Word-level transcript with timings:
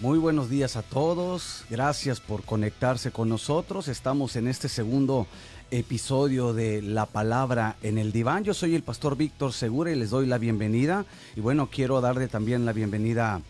Muy 0.00 0.18
buenos 0.18 0.48
días 0.48 0.76
a 0.76 0.82
todos, 0.82 1.66
gracias 1.68 2.20
por 2.20 2.42
conectarse 2.42 3.10
con 3.10 3.28
nosotros. 3.28 3.86
Estamos 3.86 4.34
en 4.34 4.48
este 4.48 4.70
segundo 4.70 5.26
episodio 5.70 6.54
de 6.54 6.80
La 6.80 7.04
Palabra 7.04 7.76
en 7.82 7.98
el 7.98 8.10
Diván. 8.10 8.42
Yo 8.42 8.54
soy 8.54 8.74
el 8.74 8.82
pastor 8.82 9.14
Víctor 9.18 9.52
Segura 9.52 9.92
y 9.92 9.96
les 9.96 10.08
doy 10.08 10.26
la 10.26 10.38
bienvenida. 10.38 11.04
Y 11.36 11.40
bueno, 11.40 11.68
quiero 11.70 12.00
darle 12.00 12.28
también 12.28 12.64
la 12.64 12.72
bienvenida 12.72 13.42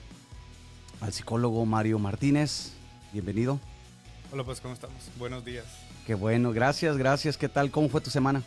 al 1.01 1.13
psicólogo 1.13 1.65
Mario 1.67 2.01
Martínez. 2.01 2.73
Bienvenido. 3.13 3.61
Hola, 4.33 4.43
pues, 4.43 4.61
¿cómo 4.61 4.75
estamos? 4.75 5.05
Buenos 5.21 5.45
días. 5.45 5.67
Qué 6.05 6.15
bueno, 6.15 6.51
gracias, 6.51 6.97
gracias. 6.97 7.37
¿Qué 7.37 7.49
tal? 7.49 7.71
¿Cómo 7.71 7.89
fue 7.89 8.01
tu 8.01 8.11
semana? 8.11 8.43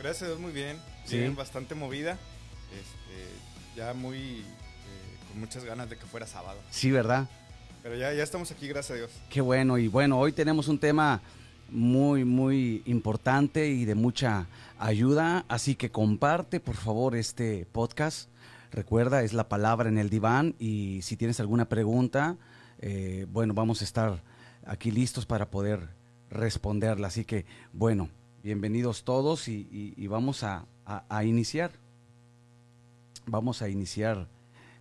Gracias, 0.00 0.36
muy 0.40 0.50
bien. 0.50 0.76
Sí. 1.04 1.28
Bastante 1.28 1.76
movida. 1.76 2.18
Este, 2.72 3.76
ya 3.76 3.94
muy 3.94 4.18
eh, 4.18 5.18
con 5.28 5.38
muchas 5.38 5.64
ganas 5.64 5.88
de 5.88 5.96
que 5.96 6.06
fuera 6.06 6.26
sábado. 6.26 6.58
Sí, 6.72 6.90
¿verdad? 6.90 7.28
Pero 7.84 7.96
ya, 7.96 8.14
ya 8.14 8.22
estamos 8.22 8.50
aquí, 8.50 8.66
gracias 8.66 8.92
a 8.92 8.94
Dios. 8.94 9.10
Qué 9.28 9.42
bueno. 9.42 9.76
Y 9.76 9.88
bueno, 9.88 10.18
hoy 10.18 10.32
tenemos 10.32 10.68
un 10.68 10.78
tema 10.78 11.20
muy, 11.68 12.24
muy 12.24 12.82
importante 12.86 13.68
y 13.68 13.84
de 13.84 13.94
mucha 13.94 14.46
ayuda. 14.78 15.44
Así 15.48 15.74
que 15.74 15.90
comparte, 15.90 16.60
por 16.60 16.76
favor, 16.76 17.14
este 17.14 17.66
podcast. 17.72 18.30
Recuerda, 18.72 19.22
es 19.22 19.34
la 19.34 19.50
palabra 19.50 19.90
en 19.90 19.98
el 19.98 20.08
diván. 20.08 20.54
Y 20.58 21.00
si 21.02 21.18
tienes 21.18 21.40
alguna 21.40 21.68
pregunta, 21.68 22.38
eh, 22.80 23.26
bueno, 23.30 23.52
vamos 23.52 23.82
a 23.82 23.84
estar 23.84 24.22
aquí 24.64 24.90
listos 24.90 25.26
para 25.26 25.50
poder 25.50 25.90
responderla. 26.30 27.08
Así 27.08 27.26
que, 27.26 27.44
bueno, 27.74 28.08
bienvenidos 28.42 29.04
todos 29.04 29.46
y, 29.46 29.94
vamos 30.08 30.42
a 30.42 30.64
iniciar. 31.22 31.70
Vamos 33.26 33.60
a 33.60 33.68
iniciar 33.68 34.26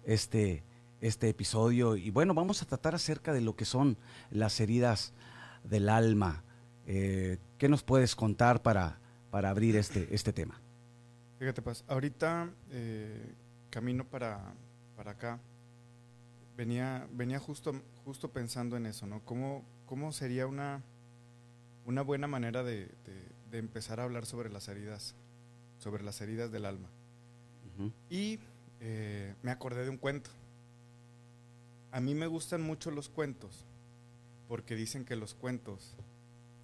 este, 0.06 0.64
este 1.04 1.28
episodio 1.28 1.98
y 1.98 2.10
bueno, 2.12 2.34
vamos 2.34 2.62
a 2.62 2.66
tratar 2.66 2.96
acerca 2.96 3.34
de 3.34 3.42
lo 3.42 3.56
que 3.58 3.66
son 3.66 3.98
las 4.32 4.60
heridas 4.62 5.14
del 5.66 5.90
alma. 5.90 6.44
Eh, 6.88 7.38
¿Qué 7.58 7.68
nos 7.68 7.84
puedes 7.84 8.16
contar 8.16 8.62
para, 8.62 9.00
para 9.30 9.50
abrir 9.50 9.76
este, 9.76 10.08
este 10.16 10.32
tema? 10.32 10.62
Fíjate, 11.40 11.62
pues, 11.62 11.84
ahorita 11.90 12.50
eh, 12.72 13.34
camino 13.70 14.06
para, 14.06 14.54
para 14.96 15.12
acá. 15.12 15.40
Venía, 16.56 17.06
venía 17.12 17.40
justo, 17.40 17.74
justo 18.06 18.32
pensando 18.32 18.78
en 18.78 18.86
eso, 18.86 19.06
¿no? 19.06 19.22
¿Cómo, 19.26 19.66
cómo 19.86 20.12
sería 20.14 20.48
una, 20.48 20.82
una 21.86 22.02
buena 22.02 22.28
manera 22.28 22.64
de, 22.64 22.86
de- 23.06 23.34
de 23.52 23.58
empezar 23.60 24.00
a 24.00 24.04
hablar 24.04 24.26
sobre 24.26 24.50
las 24.50 24.68
heridas, 24.70 25.16
sobre 25.80 26.02
las 26.04 26.22
heridas 26.22 26.52
del 26.52 26.66
alma? 26.66 26.88
Ujú. 27.76 27.92
Y 28.10 28.40
eh, 28.80 29.36
me 29.42 29.52
acordé 29.52 29.84
de 29.84 29.90
un 29.90 29.98
cuento. 29.98 30.30
A 31.94 32.01
mí 32.01 32.16
me 32.16 32.28
gustan 32.28 32.62
mucho 32.62 32.92
los 32.92 33.07
cuentos 33.07 33.66
porque 34.48 34.75
dicen 34.75 35.06
que 35.06 35.16
los 35.16 35.34
cuentos 35.36 35.95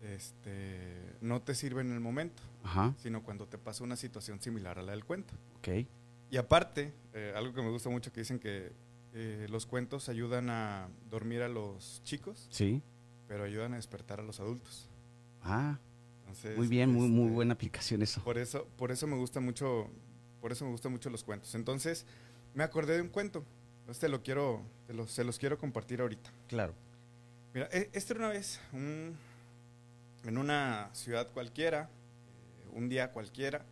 este, 0.02 1.16
no 1.22 1.42
te 1.42 1.56
sirven 1.56 1.88
en 1.88 1.94
el 1.94 2.00
momento, 2.00 2.42
Ajá, 2.64 2.94
sino 2.98 3.24
cuando 3.24 3.48
te 3.48 3.58
pasa 3.58 3.84
una 3.84 3.96
situación 3.96 4.42
similar 4.42 4.80
a 4.80 4.81
la 4.81 4.92
del 4.92 5.06
cuento. 5.06 5.34
ok. 5.60 5.86
Y 6.31 6.38
aparte, 6.38 6.94
eh, 7.14 7.34
algo 7.36 7.54
que 7.54 7.62
me 7.62 7.70
gusta 7.70 7.90
mucho 7.90 8.12
que 8.14 8.20
dicen 8.22 8.40
que 8.40 8.72
eh, 9.14 9.48
los 9.50 9.66
cuentos 9.66 10.10
ayudan 10.10 10.50
a 10.52 10.88
dormir 11.10 11.42
a 11.42 11.50
los 11.50 12.02
chicos, 12.04 12.48
Sí. 12.52 12.81
pero 13.28 13.44
ayudan 13.44 13.74
a 13.74 13.78
despertar 13.78 14.20
a 14.20 14.24
los 14.24 14.40
adultos. 14.40 14.88
Ah, 15.42 15.80
Entonces, 16.22 16.56
muy 16.58 16.68
bien, 16.68 16.92
muy, 16.92 17.08
muy 17.10 17.24
este, 17.26 17.34
buena 17.36 17.54
aplicación 17.56 18.02
eso. 18.04 18.22
Por 18.24 18.38
eso, 18.38 18.68
por 18.78 18.92
eso 18.92 19.08
me 19.08 19.16
gusta 19.16 19.40
mucho, 19.40 19.90
por 20.42 20.52
eso 20.52 20.66
me 20.66 20.72
gustan 20.72 20.92
mucho 20.92 21.10
los 21.10 21.24
cuentos. 21.24 21.56
Entonces, 21.56 22.06
me 22.54 22.64
acordé 22.64 22.96
de 22.96 23.02
un 23.02 23.10
cuento. 23.10 23.44
Entonces, 23.90 24.02
te 24.02 24.10
lo 24.10 24.22
quiero, 24.22 24.62
te 24.86 24.94
lo- 24.94 25.08
se 25.08 25.24
los 25.24 25.40
quiero 25.40 25.58
compartir 25.58 26.00
ahorita. 26.02 26.30
Claro. 26.48 26.76
Mira, 27.56 27.68
e- 27.72 27.90
este 27.94 28.14
era 28.14 28.20
una 28.26 28.30
vez 28.30 28.60
un- 28.72 29.18
en 30.26 30.38
una 30.38 30.92
ciudad 30.94 31.28
cualquiera, 31.32 31.90
eh, 32.60 32.70
un 32.74 32.88
día 32.88 33.12
cualquiera, 33.12 33.66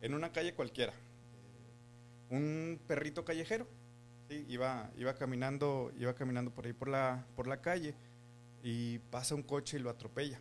en 0.00 0.14
una 0.14 0.30
calle 0.30 0.54
cualquiera, 0.54 0.92
eh, 0.92 2.36
un 2.36 2.80
perrito 2.86 3.24
callejero, 3.24 3.66
¿sí? 4.28 4.46
iba, 4.48 4.92
iba 4.96 5.12
caminando, 5.16 5.90
iba 5.98 6.14
caminando 6.14 6.52
por 6.52 6.66
ahí 6.66 6.72
por 6.72 6.86
la, 6.86 7.26
por 7.34 7.48
la 7.48 7.60
calle 7.60 7.96
y 8.62 9.00
pasa 9.10 9.34
un 9.34 9.42
coche 9.42 9.78
y 9.78 9.80
lo 9.80 9.90
atropella. 9.90 10.38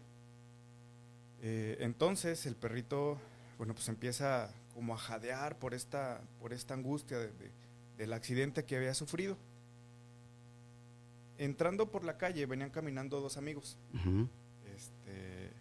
Eh, 1.42 1.78
entonces 1.80 2.46
el 2.46 2.56
perrito, 2.56 3.18
bueno, 3.58 3.74
pues 3.74 3.90
empieza 3.90 4.54
como 4.76 4.94
a 4.94 4.98
jadear 5.00 5.58
por 5.58 5.74
esta, 5.74 6.22
por 6.40 6.54
esta 6.54 6.76
angustia 6.76 7.18
de- 7.18 7.32
de- 7.32 7.63
del 7.98 8.14
accidente 8.14 8.66
que 8.66 8.78
había 8.78 8.94
sufrido. 8.94 9.38
Entrando 11.38 11.90
por 11.90 12.04
la 12.04 12.18
calle 12.18 12.46
venían 12.46 12.70
caminando 12.70 13.20
dos 13.20 13.38
amigos. 13.38 13.78
Este, 14.76 15.52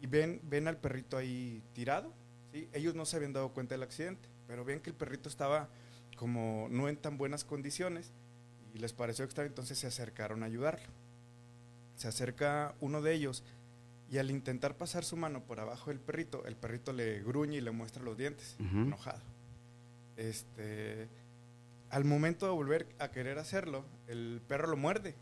y 0.00 0.06
ven, 0.06 0.40
ven 0.44 0.68
al 0.68 0.78
perrito 0.78 1.16
ahí 1.16 1.62
tirado. 1.72 2.12
¿sí? 2.52 2.68
Ellos 2.72 2.94
no 2.94 3.04
se 3.04 3.16
habían 3.16 3.32
dado 3.32 3.52
cuenta 3.52 3.74
del 3.74 3.82
accidente, 3.82 4.28
pero 4.46 4.64
ven 4.64 4.80
que 4.80 4.90
el 4.90 4.96
perrito 4.96 5.28
estaba 5.28 5.68
como 6.16 6.68
no 6.70 6.88
en 6.88 6.96
tan 6.96 7.18
buenas 7.18 7.44
condiciones 7.44 8.12
y 8.72 8.78
les 8.78 8.92
pareció 8.92 9.24
extraño, 9.24 9.48
entonces 9.48 9.78
se 9.78 9.86
acercaron 9.86 10.42
a 10.42 10.46
ayudarlo. 10.46 10.86
Se 11.96 12.08
acerca 12.08 12.74
uno 12.80 13.02
de 13.02 13.14
ellos 13.14 13.44
y 14.10 14.18
al 14.18 14.30
intentar 14.30 14.76
pasar 14.76 15.04
su 15.04 15.16
mano 15.16 15.44
por 15.44 15.60
abajo 15.60 15.90
del 15.90 16.00
perrito, 16.00 16.44
el 16.44 16.56
perrito 16.56 16.92
le 16.92 17.22
gruñe 17.22 17.58
y 17.58 17.60
le 17.60 17.70
muestra 17.70 18.02
los 18.02 18.16
dientes, 18.16 18.56
enojado. 18.60 19.22
Este, 20.16 21.08
al 21.94 22.04
momento 22.04 22.46
de 22.46 22.52
volver 22.52 22.88
a 22.98 23.12
querer 23.12 23.38
hacerlo, 23.38 23.84
el 24.08 24.42
perro 24.48 24.66
lo 24.66 24.76
muerde. 24.76 25.14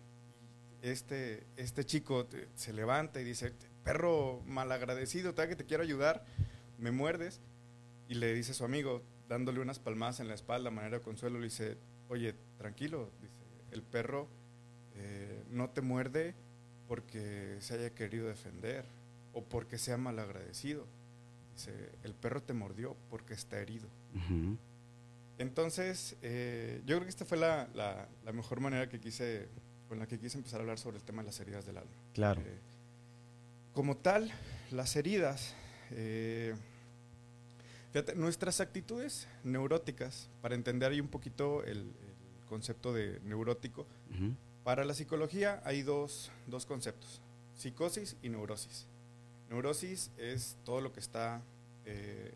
Este, 0.80 1.46
este 1.58 1.84
chico 1.84 2.26
se 2.54 2.72
levanta 2.72 3.20
y 3.20 3.24
dice, 3.24 3.52
perro 3.84 4.40
malagradecido, 4.46 5.34
tal 5.34 5.48
que 5.50 5.56
te 5.56 5.66
quiero 5.66 5.82
ayudar, 5.82 6.24
me 6.78 6.90
muerdes. 6.90 7.42
Y 8.08 8.14
le 8.14 8.32
dice 8.32 8.52
a 8.52 8.54
su 8.54 8.64
amigo, 8.64 9.02
dándole 9.28 9.60
unas 9.60 9.80
palmadas 9.80 10.20
en 10.20 10.28
la 10.28 10.34
espalda, 10.34 10.68
a 10.68 10.72
manera 10.72 10.96
de 10.96 11.04
consuelo, 11.04 11.38
le 11.38 11.44
dice, 11.44 11.76
oye, 12.08 12.34
tranquilo, 12.56 13.10
dice, 13.20 13.34
el 13.70 13.82
perro 13.82 14.26
eh, 14.94 15.44
no 15.50 15.68
te 15.68 15.82
muerde 15.82 16.34
porque 16.88 17.58
se 17.60 17.74
haya 17.74 17.90
querido 17.94 18.28
defender 18.28 18.86
o 19.34 19.44
porque 19.44 19.76
sea 19.76 19.98
malagradecido. 19.98 20.86
Dice, 21.54 21.90
el 22.02 22.14
perro 22.14 22.42
te 22.42 22.54
mordió 22.54 22.96
porque 23.10 23.34
está 23.34 23.60
herido. 23.60 23.88
Ujú. 24.16 24.56
Entonces, 25.38 26.16
eh, 26.22 26.80
yo 26.86 26.96
creo 26.96 27.02
que 27.04 27.10
esta 27.10 27.24
fue 27.24 27.38
la, 27.38 27.68
la- 27.74 28.08
la 28.24 28.32
mejor 28.32 28.60
manera 28.60 28.88
que 28.88 29.00
quise, 29.00 29.48
con 29.88 29.98
la 29.98 30.06
que 30.06 30.18
quise 30.18 30.38
empezar 30.38 30.60
a 30.60 30.62
hablar 30.62 30.78
sobre 30.78 30.98
el 30.98 31.02
tema 31.02 31.22
de 31.22 31.26
las 31.26 31.40
heridas 31.40 31.66
del 31.66 31.78
alma. 31.78 31.90
Claro. 32.14 32.40
Eh, 32.42 32.58
como 33.72 33.96
tal, 33.96 34.30
las 34.70 34.94
heridas, 34.96 35.54
eh, 35.90 36.54
fíjate, 37.92 38.14
nuestras 38.14 38.60
actitudes 38.60 39.26
neuróticas, 39.44 40.28
para 40.42 40.54
entender 40.54 40.92
ahí 40.92 41.00
un 41.00 41.08
poquito 41.08 41.64
el, 41.64 41.78
el 41.78 42.46
concepto 42.48 42.92
de 42.92 43.20
neurótico, 43.24 43.86
para 44.62 44.84
la 44.84 44.94
psicología 44.94 45.60
hay 45.64 45.82
dos, 45.82 46.30
dos 46.46 46.66
conceptos, 46.66 47.20
psicosis 47.56 48.16
y 48.22 48.28
neurosis. 48.28 48.86
Neurosis 49.50 50.10
es 50.18 50.56
todo 50.64 50.80
lo 50.80 50.92
que 50.92 51.00
está, 51.00 51.42
eh, 51.86 52.32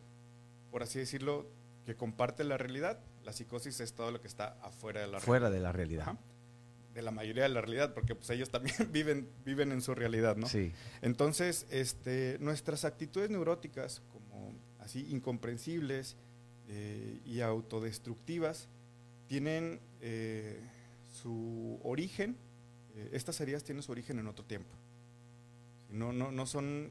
por 0.71 0.83
así 0.83 0.99
decirlo, 0.99 1.47
que 1.87 1.95
comparte 1.95 2.45
la 2.45 2.59
realidad. 2.59 2.99
La 3.25 3.33
psicosis 3.33 3.81
es 3.81 3.95
todo 3.95 4.11
lo 4.11 4.21
que 4.21 4.27
está 4.27 4.59
afuera 4.61 5.01
de 5.01 5.07
la 5.07 5.21
Fuera 5.21 5.49
de 5.49 5.61
la 5.61 5.73
realidad. 5.73 6.03
Ajá. 6.09 6.19
De 6.93 7.03
la 7.03 7.11
mayoría 7.11 7.45
de 7.45 7.51
la 7.51 7.61
realidad, 7.61 7.95
porque 7.95 8.15
pues 8.15 8.29
ellos 8.31 8.51
también 8.51 8.77
viven, 8.93 9.29
viven 9.45 9.71
en 9.73 9.81
su 9.81 9.95
realidad, 9.95 10.37
¿no? 10.37 10.49
Sí. 10.49 10.73
Entonces, 11.01 11.67
este, 11.71 12.39
nuestras 12.41 12.85
actitudes 12.85 13.31
neuróticas, 13.31 14.03
como 14.13 14.55
así 14.81 15.07
incomprensibles 15.11 16.17
eh, 16.69 17.21
y 17.25 17.41
autodestructivas, 17.41 18.69
tienen 19.29 19.81
eh, 20.01 20.61
su 21.13 21.79
origen, 21.85 22.37
eh, 22.95 23.11
estas 23.13 23.41
heridas 23.41 23.63
tienen 23.63 23.83
su 23.83 23.93
origen 23.93 24.19
en 24.19 24.27
otro 24.27 24.45
tiempo. 24.45 24.75
No, 25.91 26.13
no, 26.13 26.33
no 26.33 26.47
son 26.47 26.91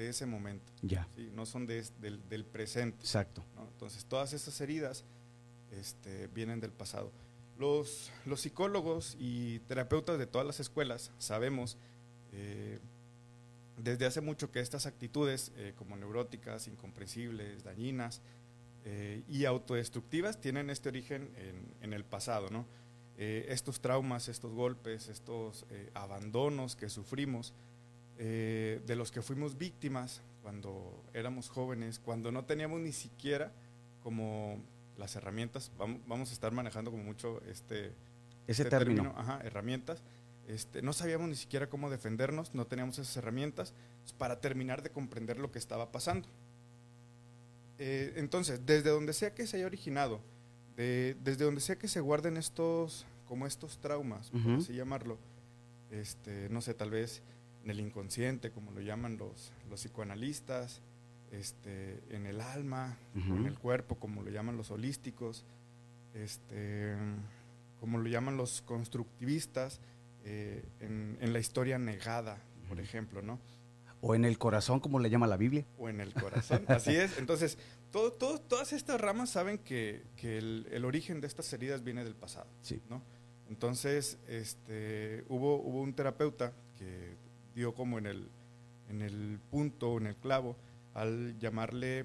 de 0.00 0.08
ese 0.08 0.24
momento, 0.26 0.72
Ya. 0.82 1.06
¿sí? 1.14 1.30
no 1.34 1.44
son 1.46 1.66
de 1.66 1.84
del, 2.00 2.26
del 2.28 2.44
presente. 2.44 2.98
Exacto. 3.00 3.44
¿no? 3.54 3.68
Entonces, 3.68 4.04
todas 4.06 4.32
estas 4.32 4.60
heridas 4.60 5.04
este, 5.70 6.26
vienen 6.28 6.60
del 6.60 6.72
pasado. 6.72 7.12
Los, 7.58 8.10
los 8.24 8.40
psicólogos 8.40 9.16
y 9.18 9.58
terapeutas 9.60 10.18
de 10.18 10.26
todas 10.26 10.46
las 10.46 10.60
escuelas 10.60 11.12
sabemos 11.18 11.76
eh, 12.32 12.78
desde 13.76 14.06
hace 14.06 14.20
mucho 14.22 14.50
que 14.50 14.60
estas 14.60 14.86
actitudes, 14.86 15.52
eh, 15.56 15.74
como 15.76 15.96
neuróticas, 15.96 16.66
incomprensibles, 16.68 17.62
dañinas 17.62 18.22
eh, 18.84 19.22
y 19.28 19.44
autodestructivas, 19.44 20.40
tienen 20.40 20.70
este 20.70 20.88
origen 20.88 21.30
en, 21.36 21.74
en 21.82 21.92
el 21.92 22.04
pasado. 22.04 22.48
¿no? 22.50 22.66
Eh, 23.18 23.46
estos 23.50 23.80
traumas, 23.80 24.28
estos 24.28 24.52
golpes, 24.52 25.08
estos 25.08 25.66
abandonos 25.94 26.76
que 26.76 26.88
sufrimos, 26.88 27.52
eh, 28.22 28.82
de 28.86 28.96
los 28.96 29.10
que 29.10 29.22
fuimos 29.22 29.56
víctimas 29.56 30.20
cuando 30.42 31.02
éramos 31.14 31.48
jóvenes, 31.48 31.98
cuando 31.98 32.30
no 32.30 32.44
teníamos 32.44 32.80
ni 32.80 32.92
siquiera 32.92 33.50
como 34.02 34.62
las 34.98 35.16
herramientas, 35.16 35.72
vamos, 35.78 36.00
vamos 36.06 36.28
a 36.30 36.32
estar 36.34 36.52
manejando 36.52 36.90
como 36.90 37.02
mucho 37.02 37.40
este, 37.46 37.86
ese 38.46 38.62
este 38.62 38.64
término. 38.68 39.14
ajá, 39.16 39.40
herramientas. 39.42 40.02
Este, 40.48 40.82
no 40.82 40.92
sabíamos 40.92 41.28
ni 41.28 41.36
siquiera 41.36 41.68
cómo 41.70 41.88
defendernos, 41.88 42.54
no 42.54 42.66
teníamos 42.66 42.98
esas 42.98 43.16
herramientas 43.16 43.72
para 44.18 44.40
terminar 44.40 44.82
de 44.82 44.90
comprender 44.90 45.38
lo 45.38 45.50
que 45.50 45.58
estaba 45.58 45.90
pasando. 45.92 46.28
Eh, 47.78 48.12
entonces, 48.16 48.60
desde 48.66 48.90
donde 48.90 49.12
sea 49.12 49.34
que 49.34 49.46
se 49.46 49.56
haya 49.56 49.66
originado, 49.66 50.20
de- 50.76 51.16
desde 51.22 51.44
donde 51.44 51.60
sea 51.60 51.76
que 51.78 51.88
se 51.88 52.00
guarden 52.00 52.36
estos, 52.36 53.06
como 53.26 53.46
estos 53.46 53.78
traumas, 53.78 54.30
por 54.30 54.40
así 54.58 54.74
llamarlo, 54.74 55.16
este, 55.90 56.48
no 56.50 56.60
sé, 56.60 56.74
tal 56.74 56.90
vez 56.90 57.22
en 57.64 57.70
el 57.70 57.80
inconsciente, 57.80 58.50
como 58.50 58.70
lo 58.72 58.80
llaman 58.80 59.16
los, 59.18 59.52
los 59.68 59.80
psicoanalistas, 59.80 60.80
este, 61.32 62.02
en 62.10 62.26
el 62.26 62.40
alma, 62.40 62.98
en 63.14 63.46
el 63.46 63.58
cuerpo, 63.58 63.96
como 63.96 64.22
lo 64.22 64.30
llaman 64.30 64.56
los 64.56 64.70
holísticos, 64.70 65.44
este, 66.14 66.96
como 67.78 67.98
lo 67.98 68.08
llaman 68.08 68.36
los 68.36 68.62
constructivistas, 68.62 69.80
eh, 70.24 70.64
en, 70.80 71.16
en 71.20 71.32
la 71.32 71.38
historia 71.38 71.78
negada, 71.78 72.38
por 72.68 72.80
ejemplo, 72.80 73.22
¿no? 73.22 73.38
O 74.02 74.14
en 74.14 74.24
el 74.24 74.38
corazón, 74.38 74.80
como 74.80 74.98
le 74.98 75.10
llama 75.10 75.26
la 75.26 75.36
Biblia. 75.36 75.64
o 75.78 75.88
en 75.88 76.00
el 76.00 76.12
corazón. 76.14 76.64
Así 76.68 76.94
es. 76.96 77.18
Entonces, 77.18 77.58
todo, 77.90 78.12
todo- 78.12 78.40
todas 78.40 78.72
estas 78.72 79.00
ramas 79.00 79.30
saben 79.30 79.58
que, 79.58 80.02
que 80.16 80.38
el, 80.38 80.66
el 80.72 80.84
origen 80.84 81.20
de 81.20 81.26
estas 81.26 81.52
heridas 81.52 81.84
viene 81.84 82.02
del 82.04 82.14
pasado. 82.16 82.46
Sí. 82.62 82.80
¿no? 82.88 83.02
Entonces, 83.48 84.18
este, 84.26 85.24
hubo, 85.28 85.56
hubo 85.56 85.80
un 85.82 85.92
terapeuta 85.94 86.52
que 86.78 87.14
dio 87.54 87.74
como 87.74 87.98
en 87.98 88.06
el, 88.06 88.28
en 88.88 89.02
el 89.02 89.38
punto, 89.50 89.98
en 89.98 90.06
el 90.06 90.16
clavo, 90.16 90.56
al 90.94 91.38
llamarle 91.38 92.04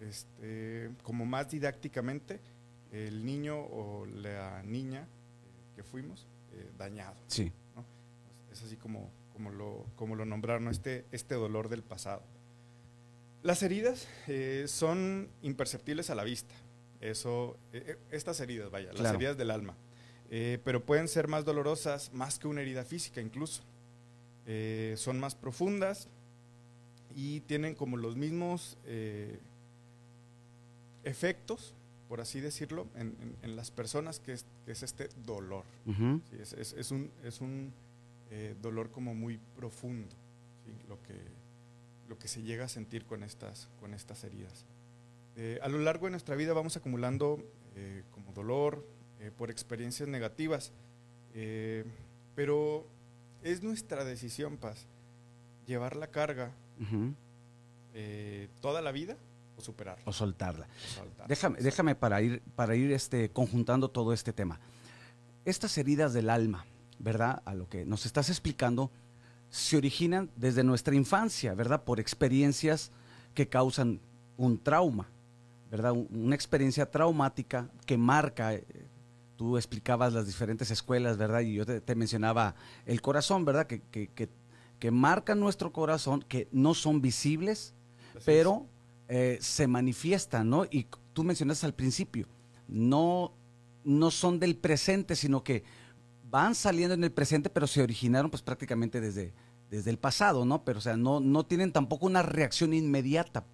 este, 0.00 0.90
como 1.02 1.26
más 1.26 1.50
didácticamente 1.50 2.40
el 2.92 3.24
niño 3.24 3.58
o 3.58 4.06
la 4.06 4.62
niña 4.62 5.00
eh, 5.02 5.06
que 5.76 5.82
fuimos 5.82 6.26
eh, 6.52 6.70
dañado. 6.76 7.16
Sí. 7.26 7.52
Es 8.52 8.62
así 8.62 8.76
como, 8.76 9.10
como, 9.32 9.50
lo, 9.50 9.86
como 9.96 10.16
lo 10.16 10.24
nombraron, 10.24 10.64
¿no? 10.64 10.70
este, 10.70 11.04
este 11.12 11.34
dolor 11.34 11.68
del 11.68 11.82
pasado. 11.82 12.22
Las 13.42 13.62
heridas 13.62 14.08
eh, 14.26 14.64
son 14.66 15.30
imperceptibles 15.42 16.10
a 16.10 16.14
la 16.14 16.24
vista. 16.24 16.54
Eso, 17.00 17.56
eh, 17.72 17.82
eh, 17.86 17.98
estas 18.10 18.40
heridas, 18.40 18.70
vaya, 18.70 18.92
las 18.92 19.14
heridas 19.14 19.36
del 19.38 19.50
alma. 19.50 19.74
Eh, 20.30 20.60
pero 20.64 20.84
pueden 20.84 21.08
ser 21.08 21.26
más 21.26 21.44
dolorosas, 21.44 22.12
más 22.12 22.38
que 22.38 22.46
una 22.46 22.60
herida 22.60 22.84
física 22.84 23.20
incluso. 23.20 23.62
Eh, 24.46 24.94
son 24.96 25.20
más 25.20 25.34
profundas 25.34 26.08
y 27.14 27.40
tienen 27.40 27.74
como 27.74 27.96
los 27.96 28.16
mismos 28.16 28.78
eh, 28.86 29.38
efectos, 31.04 31.74
por 32.08 32.20
así 32.20 32.40
decirlo, 32.40 32.86
en, 32.94 33.16
en- 33.20 33.36
en 33.42 33.56
las 33.56 33.70
personas 33.70 34.18
que 34.20 34.32
es, 34.32 34.44
que 34.64 34.72
es 34.72 34.82
este 34.82 35.08
dolor. 35.24 35.64
Ujú. 35.86 36.20
Sí, 36.30 36.36
es, 36.40 36.52
es- 36.54 36.72
es 36.74 36.90
un, 36.90 37.10
es 37.24 37.40
un 37.40 37.72
eh, 38.30 38.54
dolor 38.60 38.90
como 38.90 39.14
muy 39.14 39.38
profundo, 39.56 40.14
¿sí? 40.64 40.72
lo, 40.88 41.00
que, 41.02 41.14
lo 42.08 42.18
que 42.18 42.28
se 42.28 42.42
llega 42.42 42.64
a 42.64 42.68
sentir 42.68 43.04
con 43.04 43.22
estas, 43.22 43.68
con 43.80 43.94
estas 43.94 44.22
heridas. 44.24 44.64
Eh, 45.36 45.58
a 45.62 45.68
lo 45.68 45.78
largo 45.78 46.06
de 46.06 46.10
nuestra 46.10 46.34
vida 46.34 46.52
vamos 46.52 46.76
acumulando 46.76 47.38
eh, 47.76 48.02
como 48.10 48.32
dolor 48.32 48.84
eh, 49.20 49.30
por 49.36 49.50
experiencias 49.50 50.08
negativas, 50.08 50.72
pero 52.34 52.86
es 53.42 53.62
nuestra 53.62 54.04
decisión, 54.04 54.56
Paz, 54.56 54.86
llevar 55.66 55.96
la 55.96 56.08
carga 56.08 56.52
eh, 57.94 58.48
toda 58.60 58.80
la 58.82 58.92
vida 58.92 59.16
o 59.56 59.60
superarla. 59.60 60.02
O 60.06 60.12
soltarla. 60.12 60.66
o 60.66 60.88
soltarla. 60.98 61.26
Déjame, 61.26 61.58
déjame 61.60 61.94
para 61.94 62.22
ir, 62.22 62.42
para 62.56 62.74
ir 62.76 62.92
este, 62.92 63.30
conjuntando 63.30 63.90
todo 63.90 64.12
este 64.12 64.32
tema. 64.32 64.58
Estas 65.44 65.76
heridas 65.78 66.12
del 66.12 66.30
alma, 66.30 66.64
¿verdad? 66.98 67.42
A 67.44 67.54
lo 67.54 67.68
que 67.68 67.84
nos 67.84 68.06
estás 68.06 68.28
explicando, 68.30 68.90
se 69.50 69.76
originan 69.76 70.30
desde 70.36 70.62
nuestra 70.62 70.94
infancia, 70.94 71.54
¿verdad? 71.54 71.82
Por 71.84 71.98
experiencias 72.00 72.90
que 73.34 73.48
causan 73.48 74.00
un 74.36 74.58
trauma, 74.58 75.08
¿verdad? 75.70 75.92
Un- 75.92 76.08
Una 76.10 76.34
experiencia 76.34 76.90
traumática 76.90 77.68
que 77.86 77.96
marca, 77.98 78.54
eh, 78.54 78.64
tú 79.40 79.56
explicabas 79.56 80.12
las 80.12 80.26
diferentes 80.26 80.70
escuelas, 80.70 81.16
¿verdad? 81.16 81.40
Y 81.40 81.54
yo 81.54 81.64
te, 81.64 81.80
te 81.80 81.94
mencionaba 81.94 82.54
el 82.84 83.00
corazón, 83.00 83.46
¿verdad? 83.46 83.66
Que, 83.66 83.80
que, 83.80 84.08
que, 84.08 84.28
que 84.78 84.90
marcan 84.90 85.40
nuestro 85.40 85.72
corazón, 85.72 86.22
que 86.28 86.46
no 86.52 86.74
son 86.74 87.00
visibles, 87.00 87.72
Así 88.10 88.24
pero 88.26 88.66
eh, 89.08 89.38
se 89.40 89.66
manifiestan, 89.66 90.50
¿no? 90.50 90.66
Y 90.66 90.88
tú 91.14 91.24
mencionaste 91.24 91.64
al 91.64 91.72
principio, 91.72 92.26
no, 92.68 93.32
no 93.82 94.10
son 94.10 94.40
del 94.40 94.56
presente, 94.56 95.16
sino 95.16 95.42
que 95.42 95.64
van 96.28 96.54
saliendo 96.54 96.92
en 96.92 97.02
el 97.02 97.10
presente, 97.10 97.48
pero 97.48 97.66
se 97.66 97.82
originaron 97.82 98.30
pues 98.30 98.42
prácticamente 98.42 99.00
desde, 99.00 99.32
desde 99.70 99.88
el 99.88 99.98
pasado, 99.98 100.44
¿no? 100.44 100.66
Pero 100.66 100.80
o 100.80 100.82
sea, 100.82 100.98
no, 100.98 101.18
no 101.18 101.46
tienen 101.46 101.72
tampoco 101.72 102.04
una 102.04 102.20
reacción 102.20 102.74
inmediata, 102.74 103.46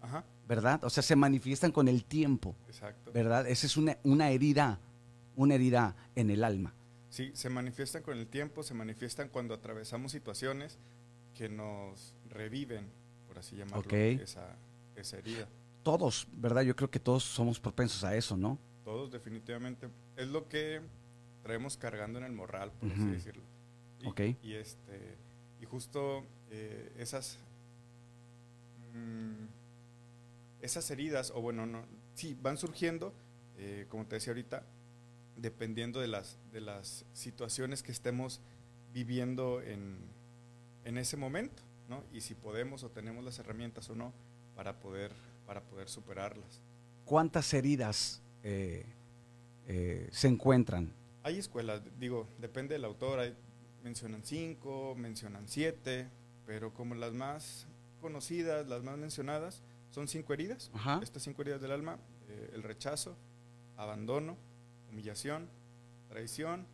Ajá, 0.00 0.24
¿verdad? 0.48 0.82
O 0.82 0.90
sea, 0.90 1.02
se 1.02 1.14
manifiestan 1.14 1.70
con 1.70 1.86
el 1.88 2.04
tiempo, 2.04 2.56
exacto. 2.66 3.12
¿verdad? 3.12 3.46
Esa 3.46 3.66
es 3.66 3.76
una, 3.76 3.98
una 4.02 4.30
herida, 4.30 4.80
una 5.36 5.54
herida 5.54 5.94
en 6.16 6.30
el 6.30 6.42
alma. 6.42 6.74
Sí, 7.10 7.30
se 7.34 7.50
manifiestan 7.50 8.02
con 8.02 8.16
el 8.18 8.26
tiempo, 8.26 8.62
se 8.62 8.74
manifiestan 8.74 9.28
cuando 9.28 9.54
atravesamos 9.54 10.10
situaciones 10.12 10.78
que 11.34 11.48
nos 11.48 12.14
reviven, 12.30 12.88
por 13.26 13.38
así 13.38 13.56
llamarlo, 13.56 13.80
Ok. 13.80 13.92
esa, 13.92 14.56
esa 14.96 15.18
herida. 15.18 15.46
Todos, 15.82 16.26
¿verdad? 16.32 16.62
Yo 16.62 16.74
creo 16.74 16.90
que 16.90 16.98
todos 16.98 17.22
somos 17.24 17.60
propensos 17.60 18.02
a 18.04 18.16
eso, 18.16 18.36
¿no? 18.36 18.58
Todos 18.84 19.10
definitivamente. 19.10 19.88
Es 20.16 20.28
lo 20.28 20.48
que 20.48 20.80
traemos 21.42 21.76
cargando 21.76 22.18
en 22.18 22.24
el 22.24 22.32
morral, 22.32 22.72
por 22.72 22.90
así 22.90 23.04
decirlo. 23.06 23.42
Y, 24.00 24.06
Ok. 24.06 24.20
y 24.42 24.54
este, 24.54 25.16
y 25.60 25.64
justo 25.66 26.24
eh, 26.50 26.92
esas, 26.98 27.38
mm, 28.94 29.57
esas 30.60 30.90
heridas, 30.90 31.30
o 31.34 31.40
bueno, 31.40 31.66
no, 31.66 31.84
sí, 32.14 32.36
van 32.40 32.56
surgiendo, 32.56 33.12
eh, 33.56 33.86
como 33.88 34.06
te 34.06 34.16
decía 34.16 34.32
ahorita, 34.32 34.64
dependiendo 35.36 36.00
de 36.00 36.08
las, 36.08 36.36
de 36.52 36.60
las 36.60 37.04
situaciones 37.12 37.82
que 37.82 37.92
estemos 37.92 38.40
viviendo 38.92 39.60
en, 39.62 39.98
en 40.84 40.98
ese 40.98 41.16
momento, 41.16 41.62
¿no? 41.88 42.02
Y 42.12 42.20
si 42.22 42.34
podemos 42.34 42.82
o 42.82 42.90
tenemos 42.90 43.24
las 43.24 43.38
herramientas 43.38 43.88
o 43.90 43.94
no 43.94 44.12
para 44.56 44.80
poder, 44.80 45.12
para 45.46 45.62
poder 45.62 45.88
superarlas. 45.88 46.60
¿Cuántas 47.04 47.54
heridas 47.54 48.20
eh, 48.42 48.84
eh, 49.66 50.08
se 50.10 50.28
encuentran? 50.28 50.92
Hay 51.22 51.38
escuelas, 51.38 51.82
digo, 51.98 52.26
depende 52.40 52.74
del 52.74 52.84
autor, 52.84 53.20
hay- 53.20 53.36
mencionan 53.84 54.22
cinco, 54.24 54.94
mencionan 54.96 55.46
siete, 55.48 56.08
pero 56.46 56.74
como 56.74 56.94
las 56.96 57.12
más 57.12 57.66
conocidas, 58.00 58.66
las 58.66 58.82
más 58.82 58.98
mencionadas, 58.98 59.62
son 59.90 60.08
cinco 60.08 60.32
heridas. 60.32 60.70
Ajá. 60.74 61.00
Estas 61.02 61.22
cinco 61.22 61.42
heridas 61.42 61.60
del 61.60 61.72
alma, 61.72 61.98
eh, 62.28 62.50
el 62.54 62.62
rechazo, 62.62 63.16
abandono, 63.76 64.36
humillación, 64.90 65.48
traición 66.08 66.66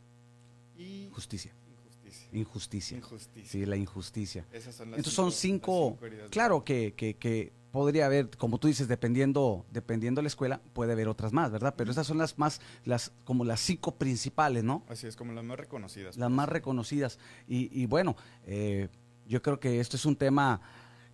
y 0.77 1.09
Justicia. 1.13 1.53
injusticia. 1.69 2.29
Injusticia. 2.33 2.97
Injusticia. 2.99 3.51
Sí, 3.51 3.67
la 3.67 3.77
injusticia. 3.77 4.47
Esas 4.53 4.75
son 4.75 4.91
las 4.91 4.99
Entonces 4.99 5.15
son 5.15 5.27
las 5.27 5.35
cinco, 5.35 5.99
heridas 6.03 6.23
del 6.25 6.31
claro 6.31 6.65
que, 6.65 6.95
que, 6.97 7.17
que 7.17 7.53
podría 7.73 8.07
haber, 8.07 8.31
como 8.37 8.59
tú 8.59 8.69
dices, 8.69 8.87
dependiendo, 8.87 9.67
dependiendo 9.73 10.23
la 10.23 10.29
escuela, 10.29 10.61
puede 10.75 10.93
haber 10.93 11.09
otras 11.09 11.33
más, 11.33 11.51
¿verdad? 11.51 11.75
Pero 11.77 11.91
esas 11.91 12.07
son 12.07 12.19
las 12.19 12.39
más, 12.39 12.61
las, 12.85 13.13
como 13.25 13.45
las 13.45 13.61
cinco 13.61 13.97
principales, 13.97 14.63
¿no? 14.63 14.85
Así 14.89 15.07
es, 15.09 15.17
como 15.17 15.33
las 15.33 15.43
más 15.45 15.59
reconocidas. 15.59 16.17
Las 16.17 16.31
más 16.31 16.49
reconocidas. 16.49 17.19
Y, 17.49 17.69
y 17.77 17.87
bueno, 17.87 18.15
eh, 18.47 18.89
yo 19.27 19.43
creo 19.43 19.59
que 19.59 19.81
esto 19.81 19.97
es 19.97 20.05
un 20.07 20.15
tema 20.15 20.61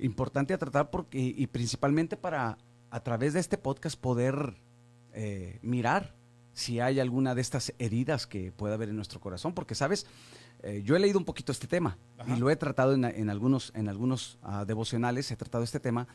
importante 0.00 0.54
a 0.54 0.58
tratar 0.58 0.90
porque, 0.90 1.18
y 1.18 1.46
principalmente 1.46 2.16
para, 2.16 2.58
a 2.90 3.00
través 3.00 3.32
de 3.32 3.40
este 3.40 3.58
podcast, 3.58 3.98
poder 3.98 4.56
eh, 5.12 5.58
mirar 5.62 6.14
si 6.52 6.80
hay 6.80 7.00
alguna 7.00 7.34
de 7.34 7.40
estas 7.40 7.72
heridas 7.78 8.26
que 8.26 8.52
pueda 8.52 8.74
haber 8.74 8.88
en 8.88 8.96
nuestro 8.96 9.20
corazón, 9.20 9.54
porque, 9.54 9.74
¿sabes? 9.74 10.06
Eh, 10.62 10.82
yo 10.84 10.96
he 10.96 10.98
leído 10.98 11.18
un 11.18 11.24
poquito 11.24 11.52
este 11.52 11.66
tema 11.66 11.96
Ajá. 12.18 12.36
y 12.36 12.38
lo 12.38 12.50
he 12.50 12.56
tratado 12.56 12.92
en, 12.92 13.04
en 13.04 13.30
algunos, 13.30 13.72
en 13.74 13.88
algunos 13.88 14.38
ah, 14.42 14.64
devocionales, 14.64 15.30
he 15.30 15.36
tratado 15.36 15.64
este 15.64 15.80
tema 15.80 16.06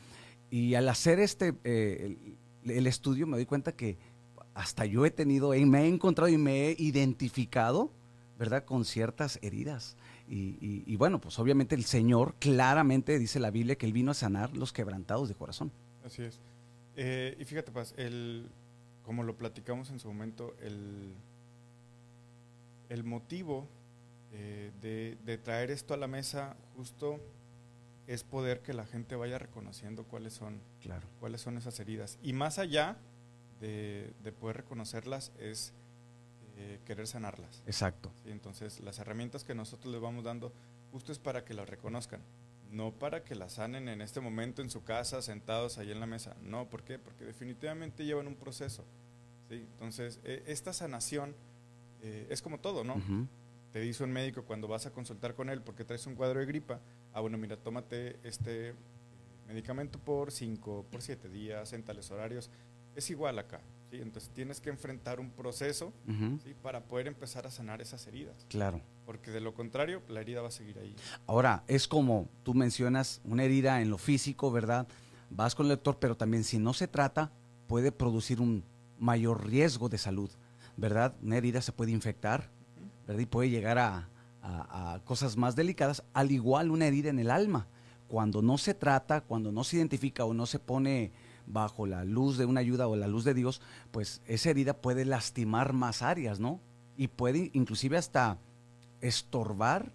y 0.50 0.74
al 0.74 0.88
hacer 0.88 1.18
este, 1.18 1.54
eh, 1.64 2.16
el, 2.62 2.70
el 2.70 2.86
estudio 2.86 3.26
me 3.26 3.36
doy 3.36 3.46
cuenta 3.46 3.72
que 3.72 3.98
hasta 4.54 4.86
yo 4.86 5.04
he 5.04 5.10
tenido, 5.10 5.50
me 5.50 5.82
he 5.82 5.88
encontrado 5.88 6.28
y 6.28 6.38
me 6.38 6.68
he 6.68 6.76
identificado, 6.78 7.92
¿verdad? 8.38 8.64
Con 8.64 8.84
ciertas 8.84 9.38
heridas. 9.42 9.96
Y, 10.28 10.56
y- 10.60 10.82
y 10.86 10.96
bueno, 10.96 11.20
pues 11.20 11.38
obviamente 11.38 11.74
el 11.74 11.84
Señor 11.84 12.34
claramente 12.40 13.18
dice 13.18 13.38
la 13.40 13.50
Biblia 13.50 13.76
que 13.76 13.86
Él 13.86 13.92
vino 13.92 14.10
a 14.10 14.14
sanar 14.14 14.56
los 14.56 14.72
quebrantados 14.72 15.28
de 15.28 15.34
corazón. 15.34 15.70
Así 16.04 16.22
es. 16.22 16.38
Eh, 16.96 17.36
y 17.38 17.44
fíjate, 17.44 17.70
Paz, 17.72 17.94
el, 17.96 18.48
como 19.04 19.22
lo 19.22 19.36
platicamos 19.36 19.90
en 19.90 20.00
su 20.00 20.08
momento, 20.08 20.54
el, 20.62 21.12
el 22.88 23.04
motivo 23.04 23.68
eh, 24.32 24.72
de, 24.80 25.16
de 25.24 25.38
traer 25.38 25.70
esto 25.70 25.94
a 25.94 25.96
la 25.96 26.06
mesa 26.06 26.56
justo 26.76 27.20
es 28.06 28.22
poder 28.22 28.60
que 28.60 28.72
la 28.72 28.86
gente 28.86 29.16
vaya 29.16 29.38
reconociendo 29.38 30.04
cuáles 30.04 30.32
son, 30.32 30.60
Claro. 30.80 31.06
cuáles 31.20 31.40
son 31.40 31.56
esas 31.58 31.78
heridas. 31.80 32.18
Y 32.22 32.32
más 32.32 32.58
allá 32.58 32.96
de, 33.60 34.12
de 34.22 34.32
poder 34.32 34.58
reconocerlas 34.58 35.32
es 35.40 35.72
eh, 36.56 36.80
querer 36.84 37.06
sanarlas. 37.06 37.62
Exacto. 37.66 38.12
¿sí? 38.22 38.30
Entonces, 38.30 38.80
las 38.80 38.98
herramientas 38.98 39.44
que 39.44 39.54
nosotros 39.54 39.92
les 39.92 40.00
vamos 40.00 40.24
dando 40.24 40.52
justo 40.90 41.12
es 41.12 41.18
para 41.18 41.44
que 41.44 41.54
las 41.54 41.68
reconozcan, 41.68 42.20
no 42.70 42.92
para 42.92 43.24
que 43.24 43.34
las 43.34 43.54
sanen 43.54 43.88
en 43.88 44.00
este 44.00 44.20
momento 44.20 44.62
en 44.62 44.70
su 44.70 44.82
casa, 44.82 45.22
sentados 45.22 45.78
ahí 45.78 45.90
en 45.90 46.00
la 46.00 46.06
mesa. 46.06 46.36
No, 46.42 46.68
¿por 46.68 46.82
qué? 46.82 46.98
Porque 46.98 47.24
definitivamente 47.24 48.04
llevan 48.04 48.26
un 48.26 48.36
proceso. 48.36 48.84
¿sí? 49.48 49.66
Entonces, 49.72 50.20
eh, 50.24 50.42
esta 50.46 50.72
sanación 50.72 51.34
eh, 52.02 52.26
es 52.30 52.42
como 52.42 52.58
todo, 52.58 52.84
¿no? 52.84 52.96
Te 53.72 53.80
dice 53.80 54.04
un 54.04 54.12
médico 54.12 54.44
cuando 54.44 54.68
vas 54.68 54.86
a 54.86 54.92
consultar 54.92 55.34
con 55.34 55.50
él 55.50 55.60
porque 55.60 55.84
traes 55.84 56.06
un 56.06 56.14
cuadro 56.14 56.40
de 56.40 56.46
gripa, 56.46 56.80
ah, 57.12 57.20
bueno, 57.20 57.36
mira, 57.36 57.56
tómate 57.56 58.18
este 58.22 58.70
eh, 58.70 58.74
medicamento 59.46 59.98
por 59.98 60.32
5, 60.32 60.86
por 60.90 61.02
7 61.02 61.28
días, 61.28 61.72
en 61.72 61.82
tales 61.82 62.10
horarios. 62.10 62.50
Es 62.94 63.10
igual 63.10 63.38
acá, 63.38 63.60
¿sí? 63.90 63.98
Entonces 64.00 64.30
tienes 64.34 64.60
que 64.60 64.70
enfrentar 64.70 65.20
un 65.20 65.30
proceso 65.30 65.92
para 66.62 66.84
poder 66.84 67.06
empezar 67.06 67.46
a 67.46 67.50
sanar 67.50 67.80
esas 67.80 68.06
heridas, 68.06 68.46
Claro. 68.48 68.80
porque 69.04 69.30
de 69.30 69.40
lo 69.40 69.54
contrario, 69.54 70.02
la 70.08 70.20
herida 70.20 70.42
va 70.42 70.48
a 70.48 70.52
seguir 70.52 70.78
ahí. 70.78 70.94
Ahora, 71.26 71.64
es 71.66 71.86
como 71.88 72.28
tú 72.42 72.54
mencionas, 72.54 73.20
una 73.24 73.44
herida 73.44 73.80
en 73.80 73.90
lo 73.90 73.98
físico, 73.98 74.50
¿verdad? 74.50 74.86
Vas 75.30 75.54
con 75.54 75.66
el 75.66 75.70
doctor, 75.70 75.98
pero 75.98 76.16
también 76.16 76.44
si 76.44 76.58
no 76.58 76.72
se 76.72 76.88
trata, 76.88 77.32
puede 77.66 77.92
producir 77.92 78.40
un 78.40 78.64
mayor 78.98 79.46
riesgo 79.46 79.88
de 79.88 79.98
salud, 79.98 80.30
¿verdad? 80.76 81.14
Una 81.22 81.36
herida 81.36 81.60
se 81.62 81.72
puede 81.72 81.90
infectar, 81.92 82.50
¿verdad? 83.06 83.22
Y 83.22 83.26
puede 83.26 83.50
llegar 83.50 83.78
a, 83.78 84.08
a- 84.42 84.94
a 84.94 85.04
cosas 85.04 85.36
más 85.36 85.56
delicadas, 85.56 86.02
al 86.12 86.30
igual 86.30 86.70
una 86.70 86.86
herida 86.86 87.10
en 87.10 87.18
el 87.18 87.30
alma. 87.30 87.66
Cuando 88.08 88.40
no 88.40 88.56
se 88.56 88.72
trata, 88.72 89.20
cuando 89.22 89.50
no 89.50 89.64
se 89.64 89.76
identifica 89.78 90.24
o 90.24 90.32
no 90.32 90.46
se 90.46 90.60
pone 90.60 91.10
bajo 91.46 91.86
la 91.86 92.04
luz 92.04 92.38
de 92.38 92.44
una 92.44 92.60
ayuda 92.60 92.88
o 92.88 92.96
la 92.96 93.06
luz 93.06 93.24
de 93.24 93.34
Dios, 93.34 93.60
pues 93.90 94.22
esa 94.26 94.50
herida 94.50 94.74
puede 94.74 95.04
lastimar 95.04 95.72
más 95.72 96.02
áreas, 96.02 96.40
¿no? 96.40 96.60
Y 96.96 97.08
puede 97.08 97.50
inclusive 97.52 97.96
hasta 97.96 98.38
estorbar 99.00 99.92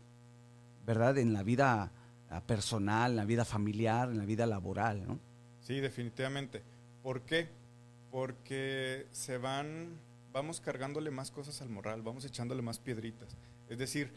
¿verdad? 0.85 1.17
En 1.17 1.33
la 1.33 1.43
vida 1.43 1.91
ah, 2.29 2.41
personal, 2.41 3.11
en 3.11 3.17
la 3.17 3.25
vida 3.25 3.45
familiar, 3.45 4.09
en 4.09 4.17
la 4.17 4.25
vida 4.25 4.45
laboral, 4.45 5.05
¿no? 5.07 5.19
Sí, 5.61 5.79
definitivamente. 5.79 6.63
¿Por 7.03 7.21
qué? 7.21 7.49
Porque 8.11 9.07
se 9.11 9.37
van, 9.37 9.99
vamos 10.33 10.59
cargándole 10.59 11.11
más 11.11 11.31
cosas 11.31 11.61
al 11.61 11.69
moral, 11.69 12.01
vamos 12.01 12.25
echándole 12.25 12.61
más 12.61 12.79
piedritas. 12.79 13.37
Es 13.69 13.77
decir, 13.77 14.11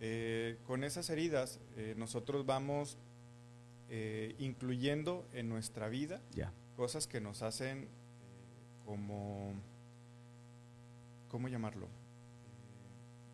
eh, 0.00 0.56
con 0.66 0.84
esas 0.84 1.10
heridas 1.10 1.60
eh, 1.76 1.94
nosotros 1.96 2.46
vamos 2.46 2.96
eh, 3.90 4.34
incluyendo 4.38 5.28
en 5.32 5.48
nuestra 5.48 5.88
vida 5.88 6.20
Ya. 6.32 6.52
Cosas 6.76 7.06
que 7.06 7.20
nos 7.20 7.42
hacen 7.42 7.84
eh, 7.84 7.86
como, 8.84 9.52
¿cómo 11.30 11.48
llamarlo? 11.48 11.86
Eh, 11.86 11.90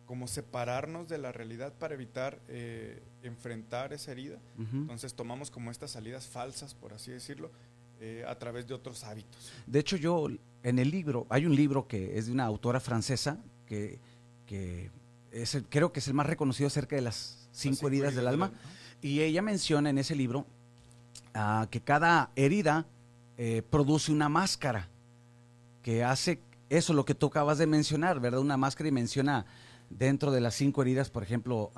como 0.05 0.27
separarnos 0.27 1.07
de 1.07 1.17
la 1.17 1.31
realidad 1.31 1.73
para 1.73 1.93
evitar 1.93 2.39
eh, 2.49 3.01
enfrentar 3.23 3.93
esa 3.93 4.11
herida. 4.11 4.37
Entonces 4.57 5.13
tomamos 5.13 5.49
como 5.51 5.71
estas 5.71 5.91
salidas 5.91 6.27
falsas, 6.27 6.73
por 6.73 6.93
así 6.93 7.11
decirlo, 7.11 7.51
eh, 7.99 8.23
a 8.27 8.35
través 8.37 8.67
de 8.67 8.73
otros 8.73 9.03
hábitos. 9.03 9.51
De 9.67 9.79
hecho, 9.79 9.95
yo 9.95 10.27
en 10.63 10.79
el 10.79 10.89
libro, 10.91 11.27
hay 11.29 11.45
un 11.45 11.55
libro 11.55 11.87
que 11.87 12.17
es 12.17 12.25
de 12.27 12.31
una 12.31 12.45
autora 12.45 12.79
francesa 12.79 13.37
que, 13.67 13.99
que 14.47 14.89
es 15.31 15.55
el- 15.55 15.65
creo 15.65 15.91
que 15.93 15.99
es 15.99 16.07
el 16.07 16.13
más 16.13 16.25
reconocido 16.25 16.67
acerca 16.67 16.95
de 16.95 17.03
las 17.03 17.47
cinco, 17.51 17.87
heridas 17.87 18.15
del 18.15 18.27
alma. 18.27 18.51
Y 19.01 19.21
ella 19.21 19.41
menciona 19.41 19.89
en 19.89 19.97
ese 19.97 20.15
libro 20.15 20.45
ah, 21.33 21.67
que 21.71 21.79
cada 21.81 22.31
herida 22.35 22.85
eh, 23.43 23.63
produce 23.63 24.11
una 24.11 24.29
máscara 24.29 24.87
que 25.81 26.03
hace 26.03 26.39
eso, 26.69 26.93
lo 26.93 27.05
que 27.05 27.15
tú 27.15 27.25
acabas 27.25 27.57
de 27.57 27.65
mencionar, 27.65 28.19
¿verdad? 28.19 28.39
Una 28.39 28.55
máscara 28.55 28.87
y 28.89 28.91
menciona 28.91 29.47
dentro 29.89 30.29
de 30.29 30.41
las 30.41 30.53
cinco 30.53 30.83
heridas, 30.83 31.09
por 31.09 31.23
ejemplo, 31.23 31.71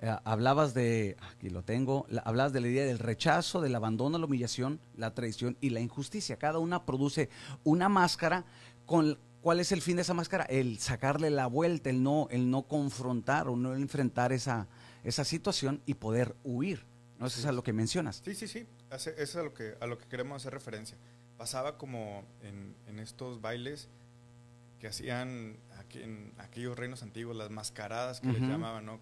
eh, 0.00 0.16
hablabas 0.24 0.72
de, 0.72 1.18
aquí 1.30 1.50
lo 1.50 1.62
tengo, 1.64 2.06
la- 2.08 2.22
hablabas 2.22 2.54
de 2.54 2.60
la 2.60 2.68
herida 2.68 2.84
del 2.86 2.98
rechazo, 2.98 3.60
del 3.60 3.74
abandono, 3.74 4.16
la 4.16 4.24
humillación, 4.24 4.80
la 4.96 5.12
traición 5.12 5.58
y 5.60 5.68
la 5.68 5.80
injusticia. 5.80 6.38
Cada 6.38 6.58
una 6.60 6.86
produce 6.86 7.28
una 7.62 7.90
máscara 7.90 8.46
con... 8.86 9.18
¿Cuál 9.42 9.60
es 9.60 9.70
el 9.70 9.82
fin 9.82 9.96
de 9.96 10.02
esa 10.02 10.14
máscara? 10.14 10.44
El 10.44 10.78
sacarle 10.78 11.28
la 11.30 11.46
vuelta, 11.46 11.90
el 11.90 12.02
no, 12.02 12.26
el 12.30 12.50
no 12.50 12.62
confrontar 12.62 13.48
o 13.48 13.54
no 13.56 13.74
enfrentar 13.74 14.32
esa, 14.32 14.66
esa 15.04 15.24
situación 15.24 15.80
y 15.84 15.94
poder 15.94 16.34
huir. 16.42 16.86
¿No? 17.18 17.26
Eso 17.26 17.38
es 17.38 17.46
a 17.46 17.52
lo 17.52 17.62
que 17.62 17.72
mencionas. 17.72 18.22
Sí, 18.24 18.34
sí, 18.34 18.48
sí. 18.48 18.66
Eso 18.90 19.10
es 19.10 19.36
a 19.36 19.42
lo 19.42 19.52
que, 19.54 19.74
a 19.80 19.86
lo 19.86 19.98
que 19.98 20.06
queremos 20.06 20.42
hacer 20.42 20.52
referencia. 20.52 20.96
Pasaba 21.36 21.78
como 21.78 22.24
en, 22.42 22.74
en 22.86 22.98
estos 22.98 23.40
bailes 23.40 23.88
que 24.80 24.88
hacían 24.88 25.56
aquí 25.78 26.02
en 26.02 26.32
aquellos 26.38 26.76
reinos 26.76 27.02
antiguos, 27.02 27.36
las 27.36 27.50
mascaradas 27.50 28.20
que 28.20 28.28
les 28.28 28.40
llamaban, 28.42 28.86
¿no? 28.86 29.00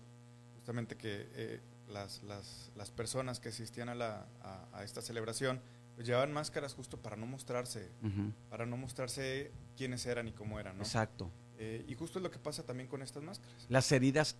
Justamente 0.57 0.97
que 0.97 1.29
eh, 1.35 1.61
las, 1.89 2.23
las, 2.23 2.71
las 2.75 2.91
personas 2.91 3.41
que 3.41 3.51
asistían 3.51 3.89
a, 3.89 3.95
la, 3.95 4.27
a, 4.43 4.67
a 4.73 4.85
esta 4.85 5.01
celebración 5.03 5.61
pues 5.95 6.07
llevaban 6.07 6.33
máscaras 6.33 6.75
justo 6.75 6.99
para 6.99 7.17
no 7.17 7.25
mostrarse, 7.27 7.91
para 8.51 8.67
no 8.67 8.77
mostrarse 8.77 9.51
quiénes 9.79 10.05
eran 10.05 10.29
y 10.29 10.33
cómo 10.33 10.61
eran, 10.61 10.77
¿no? 10.77 10.83
Exacto. 10.83 11.31
Eh, 11.59 11.87
y 11.89 11.95
justo 11.95 12.19
es 12.19 12.23
lo 12.23 12.31
que 12.31 12.39
pasa 12.39 12.65
también 12.65 12.87
con 12.87 13.01
estas 13.01 13.23
máscaras. 13.23 13.67
Las 13.71 13.91
heridas 13.93 14.37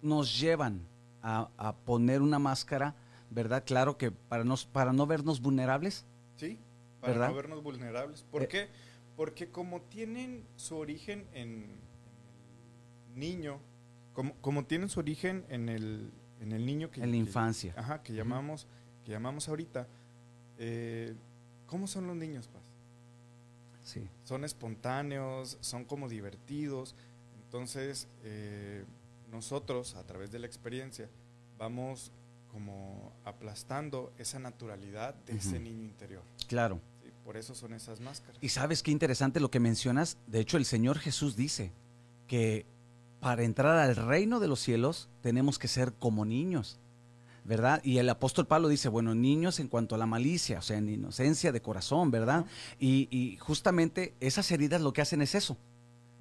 nos 0.00 0.38
llevan 0.38 0.86
a, 1.22 1.48
a 1.56 1.74
poner 1.74 2.22
una 2.22 2.38
máscara, 2.38 2.94
¿verdad? 3.30 3.64
Claro 3.66 3.96
que 3.98 4.10
para, 4.10 4.44
nos, 4.44 4.66
para 4.66 4.92
no 4.92 5.06
vernos 5.06 5.40
vulnerables. 5.40 6.04
Sí, 6.36 6.58
para 7.00 7.12
¿Verdad? 7.14 7.28
no 7.28 7.34
vernos 7.34 7.62
vulnerables. 7.62 8.22
¿Por 8.30 8.44
Eh. 8.44 8.48
qué? 8.48 8.68
Porque 9.16 9.48
como 9.50 9.80
tienen 9.82 10.44
su 10.56 10.76
origen 10.76 11.26
en, 11.32 11.70
el 13.14 13.18
niño, 13.18 13.58
como, 14.12 14.34
como 14.42 14.64
tienen 14.66 14.88
su 14.88 15.00
origen 15.00 15.44
en 15.48 15.68
el, 15.68 16.10
en 16.40 16.52
el 16.52 16.66
niño 16.66 16.90
que... 16.90 17.00
En 17.02 17.06
la 17.10 17.12
que- 17.12 17.18
infancia. 17.18 17.74
ajá, 17.76 18.02
que 18.02 18.12
llamamos, 18.12 18.66
que 19.04 19.12
llamamos 19.12 19.48
ahorita. 19.48 19.86
eh, 20.58 21.14
¿Cómo 21.66 21.86
son 21.86 22.06
los 22.06 22.16
niños, 22.16 22.46
Paz? 22.48 22.62
Sí. 23.82 24.08
Son 24.24 24.44
espontáneos, 24.44 25.56
son 25.60 25.84
como 25.84 26.08
divertidos. 26.08 26.94
Entonces, 27.44 28.08
eh, 28.24 28.84
nosotros, 29.30 29.94
a 29.96 30.04
través 30.04 30.30
de 30.30 30.38
la 30.40 30.46
experiencia, 30.46 31.08
vamos 31.58 32.12
como 32.52 33.12
aplastando 33.24 34.12
esa 34.18 34.38
naturalidad 34.38 35.14
de 35.26 35.36
ese 35.36 35.58
niño 35.58 35.84
interior. 35.84 36.22
Claro. 36.48 36.80
¿sí? 37.02 37.10
Por 37.24 37.36
eso 37.36 37.54
son 37.54 37.74
esas 37.74 38.00
máscaras. 38.00 38.36
Y 38.40 38.48
sabes 38.48 38.82
qué 38.82 38.90
interesante 38.90 39.40
lo 39.40 39.50
que 39.50 39.60
mencionas. 39.60 40.18
De 40.26 40.40
hecho, 40.40 40.56
el 40.56 40.64
Señor 40.64 40.98
Jesús 40.98 41.36
dice 41.36 41.72
que 42.26 42.66
para 43.20 43.42
entrar 43.42 43.78
al 43.78 43.96
reino 43.96 44.40
de 44.40 44.48
los 44.48 44.60
cielos 44.60 45.08
tenemos 45.20 45.58
que 45.58 45.68
ser 45.68 45.92
como 45.94 46.24
niños, 46.24 46.78
¿verdad? 47.44 47.80
Y 47.82 47.98
el 47.98 48.08
apóstol 48.08 48.46
Pablo 48.46 48.68
dice, 48.68 48.88
bueno, 48.88 49.14
niños 49.14 49.60
en 49.60 49.68
cuanto 49.68 49.94
a 49.94 49.98
la 49.98 50.06
malicia, 50.06 50.58
o 50.58 50.62
sea, 50.62 50.78
en 50.78 50.88
inocencia 50.88 51.52
de 51.52 51.62
corazón, 51.62 52.10
¿verdad? 52.10 52.46
Y, 52.78 53.08
y 53.10 53.36
justamente 53.38 54.14
esas 54.20 54.50
heridas 54.50 54.80
lo 54.80 54.92
que 54.92 55.02
hacen 55.02 55.22
es 55.22 55.34
eso, 55.34 55.56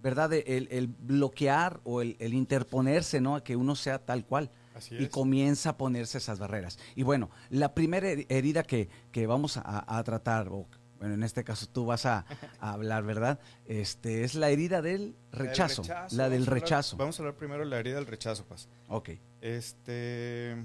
¿verdad? 0.01 0.33
El 0.33 0.88
bloquear 0.88 1.79
o 1.83 2.01
el, 2.01 2.15
el 2.19 2.33
interponerse, 2.33 3.21
¿no? 3.21 3.35
A 3.35 3.43
que 3.43 3.55
uno 3.55 3.75
sea 3.75 3.99
tal 3.99 4.25
cual. 4.25 4.51
Así 4.75 4.95
y 4.97 5.07
comienza 5.07 5.71
a 5.71 5.77
ponerse 5.77 6.17
esas 6.19 6.38
barreras. 6.38 6.77
Y 6.95 7.01
bueno, 7.03 7.31
la 7.49 7.73
primera 7.73 8.07
her- 8.11 8.25
herida 8.29 8.61
que, 8.63 8.89
que 9.11 9.25
vamos 9.25 9.57
a, 9.57 9.97
a 9.97 10.03
tratar, 10.03 10.49
o 10.49 10.67
bueno, 10.99 11.13
en 11.15 11.23
este 11.23 11.43
caso 11.43 11.65
tú 11.67 11.85
vas 11.85 12.05
a, 12.05 12.25
a 12.59 12.73
hablar, 12.73 13.03
¿verdad? 13.03 13.39
Este 13.65 14.23
es 14.23 14.35
la 14.35 14.49
herida 14.49 14.81
del 14.81 15.15
La 15.31 15.38
del 15.39 15.47
rechazo, 15.47 15.83
la 15.83 15.95
del 15.95 16.05
vamos 16.05 16.13
a 16.19 16.25
hablar- 16.27 16.49
rechazo. 16.49 16.97
vamos 16.97 17.19
a 17.19 17.23
hablar 17.23 17.35
primero 17.35 17.63
de 17.63 17.69
la 17.69 17.79
herida 17.79 17.95
del 17.95 18.05
rechazo, 18.05 18.43
Paz. 18.45 18.67
Ok. 18.89 19.11
Este, 19.41 20.55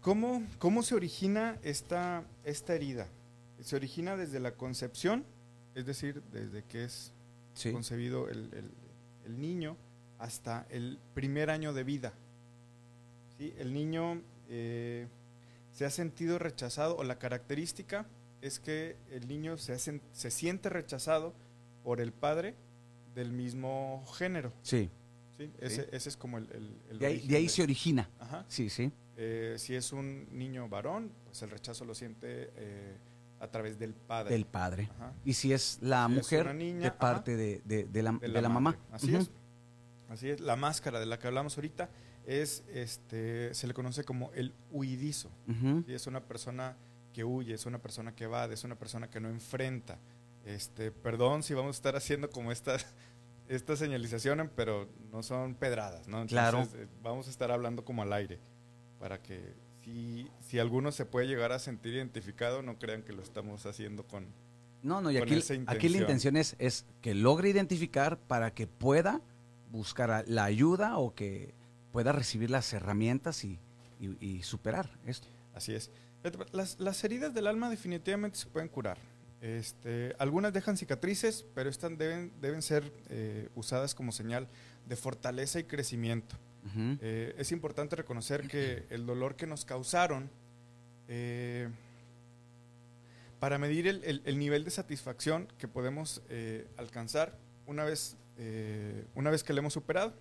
¿cómo, 0.00 0.42
¿Cómo 0.58 0.82
se 0.82 0.94
origina 0.94 1.58
esta, 1.62 2.24
esta 2.44 2.74
herida? 2.74 3.06
Se 3.60 3.76
origina 3.76 4.16
desde 4.16 4.40
la 4.40 4.52
concepción, 4.56 5.24
es 5.74 5.86
decir, 5.86 6.22
desde 6.32 6.64
que 6.64 6.84
es 6.84 7.12
Sí. 7.54 7.70
concebido 7.70 8.28
el, 8.28 8.48
el- 8.54 8.70
el 9.26 9.40
niño 9.40 9.76
hasta 10.18 10.66
el 10.70 10.98
primer 11.14 11.50
año 11.50 11.72
de 11.72 11.84
vida. 11.84 12.12
¿Sí? 13.42 13.54
El 13.58 13.72
niño 13.72 14.22
eh, 14.48 15.08
se 15.72 15.84
ha 15.84 15.90
sentido 15.90 16.38
rechazado, 16.38 16.96
o 16.96 17.04
la 17.04 17.18
característica 17.18 18.06
es 18.40 18.60
que 18.60 18.96
el 19.10 19.26
niño 19.28 19.56
se, 19.56 19.72
hace- 19.72 20.00
se 20.12 20.30
siente 20.30 20.68
rechazado 20.68 21.32
por 21.82 22.00
el 22.00 22.12
padre 22.12 22.54
del 23.14 23.32
mismo 23.32 24.04
género. 24.16 24.52
Sí. 24.62 24.90
¿sí? 25.36 25.50
Ese, 25.60 25.88
ese 25.92 26.08
es 26.08 26.16
como 26.16 26.38
el... 26.38 26.44
el- 26.52 26.76
el 26.90 26.98
De 26.98 27.06
ahí, 27.06 27.12
origen 27.14 27.30
de 27.30 27.36
ahí 27.36 27.42
de- 27.44 27.48
se 27.48 27.62
origina. 27.62 28.10
Ajá. 28.20 28.44
Sí, 28.48 28.68
sí. 28.70 28.92
Eh, 29.16 29.56
si 29.58 29.74
es 29.74 29.92
un 29.92 30.26
niño 30.36 30.68
varón, 30.68 31.10
pues 31.24 31.42
el 31.42 31.50
rechazo 31.50 31.84
lo 31.84 31.94
siente 31.94 32.50
eh, 32.56 32.96
a 33.40 33.48
través 33.48 33.78
del 33.78 33.92
padre. 33.94 34.30
Del 34.34 34.46
padre. 34.46 34.88
Ajá. 34.96 35.12
Y 35.24 35.34
si 35.34 35.52
es 35.52 35.78
la 35.82 36.06
Si 36.06 36.12
mujer, 36.14 36.54
niña, 36.54 36.80
de 36.84 36.90
parte 36.92 37.36
de, 37.36 37.60
de- 37.64 38.02
la, 38.02 38.12
de 38.12 38.28
de 38.28 38.42
la 38.42 38.48
mamá. 38.48 38.76
Así 38.92 39.14
es. 39.14 39.30
Así 40.08 40.30
es. 40.30 40.40
La 40.40 40.56
máscara 40.56 41.00
de 41.00 41.06
la 41.06 41.18
que 41.18 41.26
hablamos 41.26 41.56
ahorita 41.56 41.88
es, 42.26 42.64
este, 42.72 43.54
se 43.54 43.66
le 43.66 43.74
conoce 43.74 44.04
como 44.04 44.32
el 44.32 44.54
huidizo. 44.70 45.30
¿sí? 45.86 45.92
Es 45.92 46.06
una 46.06 46.20
persona 46.20 46.76
que 47.12 47.24
huye, 47.24 47.54
es 47.54 47.66
una 47.66 47.78
persona 47.78 48.14
que 48.14 48.24
evade, 48.24 48.54
es 48.54 48.64
una 48.64 48.76
persona 48.76 49.08
que 49.10 49.20
no 49.20 49.28
enfrenta. 49.28 49.98
Este, 50.44 50.90
perdón 50.90 51.42
si 51.42 51.54
vamos 51.54 51.76
a 51.76 51.78
estar 51.78 51.96
haciendo 51.96 52.30
como 52.30 52.50
estas 52.50 52.86
esta 53.48 53.76
señalización, 53.76 54.50
pero 54.56 54.88
no 55.10 55.22
son 55.22 55.54
pedradas, 55.54 56.08
¿no? 56.08 56.26
Claro. 56.26 56.62
eh, 56.74 56.86
vamos 57.02 57.26
a 57.26 57.30
estar 57.30 57.50
hablando 57.50 57.84
como 57.84 58.02
al 58.02 58.12
aire 58.12 58.38
para 58.98 59.20
que 59.20 59.54
si, 59.84 60.30
si 60.40 60.58
alguno 60.58 60.92
se 60.92 61.04
puede 61.04 61.26
llegar 61.26 61.52
a 61.52 61.58
sentir 61.58 61.94
identificado, 61.94 62.62
no 62.62 62.78
crean 62.78 63.02
que 63.02 63.12
lo 63.12 63.22
estamos 63.22 63.66
haciendo 63.66 64.06
con... 64.06 64.26
No, 64.82 65.00
no, 65.00 65.10
y 65.10 65.16
aquí, 65.16 65.38
aquí 65.66 65.88
la 65.88 65.98
intención. 65.98 66.36
es, 66.36 66.56
es 66.58 66.86
que 67.00 67.14
logre 67.14 67.48
identificar 67.50 68.18
para 68.18 68.52
que 68.52 68.66
pueda 68.66 69.20
buscar 69.70 70.24
la 70.26 70.44
ayuda 70.44 70.98
o 70.98 71.14
que 71.14 71.54
pueda 71.92 72.12
recibir 72.12 72.50
las 72.50 72.72
herramientas 72.72 73.44
y, 73.44 73.58
y- 74.00 74.16
y 74.20 74.42
superar 74.42 74.90
esto. 75.06 75.28
Así 75.54 75.74
es. 75.74 75.90
Las, 76.52 76.78
las 76.80 77.02
heridas 77.04 77.34
del 77.34 77.46
alma 77.46 77.68
definitivamente 77.68 78.38
se 78.38 78.46
pueden 78.46 78.68
curar. 78.68 78.96
Este, 79.40 80.14
algunas 80.18 80.52
dejan 80.52 80.76
cicatrices, 80.76 81.44
pero 81.54 81.68
estas 81.68 81.96
deben, 81.98 82.32
deben 82.40 82.62
ser 82.62 82.90
eh, 83.10 83.48
usadas 83.56 83.94
como 83.94 84.12
señal 84.12 84.48
de 84.88 84.96
fortaleza 84.96 85.58
y 85.58 85.64
crecimiento. 85.64 86.36
Ujú. 86.66 86.96
Eh, 87.00 87.34
es 87.38 87.50
importante 87.50 87.96
reconocer 87.96 88.46
que 88.46 88.84
el 88.90 89.04
dolor 89.04 89.34
que 89.34 89.46
nos 89.48 89.64
causaron, 89.64 90.30
eh, 91.08 91.68
para 93.40 93.58
medir 93.58 93.88
el, 93.88 94.04
el- 94.04 94.22
el 94.24 94.38
nivel 94.38 94.64
de 94.64 94.70
satisfacción 94.70 95.48
que 95.58 95.66
podemos 95.66 96.22
eh, 96.28 96.68
alcanzar 96.76 97.36
una 97.66 97.82
vez, 97.84 98.16
eh, 98.38 99.04
una 99.16 99.30
vez 99.30 99.42
que 99.42 99.52
lo 99.52 99.58
hemos 99.58 99.72
superado. 99.72 100.14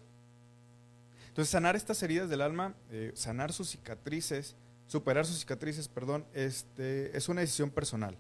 Entonces, 1.32 1.50
sanar 1.50 1.76
estas 1.78 2.04
heridas 2.04 2.30
del 2.30 2.42
alma, 2.42 2.76
eh, 2.92 3.12
sanar 3.16 3.54
sus 3.54 3.70
cicatrices, 3.70 4.56
superar 4.88 5.26
sus 5.26 5.40
cicatrices, 5.40 5.88
perdón, 5.88 6.26
este, 6.34 7.16
es 7.18 7.30
una 7.30 7.40
decisión 7.42 7.70
personal 7.72 8.18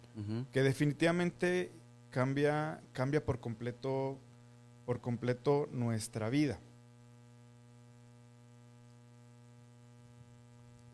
que 0.53 0.63
definitivamente 0.63 1.69
cambia, 2.09 2.81
cambia 2.93 3.23
por 3.23 3.39
completo, 3.41 4.17
por 4.85 5.01
completo 5.01 5.67
nuestra 5.73 6.29
vida. 6.29 6.57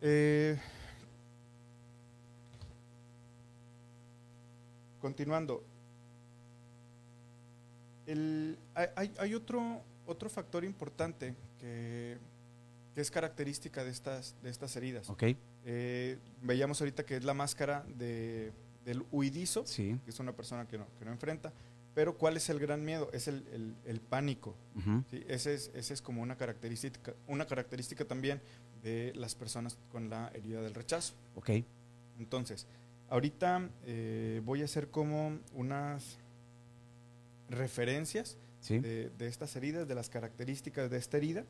Eh, 0.02 0.58
continuando, 5.02 5.64
el- 8.08 8.58
hay, 8.74 8.88
hay- 8.96 9.14
hay 9.20 9.34
otro, 9.36 9.82
otro 10.08 10.30
factor 10.30 10.64
importante 10.64 11.36
que, 11.60 12.18
que 12.96 13.02
es 13.02 13.12
característica 13.12 13.84
de 13.84 13.92
estas, 13.92 14.36
de 14.44 14.50
estas 14.50 14.76
heridas. 14.76 15.10
Ok, 15.10 15.24
Eh, 15.70 16.18
veíamos 16.42 16.80
ahorita 16.82 17.06
que 17.06 17.18
es 17.18 17.24
la 17.26 17.34
máscara 17.34 17.84
de, 17.98 18.52
del 18.86 19.04
huidizo, 19.12 19.66
sí. 19.66 20.00
que 20.06 20.10
es 20.12 20.20
una 20.20 20.32
persona 20.34 20.66
que 20.68 20.78
no, 20.78 20.88
que 20.98 21.06
no 21.06 21.12
enfrenta. 21.12 21.52
Pero 21.94 22.16
¿cuál 22.18 22.38
es 22.38 22.48
el 22.50 22.60
gran 22.60 22.86
miedo? 22.86 23.10
Es 23.12 23.28
el, 23.28 23.44
el- 23.52 23.76
el 23.86 24.00
pánico. 24.00 24.56
Ujú. 24.76 25.04
¿sí? 25.10 25.24
Ese, 25.28 25.56
es, 25.56 25.72
ese 25.74 25.94
es 25.96 26.02
como 26.02 26.22
una 26.22 26.38
característica, 26.38 27.14
una 27.28 27.46
característica 27.46 28.06
también 28.06 28.40
de 28.84 29.12
las 29.16 29.34
personas 29.36 29.78
con 29.92 30.10
la 30.10 30.30
herida 30.36 30.62
del 30.62 30.74
rechazo. 30.76 31.16
Ok, 31.36 31.50
Entonces, 32.20 32.68
ahorita 33.10 33.68
eh, 33.86 34.42
voy 34.46 34.62
a 34.62 34.66
hacer 34.66 34.90
como 34.90 35.40
unas 35.54 36.18
referencias 37.50 38.38
de, 38.70 39.10
de 39.18 39.28
estas 39.28 39.56
heridas, 39.56 39.88
de 39.88 39.96
las 39.96 40.10
características 40.10 40.90
de 40.90 40.98
esta 40.98 41.18
herida, 41.18 41.46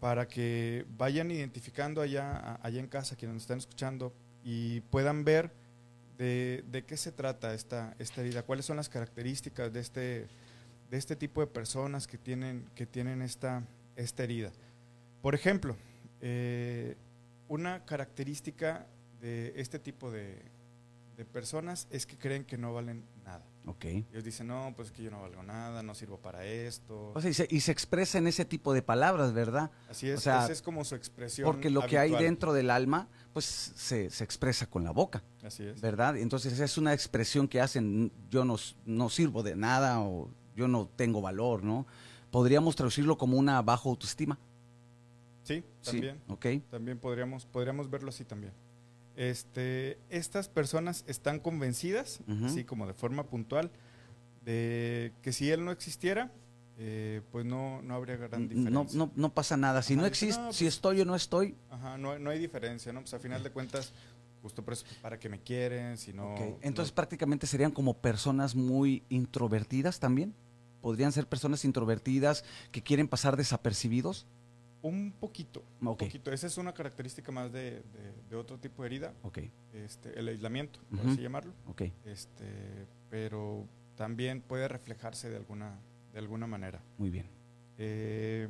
para 0.00 0.28
que 0.28 0.84
vayan 0.96 1.30
identificando 1.30 2.00
allá, 2.00 2.58
allá 2.62 2.80
en 2.80 2.86
casa, 2.86 3.16
quienes 3.16 3.34
nos 3.34 3.42
están 3.42 3.58
escuchando, 3.58 4.12
y 4.44 4.80
puedan 4.82 5.24
ver 5.24 5.50
de, 6.18 6.64
de 6.70 6.84
qué 6.84 6.96
se 6.96 7.12
trata 7.12 7.54
esta, 7.54 7.94
esta 7.98 8.20
herida, 8.20 8.42
cuáles 8.42 8.64
son 8.66 8.76
las 8.76 8.88
características 8.88 9.72
de 9.72 9.80
este, 9.80 10.26
de 10.90 10.96
este 10.96 11.16
tipo 11.16 11.40
de 11.40 11.46
personas 11.46 12.06
que 12.06 12.18
tienen, 12.18 12.64
que 12.74 12.86
tienen 12.86 13.22
esta, 13.22 13.62
esta 13.96 14.24
herida. 14.24 14.52
Por 15.22 15.34
ejemplo, 15.34 15.76
eh, 16.20 16.96
una 17.48 17.84
característica 17.84 18.86
de 19.20 19.52
este 19.56 19.78
tipo 19.78 20.10
de, 20.10 20.38
de 21.16 21.24
personas 21.24 21.88
es 21.90 22.04
que 22.06 22.18
creen 22.18 22.44
que 22.44 22.58
no 22.58 22.74
valen 22.74 23.04
nada. 23.24 23.44
Ok. 23.64 23.84
Ellos 23.86 24.22
dicen, 24.22 24.46
no, 24.46 24.72
pues 24.76 24.88
es 24.88 24.92
que 24.92 25.02
yo 25.02 25.10
no 25.10 25.22
valgo 25.22 25.42
nada, 25.42 25.82
no 25.82 25.94
sirvo 25.94 26.18
para 26.18 26.44
esto. 26.44 27.12
O 27.14 27.20
sea, 27.20 27.30
y 27.30 27.34
se, 27.34 27.48
y 27.50 27.60
se 27.60 27.72
expresa 27.72 28.18
en 28.18 28.26
ese 28.26 28.44
tipo 28.44 28.72
de 28.74 28.82
palabras, 28.82 29.32
¿verdad? 29.32 29.70
Así 29.90 30.08
es, 30.08 30.18
o 30.18 30.20
sea, 30.20 30.44
esa 30.44 30.52
es 30.52 30.62
como 30.62 30.84
su 30.84 30.94
expresión. 30.94 31.46
Porque 31.46 31.70
lo 31.70 31.84
que 31.86 31.98
hay 31.98 32.12
dentro 32.12 32.52
del 32.52 32.70
alma, 32.70 33.08
pues 33.32 33.44
se, 33.46 34.10
se 34.10 34.24
expresa 34.24 34.66
con 34.68 34.84
la 34.84 34.92
boca, 34.92 35.22
Así 35.42 35.64
es. 35.64 35.80
¿verdad? 35.80 36.16
Entonces 36.16 36.60
es 36.60 36.78
una 36.78 36.92
expresión 36.92 37.48
que 37.48 37.60
hacen, 37.60 38.12
yo 38.30 38.44
no, 38.44 38.56
no 38.84 39.08
sirvo 39.08 39.42
de 39.42 39.56
nada 39.56 40.00
o 40.00 40.30
yo 40.54 40.68
no 40.68 40.86
tengo 40.94 41.20
valor, 41.20 41.64
¿no? 41.64 41.86
Podríamos 42.30 42.76
traducirlo 42.76 43.16
como 43.18 43.36
una 43.36 43.60
baja 43.62 43.88
autoestima. 43.88 44.38
Sí, 45.42 45.64
Sí, 45.80 45.92
también. 45.92 46.20
ok. 46.28 46.46
También 46.70 46.98
podríamos, 46.98 47.46
podríamos 47.46 47.88
verlo 47.88 48.10
así 48.10 48.24
también. 48.24 48.52
Este, 49.16 49.98
estas 50.10 50.48
personas 50.48 51.04
están 51.06 51.40
convencidas, 51.40 52.20
así 52.44 52.64
como 52.64 52.86
de 52.86 52.92
forma 52.94 53.24
puntual, 53.24 53.70
de 54.44 55.12
que 55.22 55.32
si 55.32 55.50
él 55.50 55.64
no 55.64 55.72
existiera, 55.72 56.30
eh, 56.78 57.22
pues 57.32 57.46
no, 57.46 57.80
no 57.82 57.94
habría 57.94 58.16
gran 58.16 58.48
diferencia. 58.48 58.70
No, 58.70 58.86
no, 59.06 59.10
no 59.16 59.32
pasa 59.34 59.56
nada. 59.56 59.80
Si 59.82 59.94
Ajá, 59.94 60.02
no 60.02 60.06
existe, 60.06 60.40
"No, 60.42 60.52
si 60.52 60.64
pues- 60.64 60.74
estoy 60.74 61.00
o 61.00 61.04
no 61.06 61.14
estoy, 61.16 61.54
Ajá, 61.70 61.96
no, 61.96 62.18
no 62.18 62.30
hay 62.30 62.38
diferencia, 62.38 62.92
¿no? 62.92 63.00
Pues 63.00 63.14
a 63.14 63.18
final 63.18 63.42
de 63.42 63.50
cuentas, 63.50 63.92
justo 64.42 64.62
por 64.62 64.74
eso, 64.74 64.84
para 65.00 65.18
que 65.18 65.28
me 65.30 65.40
quieren, 65.40 65.96
si 65.96 66.12
no... 66.12 66.34
ok. 66.34 66.58
entonces 66.60 66.92
no- 66.92 66.96
prácticamente 66.96 67.46
serían 67.46 67.72
como 67.72 67.94
personas 67.94 68.54
muy 68.54 69.02
introvertidas 69.08 69.98
también. 69.98 70.34
Podrían 70.82 71.10
ser 71.10 71.26
personas 71.26 71.64
introvertidas 71.64 72.44
que 72.70 72.82
quieren 72.82 73.08
pasar 73.08 73.36
desapercibidos. 73.36 74.26
Un 74.86 75.12
poquito, 75.18 75.62
un 75.80 75.86
poquito. 76.06 76.32
Esa 76.32 76.46
es 76.46 76.56
una 76.58 76.72
característica 76.72 77.30
más 77.32 77.52
de, 77.52 77.70
de- 77.82 78.12
de 78.30 78.36
otro 78.36 78.58
tipo 78.58 78.82
de 78.82 78.86
herida, 78.88 79.12
este, 79.72 80.18
el 80.18 80.28
aislamiento, 80.28 80.78
por 80.90 81.00
así 81.12 81.20
llamarlo. 81.22 81.52
Este, 82.04 82.86
pero 83.10 83.66
también 83.96 84.40
puede 84.42 84.68
reflejarse 84.68 85.30
de 85.30 85.36
alguna, 85.36 85.78
de 86.12 86.18
alguna 86.18 86.46
manera. 86.46 86.80
Muy 86.98 87.10
bien. 87.10 87.26
Eh, 87.78 88.48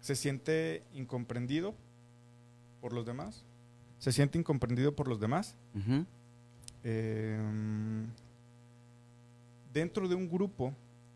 se 0.00 0.14
siente 0.16 0.82
incomprendido 0.94 1.74
por 2.80 2.92
los 2.92 3.04
demás. 3.06 3.44
Se 3.98 4.10
siente 4.12 4.38
incomprendido 4.38 4.94
por 4.96 5.06
los 5.08 5.20
demás. 5.20 5.54
Eh, 6.84 7.38
dentro 9.72 10.08
de 10.08 10.14
un 10.14 10.28
grupo, 10.28 10.74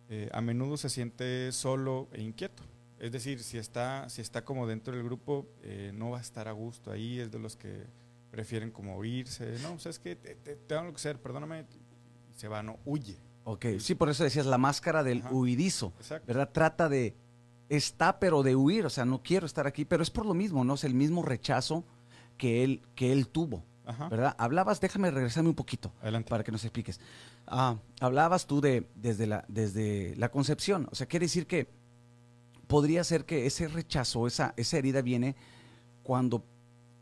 eh, 0.09 0.29
a 0.33 0.41
menudo 0.41 0.77
se 0.77 0.89
siente 0.89 1.51
solo 1.53 2.09
e 2.13 2.23
inquieto. 2.23 2.63
Es 2.99 3.13
decir, 3.13 3.43
si 3.43 3.59
está, 3.59 4.09
si 4.09 4.23
está 4.23 4.45
como 4.45 4.67
dentro 4.67 4.95
del 4.95 5.05
grupo, 5.05 5.47
eh, 5.63 5.93
no 5.95 6.11
va 6.11 6.19
a 6.19 6.23
estar 6.23 6.49
a 6.49 6.53
gusto 6.53 6.91
ahí, 6.91 7.19
es 7.21 7.31
de 7.31 7.39
los 7.39 7.57
que 7.57 7.85
prefieren 8.31 8.71
como 8.71 9.03
irse. 9.05 9.59
No, 9.63 9.75
o 9.75 9.79
sea, 9.79 9.91
es 9.91 9.99
que 9.99 10.17
te, 10.17 10.35
te- 10.37 10.57
tengo 10.57 10.85
lo 10.85 10.93
que 10.93 10.99
ser, 10.99 11.21
perdóname, 11.21 11.67
se 12.35 12.49
va, 12.49 12.63
no, 12.63 12.79
huye. 12.85 13.17
Ok, 13.45 13.67
sí, 13.79 13.95
por 13.95 14.09
eso 14.09 14.25
decías 14.25 14.47
la 14.47 14.59
máscara 14.59 15.03
del 15.03 15.19
Ajá. 15.21 15.31
huidizo, 15.31 15.93
Exacto. 15.99 16.27
¿verdad? 16.27 16.51
Trata 16.53 16.89
de, 16.89 17.15
está 17.69 18.19
pero 18.19 18.43
de 18.43 18.57
huir, 18.57 18.87
o 18.87 18.91
sea, 18.91 19.05
no 19.05 19.23
quiero 19.23 19.47
estar 19.47 19.67
aquí, 19.67 19.85
pero 19.85 20.03
es 20.03 20.11
por 20.11 20.27
lo 20.27 20.35
mismo, 20.35 20.65
¿no? 20.65 20.75
Es 20.75 20.85
el 20.85 20.95
mismo 20.95 21.23
rechazo 21.23 21.85
que 22.39 22.65
él, 22.65 22.83
que 22.95 23.13
él 23.13 23.29
tuvo, 23.29 23.63
Ajá. 23.85 24.09
¿verdad? 24.09 24.35
Hablabas, 24.39 24.81
déjame 24.81 25.11
regresarme 25.11 25.51
un 25.51 25.55
poquito 25.55 25.93
Adelante. 26.01 26.29
para 26.31 26.43
que 26.45 26.51
nos 26.53 26.65
expliques. 26.65 26.99
Ah, 27.47 27.77
hablabas 28.01 28.47
tú 28.47 28.61
de, 28.61 28.89
desde 28.97 29.27
la, 29.27 29.45
desde 29.49 30.15
la 30.17 30.31
concepción, 30.31 30.89
o 30.91 30.95
sea, 30.95 31.07
quiere 31.07 31.27
decir 31.27 31.47
que 31.47 31.69
podría 32.67 33.05
ser 33.05 33.25
que 33.25 33.47
ese 33.47 33.69
rechazo, 33.69 34.27
esa, 34.27 34.55
esa 34.57 34.79
herida 34.79 35.03
viene 35.03 35.37
cuando 36.03 36.45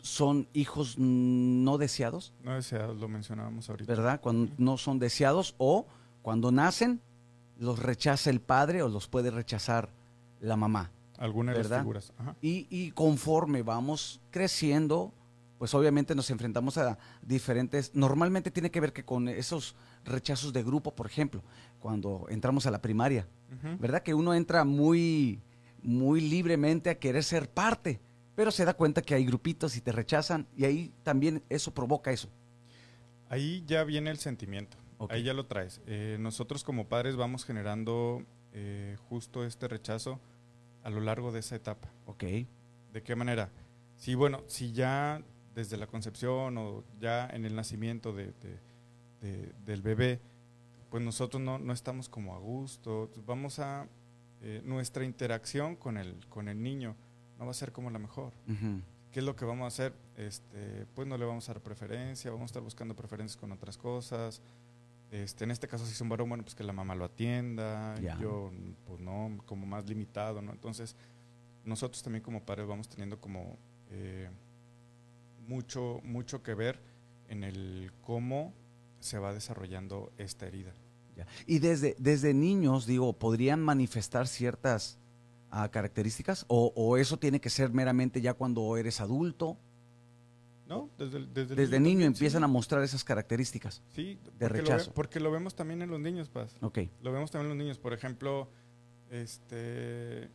son 0.01 0.49
hijos 0.53 0.97
no 0.99 1.79
deseados, 1.79 2.33
No 2.43 2.55
deseados, 2.55 2.99
lo 2.99 3.09
mencionábamos 3.09 3.69
ahorita. 3.71 3.91
¿verdad? 3.91 4.21
Cuando 4.21 4.53
no 4.59 4.77
son 4.77 4.99
deseados 4.99 5.55
o 5.59 5.87
cuando 6.23 6.53
nacen 6.53 7.01
los 7.59 7.79
rechaza 7.79 8.31
el 8.31 8.41
padre 8.41 8.83
o 8.83 8.89
los 8.89 9.09
puede 9.09 9.31
rechazar 9.31 9.91
la 10.41 10.57
mamá. 10.57 10.91
Alguna 11.17 11.53
de 11.53 11.59
¿Verdad? 11.59 11.77
las 11.77 11.83
figuras. 11.83 12.13
Ajá. 12.19 12.37
Y, 12.43 12.67
y 12.69 12.91
conforme 12.91 13.63
vamos 13.63 14.21
creciendo, 14.31 15.13
pues 15.59 15.73
obviamente 15.73 16.15
nos 16.15 16.29
enfrentamos 16.31 16.77
a 16.77 16.99
diferentes, 17.23 17.95
normalmente 17.95 18.51
tiene 18.51 18.71
que 18.71 18.81
ver 18.81 18.93
que 18.93 19.05
con 19.05 19.29
esos 19.29 19.77
rechazos 20.05 20.53
de 20.53 20.63
grupo, 20.63 20.95
por 20.95 21.07
ejemplo, 21.07 21.43
cuando 21.81 22.27
entramos 22.29 22.67
a 22.67 22.71
la 22.71 22.83
primaria. 22.83 23.27
¿verdad? 23.79 24.03
Que 24.03 24.13
uno 24.13 24.35
entra 24.35 24.65
muy, 24.65 25.41
muy 25.85 26.21
libremente 26.21 26.91
a 26.91 26.99
querer 26.99 27.23
ser 27.23 27.49
parte, 27.49 28.01
pero 28.35 28.51
se 28.51 28.65
da 28.65 28.75
cuenta 28.75 29.03
que 29.03 29.15
hay 29.15 29.25
grupitos 29.25 29.77
y 29.77 29.81
te 29.81 29.93
rechazan 29.93 30.47
y 30.57 30.65
ahí 30.65 30.93
también 31.05 31.43
eso 31.49 31.73
provoca 31.73 32.11
eso. 32.11 32.29
Ahí 33.29 33.63
ya 33.67 33.85
viene 33.85 34.11
el 34.11 34.19
sentimiento. 34.19 34.77
Ahí 35.11 35.23
ya 35.25 35.35
lo 35.35 35.47
traes. 35.47 35.81
Eh, 35.87 36.17
nosotros 36.21 36.65
como 36.65 36.87
padres 36.89 37.17
vamos 37.17 37.45
generando 37.45 38.25
eh, 38.53 38.97
justo 39.09 39.45
este 39.45 39.69
rechazo 39.69 40.21
a 40.83 40.91
lo 40.91 41.01
largo 41.01 41.33
de 41.33 41.41
esa 41.41 41.57
etapa. 41.57 41.91
Ok, 42.07 42.25
¿De 42.93 43.03
qué 43.03 43.17
manera? 43.17 43.51
Si, 43.97 44.15
bueno, 44.15 44.43
si 44.47 44.73
ya 44.73 45.21
desde 45.55 45.77
la 45.77 45.87
concepción 45.87 46.57
o 46.59 46.85
ya 47.01 47.27
en 47.29 47.45
el 47.45 47.55
nacimiento 47.57 48.13
de- 48.13 48.33
de- 48.41 48.61
de- 49.21 49.53
del 49.65 49.83
bebé, 49.83 50.21
pues 50.91 51.03
nosotros 51.03 51.43
no, 51.43 51.59
no 51.59 51.73
estamos 51.73 52.09
como 52.09 52.35
a 52.35 52.39
gusto. 52.39 53.11
Vamos 53.27 53.59
a, 53.59 53.89
eh, 54.47 54.61
nuestra 54.63 55.07
interacción 55.07 55.75
con 55.75 55.97
el, 55.97 56.15
con 56.29 56.49
el 56.49 56.63
niño 56.63 56.95
no 57.39 57.47
va 57.47 57.53
a 57.53 57.55
ser 57.55 57.73
como 57.73 57.89
la 57.89 57.99
mejor. 57.99 58.35
¿Qué 59.11 59.21
es 59.21 59.25
lo 59.25 59.35
que 59.37 59.47
vamos 59.47 59.65
a 59.65 59.69
hacer? 59.69 59.95
Este, 60.19 60.85
pues 60.95 61.09
no 61.09 61.17
le 61.17 61.25
vamos 61.25 61.49
a 61.49 61.55
dar 61.55 61.63
preferencia, 61.63 62.31
vamos 62.31 62.43
a 62.43 62.47
estar 62.47 62.63
buscando 62.63 62.95
preferencias 62.95 63.39
con 63.39 63.53
otras 63.53 63.79
cosas. 63.79 64.43
Este, 65.11 65.45
en 65.45 65.51
este 65.51 65.67
caso, 65.67 65.87
si 65.87 65.93
es 65.93 66.01
un 66.03 66.11
varón, 66.11 66.29
bueno, 66.29 66.45
pues 66.45 66.55
que 66.55 66.63
la 66.63 66.75
mamá 66.75 66.95
lo 66.95 67.07
atienda. 67.07 67.95
Yo, 68.21 68.53
pues 68.85 69.01
no, 69.01 69.39
como 69.47 69.65
más 69.65 69.89
limitado, 69.89 70.43
¿no? 70.43 70.53
Entonces, 70.53 70.95
nosotros 71.65 72.03
también 72.03 72.23
como 72.23 72.45
padres 72.45 72.67
vamos 72.67 72.87
teniendo 72.91 73.19
como 73.19 73.57
eh, 73.89 74.29
mucho, 75.49 76.03
mucho 76.05 76.43
que 76.43 76.53
ver 76.53 76.81
en 77.29 77.45
el 77.45 77.93
cómo 78.03 78.53
se 79.01 79.19
va 79.19 79.33
desarrollando 79.33 80.13
esta 80.19 80.47
herida. 80.47 80.75
Ya. 81.17 81.27
Y 81.47 81.59
desde, 81.61 81.95
desde 81.99 82.35
niños, 82.35 82.87
digo, 82.87 83.13
¿podrían 83.13 83.61
manifestar 83.63 84.27
ciertas 84.27 84.99
ah, 85.51 85.69
características? 85.71 86.45
O, 86.49 86.73
¿O 86.75 86.97
eso 86.97 87.19
tiene 87.19 87.41
que 87.41 87.51
ser 87.51 87.71
meramente 87.73 88.21
ya 88.21 88.35
cuando 88.35 88.77
eres 88.77 89.01
adulto? 89.01 89.57
¿No? 90.67 90.89
Desde, 90.99 91.27
desde, 91.27 91.55
Desde 91.55 91.79
niño 91.79 92.07
empiezan 92.07 92.41
sí. 92.41 92.45
a 92.45 92.49
mostrar 92.49 92.83
esas 92.83 93.05
características. 93.05 93.83
Sí, 93.95 94.15
de 94.15 94.19
porque 94.25 94.39
lo 94.41 94.49
ve- 94.49 94.61
rechazo. 94.63 94.93
porque 94.95 95.21
lo 95.21 95.31
vemos 95.31 95.55
también 95.55 95.83
en 95.83 95.91
los 95.91 96.01
niños, 96.01 96.29
Paz. 96.31 96.57
Ok. 96.63 96.79
Lo 97.03 97.13
vemos 97.13 97.31
también 97.31 97.53
en 97.53 97.59
los 97.59 97.65
niños. 97.65 97.79
Por 97.79 97.93
ejemplo, 97.93 98.49
este, 99.11 100.31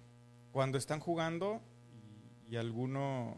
cuando 0.51 0.77
están 0.77 0.99
jugando 0.99 1.61
y, 2.47 2.53
y 2.53 2.57
alguno 2.57 3.37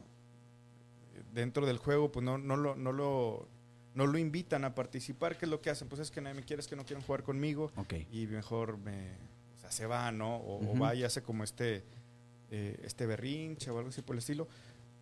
eh, 1.15 1.23
dentro 1.33 1.65
del 1.65 1.77
juego, 1.77 2.11
pues 2.11 2.23
no, 2.25 2.37
no, 2.37 2.57
lo, 2.57 2.75
no, 2.75 2.91
lo, 2.91 3.47
no 3.95 4.07
lo 4.07 4.17
invitan 4.17 4.63
a 4.65 4.73
participar, 4.75 5.37
¿qué 5.37 5.45
es 5.45 5.51
lo 5.51 5.61
que 5.61 5.69
hacen? 5.69 5.87
Pues 5.89 6.01
es 6.01 6.11
que 6.11 6.21
nadie 6.21 6.35
me 6.35 6.43
quiere, 6.43 6.61
es 6.61 6.67
que 6.67 6.75
no 6.75 6.85
quieren 6.85 7.03
jugar 7.05 7.23
conmigo 7.23 7.71
Ok. 7.75 7.93
y 8.11 8.27
mejor 8.27 8.77
me, 8.77 9.11
o 9.55 9.59
sea, 9.59 9.71
se 9.71 9.85
va, 9.85 10.11
¿no? 10.11 10.37
O, 10.37 10.77
va 10.79 10.95
y 10.95 11.03
hace 11.03 11.21
como 11.21 11.43
este, 11.43 11.83
eh, 12.51 12.79
este 12.83 13.05
berrinche 13.05 13.69
o 13.69 13.77
algo 13.77 13.89
así 13.89 14.01
por 14.01 14.15
el 14.15 14.19
estilo, 14.19 14.47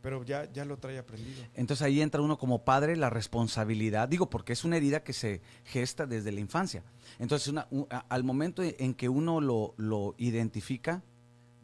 pero 0.01 0.23
ya, 0.23 0.51
ya 0.51 0.63
lo 0.65 0.77
trae 0.77 0.97
aprendido. 0.97 1.43
Entonces 1.55 1.85
ahí 1.85 2.01
entra 2.01 2.21
uno 2.21 2.37
como 2.37 2.63
padre 2.63 2.95
la 2.95 3.09
responsabilidad, 3.09 4.07
digo, 4.07 4.29
porque 4.29 4.53
es 4.53 4.63
una 4.63 4.77
herida 4.77 5.03
que 5.03 5.13
se 5.13 5.41
gesta 5.65 6.05
desde 6.07 6.31
la 6.31 6.39
infancia. 6.39 6.83
Entonces 7.19 7.47
una- 7.49 7.67
u- 7.69 7.85
a- 7.89 8.05
al 8.09 8.23
momento 8.23 8.63
en 8.63 8.93
que 8.93 9.09
uno 9.09 9.41
lo, 9.41 9.73
lo 9.77 10.15
identifica, 10.17 11.03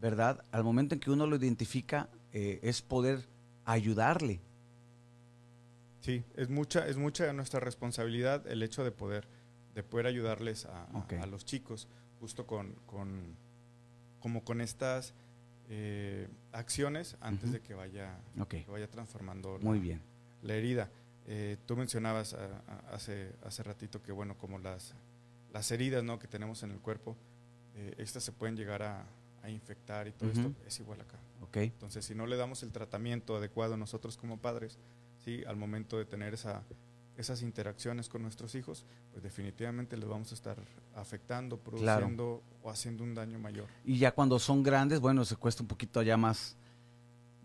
¿verdad? 0.02 0.44
Al 0.52 0.64
momento 0.64 0.94
en 0.94 1.00
que 1.00 1.10
uno 1.12 1.26
lo 1.28 1.38
identifica 1.38 2.10
eh, 2.34 2.60
es 2.62 2.82
poder 2.82 3.26
ayudarle. 3.64 4.42
Sí, 6.06 6.24
es 6.36 6.50
mucha, 6.50 6.88
es 6.88 6.98
mucha 6.98 7.32
nuestra 7.34 7.60
responsabilidad 7.60 8.46
el 8.48 8.62
hecho 8.62 8.84
de 8.84 8.92
poder, 8.92 9.28
de 9.74 9.82
poder 9.82 10.06
ayudarles 10.06 10.66
a, 10.66 10.84
a- 11.22 11.26
los 11.26 11.46
chicos, 11.46 11.88
justo 12.20 12.46
con, 12.46 12.74
con 12.86 13.36
como 14.20 14.44
con 14.44 14.62
estas 14.62 15.14
eh, 15.68 16.28
acciones 16.52 17.18
antes 17.22 17.52
de 17.52 17.60
que 17.62 17.74
vaya, 17.74 18.20
que 18.66 18.72
vaya 18.72 18.88
transformando 18.88 19.58
muy 19.62 19.78
la, 19.80 19.84
bien. 19.84 20.02
la 20.44 20.54
herida. 20.54 20.90
Eh, 21.28 21.58
tú 21.66 21.76
mencionabas 21.76 22.36
a- 22.36 22.62
a- 22.68 22.94
hace, 22.96 23.32
hace 23.44 23.64
ratito 23.64 24.02
que 24.04 24.12
bueno, 24.12 24.38
como 24.38 24.60
las, 24.60 24.94
las 25.54 25.72
heridas 25.72 26.04
¿no? 26.04 26.20
que 26.20 26.28
tenemos 26.28 26.62
en 26.62 26.70
el 26.72 26.80
cuerpo, 26.80 27.16
eh, 27.76 27.96
estas 27.98 28.24
se 28.24 28.32
pueden 28.32 28.56
llegar 28.56 28.84
a, 28.84 29.06
a 29.42 29.50
infectar 29.50 30.08
y 30.08 30.12
todo 30.12 30.30
esto 30.30 30.54
es 30.68 30.80
igual 30.80 31.02
acá. 31.02 31.18
Ok, 31.42 31.58
Entonces, 31.58 32.06
si 32.06 32.14
no 32.14 32.28
le 32.28 32.38
damos 32.38 32.62
el 32.64 32.72
tratamiento 32.72 33.36
adecuado 33.38 33.76
nosotros 33.76 34.18
como 34.18 34.38
padres, 34.40 34.78
¿sí? 35.26 35.44
al 35.46 35.56
momento 35.58 35.98
de 35.98 36.06
tener 36.06 36.34
esa, 36.36 36.64
esas 37.18 37.42
interacciones 37.42 38.08
con 38.10 38.22
nuestros 38.22 38.54
hijos, 38.56 38.86
pues 39.12 39.24
definitivamente 39.24 39.98
les 39.98 40.08
vamos 40.08 40.32
a 40.32 40.36
estar 40.36 40.58
afectando, 40.96 41.58
Claro. 41.58 41.72
produciendo 41.78 42.44
o 42.62 42.70
haciendo 42.70 43.04
un 43.04 43.16
daño 43.16 43.40
mayor. 43.40 43.68
y 43.84 43.98
ya 43.98 44.12
cuando 44.14 44.38
son 44.40 44.62
grandes, 44.64 45.00
bueno, 45.00 45.26
se 45.26 45.36
cuesta 45.36 45.64
un 45.64 45.68
poquito 45.68 46.02
ya 46.04 46.16
más, 46.18 46.56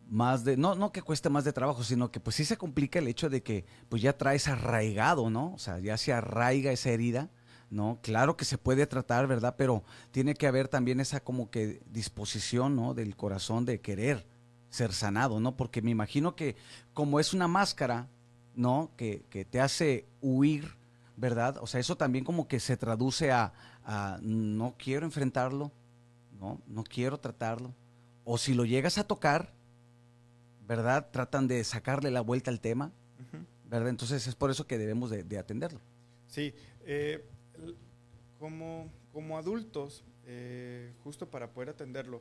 más 0.09 0.45
de, 0.45 0.57
no, 0.57 0.75
no 0.75 0.91
que 0.93 1.03
cueste 1.03 1.29
más 1.31 1.45
de 1.45 1.53
trabajo, 1.53 1.83
sino 1.85 2.11
que 2.11 2.19
pues 2.21 2.37
sí 2.37 2.45
se 2.45 2.57
complica 2.57 2.99
el 2.99 3.07
hecho 3.09 3.31
de 3.31 3.43
que 3.43 3.65
pues 3.89 4.03
ya 4.03 4.17
traes 4.17 4.49
arraigado, 4.49 5.31
¿no? 5.31 5.53
O 5.55 5.59
sea, 5.59 5.79
ya 5.79 5.97
se 5.97 6.13
arraiga 6.13 6.73
esa 6.73 6.91
herida, 6.91 7.31
¿no? 7.71 8.01
Claro 8.03 8.37
que 8.37 8.45
se 8.45 8.59
puede 8.59 8.89
tratar, 8.89 9.29
¿verdad? 9.29 9.55
Pero 9.57 9.85
tiene 10.11 10.35
que 10.35 10.49
haber 10.49 10.67
también 10.67 10.99
esa 10.99 11.21
como 11.21 11.49
que 11.51 11.81
disposición, 11.93 12.75
¿no? 12.75 12.93
Del 12.95 13.15
corazón 13.15 13.65
de 13.65 13.81
querer 13.81 14.27
ser 14.71 14.93
sanado, 14.93 15.41
¿no? 15.41 15.57
Porque 15.57 15.83
me 15.83 15.91
imagino 15.91 16.35
que 16.35 16.57
como 16.95 17.21
es 17.21 17.35
una 17.35 17.49
máscara, 17.49 18.09
¿no? 18.55 18.91
Que, 18.97 19.23
que 19.31 19.45
te 19.45 19.61
hace 19.61 20.07
huir, 20.23 20.77
¿verdad? 21.17 21.59
O 21.61 21.67
sea, 21.67 21.81
eso 21.81 21.97
también 21.97 22.25
como 22.25 22.49
que 22.49 22.61
se 22.61 22.77
traduce 22.77 23.31
a, 23.31 23.53
a 23.85 24.19
no 24.23 24.75
quiero 24.79 25.05
enfrentarlo, 25.05 25.71
¿no? 26.41 26.61
No 26.67 26.85
quiero 26.85 27.19
tratarlo. 27.19 27.75
O 28.25 28.39
si 28.39 28.55
lo 28.55 28.65
llegas 28.65 28.97
a 28.97 29.05
tocar, 29.05 29.53
¿verdad? 30.67 31.09
Tratan 31.11 31.49
de 31.49 31.63
sacarle 31.65 32.11
la 32.11 32.21
vuelta 32.21 32.51
al 32.51 32.61
tema. 32.61 32.93
¿verdad? 33.65 33.89
Entonces 33.89 34.27
es 34.27 34.35
por 34.35 34.51
eso 34.51 34.67
que 34.67 34.79
debemos 34.79 35.11
de, 35.11 35.23
de 35.23 35.39
atenderlo. 35.39 35.81
Sí, 36.27 36.53
eh, 36.85 37.25
como, 38.39 38.91
como 39.13 39.39
adultos, 39.39 40.05
eh, 40.27 40.93
justo 41.05 41.31
para 41.31 41.53
poder 41.53 41.71
atenderlo, 41.71 42.21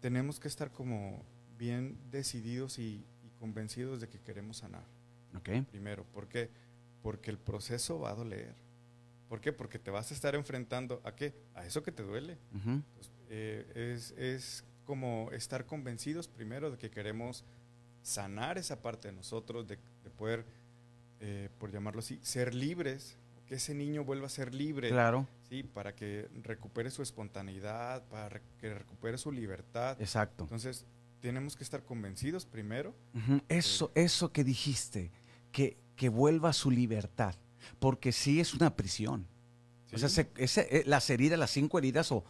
tenemos 0.00 0.40
que 0.40 0.48
estar 0.48 0.72
como 0.72 1.22
bien 1.58 1.98
decididos 2.10 2.78
y, 2.78 3.04
y 3.24 3.30
convencidos 3.38 4.00
de 4.00 4.08
que 4.08 4.18
queremos 4.20 4.58
sanar. 4.58 4.84
¿Ok? 5.36 5.50
Primero, 5.70 6.04
¿por 6.04 6.28
qué? 6.28 6.48
Porque 7.02 7.30
el 7.30 7.38
proceso 7.38 7.98
va 8.00 8.10
a 8.10 8.14
doler. 8.14 8.54
¿Por 9.28 9.40
qué? 9.40 9.52
Porque 9.52 9.78
te 9.78 9.90
vas 9.90 10.10
a 10.10 10.14
estar 10.14 10.34
enfrentando 10.34 11.00
a 11.04 11.14
qué? 11.14 11.34
A 11.54 11.66
eso 11.66 11.82
que 11.82 11.92
te 11.92 12.02
duele. 12.02 12.38
Eh, 13.28 13.92
es, 13.94 14.12
es 14.12 14.64
como 14.84 15.30
estar 15.32 15.66
convencidos 15.66 16.28
primero 16.28 16.70
de 16.70 16.78
que 16.78 16.90
queremos 16.90 17.44
sanar 18.02 18.56
esa 18.56 18.80
parte 18.80 19.08
de 19.08 19.14
nosotros, 19.14 19.66
de, 19.68 19.76
de 20.02 20.10
poder, 20.10 20.46
eh, 21.20 21.50
por 21.58 21.70
llamarlo 21.70 21.98
así, 22.00 22.18
ser 22.22 22.54
libres, 22.54 23.18
que 23.46 23.56
ese 23.56 23.74
niño 23.74 24.02
vuelva 24.04 24.26
a 24.26 24.30
ser 24.30 24.54
libre, 24.54 24.88
Claro, 24.88 25.26
¿sí? 25.48 25.62
para 25.62 25.94
que 25.94 26.28
recupere 26.42 26.90
su 26.90 27.02
espontaneidad, 27.02 28.02
para 28.08 28.40
que 28.58 28.72
recupere 28.74 29.18
su 29.18 29.30
libertad. 29.30 30.00
exacto. 30.00 30.44
Entonces, 30.44 30.86
tenemos 31.20 31.56
que 31.56 31.64
estar 31.64 31.84
convencidos 31.84 32.46
primero. 32.46 32.94
Ujú, 33.14 33.40
Eso, 33.48 33.90
eso 33.94 34.32
que 34.32 34.44
dijiste, 34.44 35.10
que, 35.52 35.76
que 35.96 36.08
vuelva 36.08 36.50
a 36.50 36.52
su 36.52 36.70
libertad, 36.70 37.34
porque 37.78 38.12
sí 38.12 38.40
es 38.40 38.54
una 38.54 38.74
prisión. 38.76 39.26
O 39.92 39.98
sea, 39.98 40.08
¿sí? 40.08 40.16
se- 40.16 40.30
ese- 40.36 40.68
eh, 40.78 40.82
las 40.86 41.08
heridas, 41.10 41.38
las 41.38 41.50
cinco 41.50 41.78
heridas 41.78 42.12
o 42.12 42.24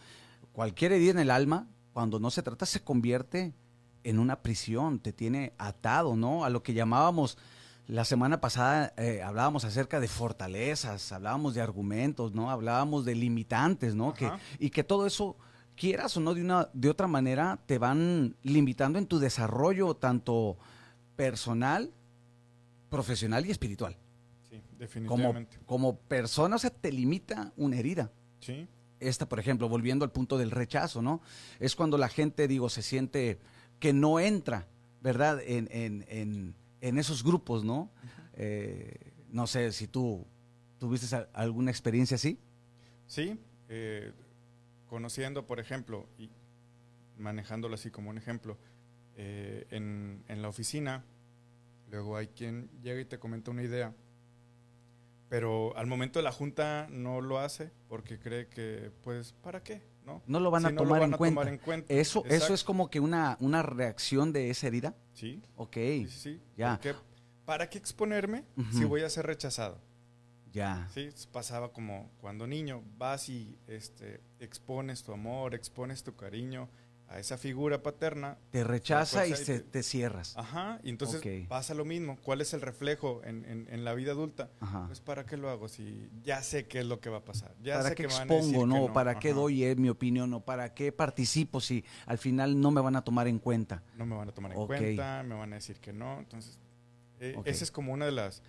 cualquier 0.52 0.92
herida 0.92 1.10
en 1.12 1.18
el 1.18 1.30
alma, 1.30 1.68
cuando 1.92 2.20
no 2.20 2.30
se 2.30 2.42
trata, 2.42 2.66
se 2.66 2.80
convierte 2.82 3.52
en 4.04 4.18
una 4.18 4.40
prisión, 4.42 5.00
te 5.00 5.12
tiene 5.12 5.52
atado, 5.58 6.14
¿no? 6.16 6.44
A 6.44 6.50
lo 6.50 6.62
que 6.62 6.72
llamábamos, 6.72 7.36
la 7.88 8.04
semana 8.04 8.40
pasada 8.40 8.92
eh, 8.96 9.22
hablábamos 9.22 9.64
acerca 9.64 9.98
de 9.98 10.08
fortalezas, 10.08 11.10
hablábamos 11.10 11.54
de 11.54 11.60
argumentos, 11.62 12.32
¿no? 12.32 12.50
Hablábamos 12.50 13.04
de 13.04 13.14
limitantes, 13.16 13.94
¿no? 13.94 14.14
Que, 14.14 14.30
y 14.58 14.70
que 14.70 14.84
todo 14.84 15.06
eso, 15.06 15.36
quieras 15.78 16.16
o 16.16 16.20
no, 16.20 16.34
de, 16.34 16.42
una, 16.42 16.68
de 16.72 16.90
otra 16.90 17.06
manera, 17.06 17.58
te 17.66 17.78
van 17.78 18.36
limitando 18.42 18.98
en 18.98 19.06
tu 19.06 19.18
desarrollo 19.18 19.94
tanto 19.94 20.58
personal, 21.16 21.92
profesional 22.90 23.46
y 23.46 23.50
espiritual. 23.50 23.96
Sí, 24.50 24.60
definitivamente. 24.78 25.58
como 25.66 25.98
persona, 25.98 26.56
o 26.56 26.58
sea, 26.58 26.70
te 26.70 26.92
limita 26.92 27.52
una 27.56 27.76
herida. 27.76 28.10
Sí, 28.40 28.66
Esta, 29.00 29.28
por 29.28 29.38
ejemplo, 29.38 29.68
volviendo 29.68 30.04
al 30.04 30.12
punto 30.12 30.38
del 30.38 30.50
rechazo, 30.50 31.02
¿no? 31.02 31.20
Es 31.60 31.76
cuando 31.76 31.98
la 31.98 32.08
gente, 32.08 32.48
digo, 32.48 32.68
se 32.68 32.82
siente 32.82 33.38
que 33.78 33.92
no 33.92 34.18
entra, 34.20 34.66
¿verdad? 35.00 35.40
En, 35.44 35.68
en, 35.70 36.04
en, 36.08 36.54
en 36.80 36.98
esos 36.98 37.22
grupos, 37.22 37.64
¿no? 37.64 37.90
Eh, 38.34 39.12
no 39.30 39.46
sé 39.46 39.72
si 39.72 39.86
tú 39.86 40.26
tuviste 40.78 41.14
alguna 41.32 41.70
experiencia 41.70 42.14
así. 42.14 42.38
Sí, 43.06 43.38
eh, 43.68 44.12
conociendo, 44.88 45.46
por 45.46 45.60
ejemplo, 45.60 46.08
y 46.18 46.30
manejándolo 47.16 47.74
así 47.74 47.90
como 47.90 48.10
un 48.10 48.18
ejemplo, 48.18 48.58
eh, 49.16 49.66
en, 49.70 50.24
en 50.28 50.42
la 50.42 50.48
oficina, 50.48 51.04
luego 51.90 52.16
hay 52.16 52.28
quien 52.28 52.70
llega 52.82 53.00
y 53.00 53.04
te 53.04 53.18
comenta 53.18 53.50
una 53.50 53.62
idea, 53.62 53.94
pero 55.28 55.76
al 55.76 55.86
momento 55.86 56.18
de 56.18 56.22
la 56.22 56.32
junta 56.32 56.86
no 56.90 57.20
lo 57.20 57.38
hace 57.38 57.70
porque 57.88 58.18
cree 58.18 58.48
que, 58.48 58.90
pues, 59.02 59.32
¿para 59.42 59.62
qué? 59.62 59.82
¿No? 60.06 60.22
No 60.26 60.40
lo 60.40 60.50
van 60.50 60.62
Si 60.62 60.68
a 60.68 60.70
no 60.70 60.76
lo 60.76 60.84
tomar 60.84 61.00
van 61.00 61.08
en 61.10 61.14
a 61.14 61.18
cuenta. 61.18 61.40
tomar 61.40 61.52
en 61.52 61.58
cuenta. 61.60 61.92
Eso, 61.94 62.24
eso 62.26 62.54
es 62.54 62.64
como 62.64 62.88
que 62.88 62.98
una, 62.98 63.36
una 63.40 63.62
reacción 63.62 64.32
de 64.32 64.48
esa 64.48 64.66
herida. 64.68 64.94
Sí, 65.12 65.42
Ok, 65.56 65.74
sí, 65.74 66.06
sí. 66.08 66.18
sí. 66.18 66.42
ya. 66.56 66.74
Porque, 66.76 66.94
¿Para 67.44 67.68
qué 67.68 67.76
exponerme 67.78 68.44
si 68.72 68.84
voy 68.84 69.02
a 69.02 69.10
ser 69.10 69.26
rechazado? 69.26 69.80
Ya. 70.52 70.88
Sí, 70.92 71.08
pasaba 71.32 71.72
como 71.72 72.10
cuando 72.20 72.46
niño 72.46 72.82
vas 72.96 73.28
y 73.28 73.58
este, 73.66 74.20
expones 74.40 75.02
tu 75.02 75.12
amor, 75.12 75.54
expones 75.54 76.02
tu 76.02 76.14
cariño 76.16 76.68
a 77.10 77.18
esa 77.18 77.38
figura 77.38 77.82
paterna. 77.82 78.36
Te 78.50 78.64
rechaza 78.64 79.26
y 79.26 79.34
se- 79.34 79.60
te- 79.60 79.60
te 79.60 79.82
cierras. 79.82 80.36
Ajá, 80.36 80.78
y 80.82 80.90
entonces 80.90 81.20
Ok. 81.22 81.48
pasa 81.48 81.72
lo 81.72 81.86
mismo. 81.86 82.18
¿Cuál 82.22 82.42
es 82.42 82.52
el 82.52 82.60
reflejo 82.60 83.22
en, 83.24 83.46
en- 83.46 83.66
en 83.70 83.82
la 83.84 83.94
vida 83.94 84.12
adulta? 84.12 84.50
Ajá. 84.60 84.84
Pues 84.88 85.00
¿para 85.00 85.24
qué 85.24 85.38
lo 85.38 85.48
hago 85.48 85.68
si 85.68 86.10
ya 86.22 86.42
sé 86.42 86.66
qué 86.66 86.80
es 86.80 86.86
lo 86.86 87.00
que 87.00 87.08
va 87.08 87.18
a 87.18 87.24
pasar? 87.24 87.54
Ya 87.62 87.76
¿Para 87.76 87.88
sé 87.88 87.94
qué 87.94 88.02
que 88.02 88.08
me 88.08 88.14
van 88.14 88.30
a 88.30 88.34
decir 88.34 88.54
expongo, 88.54 88.74
que 88.74 88.86
no? 88.88 88.92
¿Para 88.92 89.18
qué 89.18 89.30
Ajá. 89.30 89.38
doy 89.38 89.64
eh, 89.64 89.74
mi 89.74 89.88
opinión? 89.88 90.34
¿O 90.34 90.40
para 90.44 90.74
qué 90.74 90.92
participo 90.92 91.62
si 91.62 91.82
al 92.04 92.18
final 92.18 92.60
no 92.60 92.70
me 92.70 92.82
van 92.82 92.94
a 92.96 93.02
tomar 93.02 93.26
en 93.26 93.38
cuenta? 93.38 93.82
No 93.96 94.04
me 94.04 94.14
van 94.14 94.28
a 94.28 94.32
tomar 94.32 94.52
en 94.52 94.58
Ok. 94.58 94.66
cuenta, 94.66 95.22
me 95.22 95.34
van 95.34 95.52
a 95.54 95.56
decir 95.56 95.80
que 95.80 95.94
no. 95.94 96.18
Entonces, 96.18 96.58
eh, 97.20 97.34
Ok. 97.38 97.46
ese 97.46 97.64
es 97.64 97.70
como 97.70 97.94
una 97.94 98.04
de 98.04 98.12
las 98.12 98.42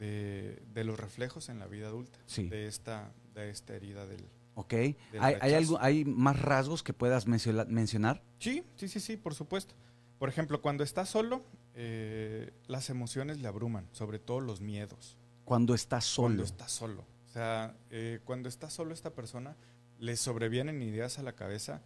de, 0.00 0.60
de 0.74 0.82
los 0.84 0.98
reflejos 0.98 1.48
en 1.48 1.60
la 1.60 1.68
vida 1.68 1.86
adulta 1.86 2.18
Sí. 2.26 2.48
de 2.48 2.66
esta 2.66 3.12
de 3.34 3.50
esta 3.50 3.74
herida 3.76 4.06
del 4.06 4.24
¿Ok? 4.56 4.74
¿Hay, 4.74 4.96
hay, 5.40 5.54
algo, 5.54 5.78
¿Hay 5.80 6.04
más 6.04 6.40
rasgos 6.42 6.82
que 6.82 6.92
puedas 6.92 7.26
menciona- 7.28 7.64
mencionar? 7.66 8.20
Sí, 8.40 8.64
sí, 8.76 8.88
sí, 8.88 8.98
sí, 8.98 9.16
por 9.16 9.34
supuesto. 9.34 9.74
Por 10.18 10.28
ejemplo, 10.28 10.60
cuando 10.60 10.82
está 10.82 11.06
solo, 11.06 11.44
eh, 11.74 12.52
las 12.66 12.90
emociones 12.90 13.38
le 13.40 13.46
abruman, 13.48 13.88
sobre 13.92 14.18
todo 14.18 14.40
los 14.40 14.60
miedos. 14.60 15.16
Cuando 15.44 15.72
estás 15.74 16.04
solo. 16.04 16.26
Cuando 16.28 16.42
está 16.44 16.68
solo. 16.68 17.06
O 17.26 17.32
sea, 17.32 17.74
eh, 17.90 18.18
cuando 18.24 18.48
está 18.48 18.68
solo 18.68 18.92
esta 18.92 19.14
persona, 19.14 19.56
le 19.98 20.16
sobrevienen 20.16 20.82
ideas 20.82 21.18
a 21.18 21.22
la 21.22 21.32
cabeza 21.34 21.80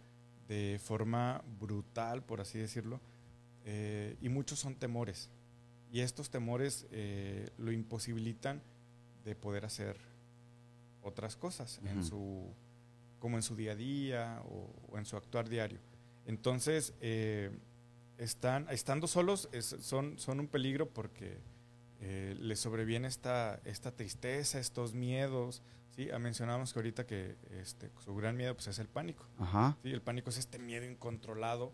de 0.49 0.79
forma 0.83 1.43
brutal, 1.59 2.23
por 2.23 2.41
así 2.41 2.57
decirlo, 2.57 2.99
eh, 3.63 4.17
y 4.21 4.27
muchos 4.29 4.59
son 4.59 4.75
temores. 4.75 5.29
Y 5.95 6.01
estos 6.01 6.29
temores 6.29 6.85
eh, 6.91 7.47
lo 7.57 7.71
imposibilitan 7.71 8.61
de 9.23 9.33
poder 9.33 9.63
hacer 9.63 9.95
otras 11.01 11.37
cosas 11.37 11.79
en 11.85 12.03
su, 12.03 12.53
como 13.19 13.37
en 13.37 13.43
su 13.43 13.55
día 13.55 13.71
a 13.71 13.75
día 13.75 14.41
o, 14.49 14.69
o 14.91 14.97
en 14.97 15.05
su 15.05 15.15
actuar 15.15 15.47
diario. 15.47 15.79
Entonces, 16.25 16.93
eh, 16.99 17.49
están, 18.17 18.67
estando 18.71 19.07
solos 19.07 19.47
es- 19.53 19.77
son, 19.79 20.19
son 20.19 20.41
un 20.41 20.47
peligro 20.47 20.89
porque 20.89 21.37
eh, 22.01 22.35
les 22.39 22.59
sobreviene 22.59 23.07
esta, 23.07 23.61
esta 23.63 23.91
tristeza, 23.95 24.59
estos 24.59 24.93
miedos. 24.93 25.61
¿sí? 25.95 26.09
Ah, 26.11 26.19
Mencionábamos 26.19 26.73
que 26.73 26.79
ahorita 26.79 27.05
que 27.05 27.37
este, 27.51 27.89
su 28.03 28.13
gran 28.15 28.35
miedo 28.35 28.53
pues, 28.53 28.67
es 28.67 28.79
el 28.79 28.89
pánico. 28.89 29.25
Ajá. 29.39 29.77
¿sí? 29.81 29.91
El 29.93 30.01
pánico 30.01 30.29
es 30.29 30.37
este 30.39 30.59
miedo 30.59 30.83
incontrolado 30.85 31.71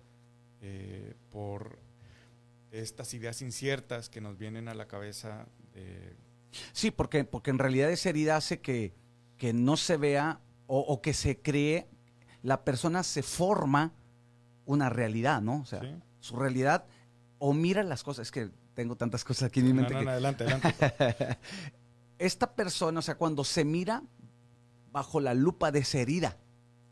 eh, 0.61 1.15
por 1.31 1.79
estas 2.71 3.13
ideas 3.13 3.41
inciertas 3.41 4.09
que 4.09 4.21
nos 4.21 4.37
vienen 4.37 4.67
a 4.67 4.73
la 4.73 4.87
cabeza. 4.87 5.45
de- 5.73 6.15
Sí, 6.73 6.91
porque, 6.91 7.23
porque 7.23 7.49
en 7.51 7.59
realidad 7.59 7.89
esa 7.91 8.09
herida 8.09 8.35
hace 8.37 8.59
que, 8.61 8.93
que 9.37 9.53
no 9.53 9.77
se 9.77 9.97
vea 9.97 10.39
o, 10.67 10.79
o 10.79 11.01
que 11.01 11.13
se 11.13 11.39
cree, 11.41 11.87
la 12.43 12.63
persona 12.63 13.03
se 13.03 13.23
forma 13.23 13.93
una 14.65 14.89
realidad, 14.89 15.41
¿no? 15.41 15.61
O 15.61 15.65
sea, 15.65 15.81
¿sí? 15.81 15.95
su 16.19 16.35
realidad 16.35 16.85
o 17.39 17.53
mira 17.53 17.83
las 17.83 18.03
cosas. 18.03 18.27
Es 18.27 18.31
que 18.31 18.49
tengo 18.73 18.95
tantas 18.95 19.23
cosas 19.23 19.43
aquí 19.49 19.59
en 19.59 19.67
mi 19.67 19.73
No, 19.73 19.77
mente 19.81 19.93
no, 19.93 19.99
que- 19.99 20.05
no, 20.05 20.11
adelante, 20.11 20.43
adelante. 20.43 20.75
esta 22.19 22.53
persona, 22.53 22.99
o 22.99 23.01
sea, 23.01 23.15
cuando 23.15 23.43
se 23.43 23.65
mira 23.65 24.03
bajo 24.91 25.19
la 25.19 25.33
lupa 25.33 25.71
de 25.71 25.79
esa 25.79 25.99
herida, 25.99 26.37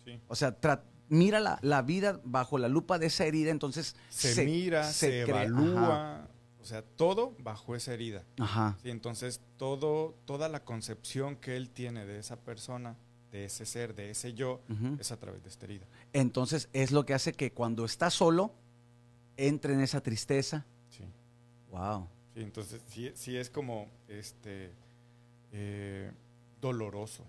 Sí. 0.05 0.19
o 0.27 0.35
sea, 0.35 0.59
tra- 0.59 0.81
mira 1.09 1.39
la, 1.39 1.59
la 1.61 1.81
vida 1.81 2.21
bajo 2.23 2.57
la 2.57 2.67
lupa 2.69 2.97
de 2.99 3.07
esa 3.07 3.25
herida, 3.25 3.51
entonces 3.51 3.95
Se, 4.09 4.45
mira, 4.45 4.83
se, 4.91 5.25
cree- 5.25 5.43
evalúa, 5.47 6.27
o 6.61 6.65
sea, 6.65 6.81
todo 6.83 7.35
bajo 7.39 7.75
esa 7.75 7.93
herida. 7.93 8.23
Ajá. 8.39 8.77
Sí, 8.81 8.89
entonces 8.89 9.41
todo, 9.57 10.15
toda 10.25 10.47
la 10.49 10.63
concepción 10.63 11.35
que 11.35 11.57
él 11.57 11.69
tiene 11.69 12.05
de 12.05 12.19
esa 12.19 12.37
persona, 12.37 12.95
de 13.31 13.45
ese 13.45 13.65
ser, 13.65 13.93
de 13.95 14.09
ese 14.11 14.33
yo, 14.33 14.61
es 14.99 15.11
a 15.11 15.17
través 15.17 15.43
de 15.43 15.49
esta 15.49 15.65
herida. 15.65 15.85
Entonces 16.13 16.69
es 16.73 16.91
lo 16.91 17.05
que 17.05 17.13
hace 17.13 17.33
que 17.33 17.51
cuando 17.51 17.85
está 17.85 18.09
solo, 18.09 18.53
entre 19.37 19.73
en 19.73 19.81
esa 19.81 20.01
tristeza. 20.01 20.65
Sí. 20.89 21.05
Wow. 21.71 22.07
Sí, 22.33 22.41
entonces 22.41 22.81
sí, 22.87 23.11
sí 23.15 23.37
es 23.37 23.49
como 23.49 23.87
este 24.07 24.71
eh, 25.51 26.11
doloroso. 26.61 27.23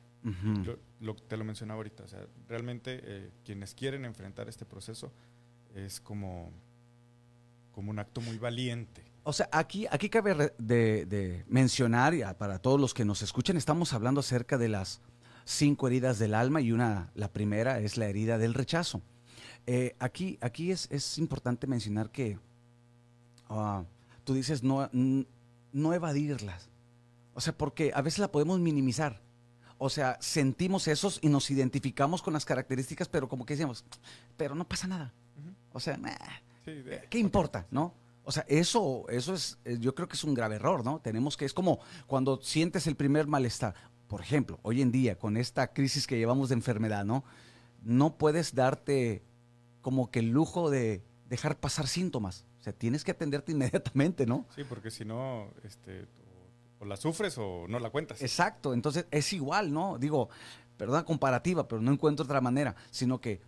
Lo, 1.01 1.15
te 1.17 1.37
lo 1.37 1.45
mencionaba 1.45 1.79
ahorita, 1.79 2.05
o 2.05 2.09
sea, 2.09 2.27
realmente 2.49 3.01
eh, 3.03 3.31
quienes 3.45 3.75
quieren 3.75 4.05
enfrentar 4.05 4.49
este 4.49 4.67
proceso 4.67 5.13
es 5.75 5.99
como, 6.01 6.51
como 7.73 7.91
un 7.91 7.99
acto 7.99 8.21
muy 8.21 8.37
valiente. 8.39 9.03
O 9.23 9.33
sea, 9.33 9.49
aquí, 9.53 9.87
aquí 9.91 10.09
cabe 10.11 10.53
de, 10.59 11.07
de 11.07 11.45
mencionar, 11.49 12.13
y 12.15 12.23
a- 12.23 12.37
para 12.37 12.59
todos 12.59 12.79
los 12.81 12.93
que 12.95 13.05
nos 13.05 13.23
escuchan, 13.23 13.57
estamos 13.57 13.93
hablando 13.95 14.21
acerca 14.21 14.59
de 14.59 14.69
las 14.69 15.01
cinco 15.45 15.87
heridas 15.87 16.19
del 16.19 16.35
alma 16.35 16.61
y 16.61 16.73
una, 16.73 17.11
la 17.15 17.33
primera 17.33 17.81
es 17.81 17.97
la 17.97 18.07
herida 18.07 18.37
del 18.39 18.53
rechazo. 18.55 19.01
Eh, 19.67 19.95
aquí 19.99 20.39
aquí 20.41 20.71
es, 20.71 20.87
es 20.91 21.19
importante 21.19 21.67
mencionar 21.67 22.11
que 22.11 22.39
ah, 23.49 23.85
tú 24.25 24.35
dices 24.35 24.63
no, 24.63 24.89
no 24.93 25.95
evadirlas. 25.95 26.69
O 27.35 27.41
sea, 27.41 27.57
porque 27.57 27.93
a 27.95 28.03
veces 28.03 28.19
la 28.19 28.31
podemos 28.33 28.59
minimizar. 28.61 29.21
O 29.83 29.89
sea, 29.89 30.19
sentimos 30.21 30.87
esos 30.89 31.19
y 31.23 31.31
nos 31.31 31.51
identificamos 31.51 32.21
con 32.21 32.35
las 32.35 32.45
características, 32.45 33.09
pero 33.09 33.31
como 33.31 33.47
que 33.47 33.55
decíamos, 33.55 33.83
pero 34.37 34.55
no 34.55 34.69
pasa 34.69 34.87
nada. 34.87 35.15
O 35.73 35.81
sea, 35.81 35.97
nah, 35.97 36.11
Sí, 36.67 36.73
de- 36.73 37.07
¿Qué 37.09 37.19
importa, 37.19 37.67
no? 37.71 37.95
O 38.23 38.31
sea, 38.31 38.45
eso, 38.47 39.07
eso 39.09 39.33
es, 39.33 39.59
eh, 39.65 39.79
yo 39.81 39.95
creo 39.95 40.07
que 40.07 40.17
es 40.17 40.23
un 40.25 40.35
grave 40.35 40.57
error, 40.57 40.85
¿no? 40.85 41.01
Tenemos 41.01 41.39
que, 41.39 41.47
es 41.47 41.55
como 41.55 41.81
cuando 42.07 42.43
sientes 42.43 42.87
el 42.87 42.95
primer 42.95 43.27
malestar. 43.27 43.75
Por 44.07 44.21
ejemplo, 44.21 44.61
hoy 44.63 44.83
en 44.83 44.93
día, 44.93 45.19
con 45.19 45.39
esta 45.39 45.73
crisis 45.73 46.07
que 46.07 46.19
llevamos 46.19 46.51
de 46.51 46.57
enfermedad, 46.57 47.07
¿no? 47.07 47.25
No 47.83 48.19
puedes 48.19 48.55
darte 48.55 49.23
como 49.81 50.11
que 50.11 50.19
el 50.19 50.29
lujo 50.31 50.69
de 50.69 51.03
dejar 51.31 51.59
pasar 51.59 51.87
síntomas. 51.89 52.45
O 52.61 52.63
sea, 52.63 52.75
tienes 52.75 53.03
que 53.03 53.13
atenderte 53.13 53.53
inmediatamente, 53.53 54.27
¿no? 54.27 54.45
Sí, 54.55 54.63
porque 54.69 54.91
si 54.91 55.07
no, 55.07 55.47
este, 55.65 56.07
o, 56.81 56.85
la 56.85 56.97
sufres 56.97 57.37
o 57.39 57.67
no 57.69 57.79
la 57.79 57.91
cuentas. 57.91 58.21
Exacto, 58.23 58.75
entonces 58.75 59.07
es 59.11 59.33
igual, 59.33 59.73
¿no? 59.73 59.99
Digo, 59.99 60.29
perdón, 60.77 61.05
comparativa, 61.05 61.69
pero 61.69 61.81
no 61.81 61.93
encuentro 61.93 62.25
otra 62.25 62.41
manera, 62.41 62.75
sino 62.91 63.21
que 63.21 63.41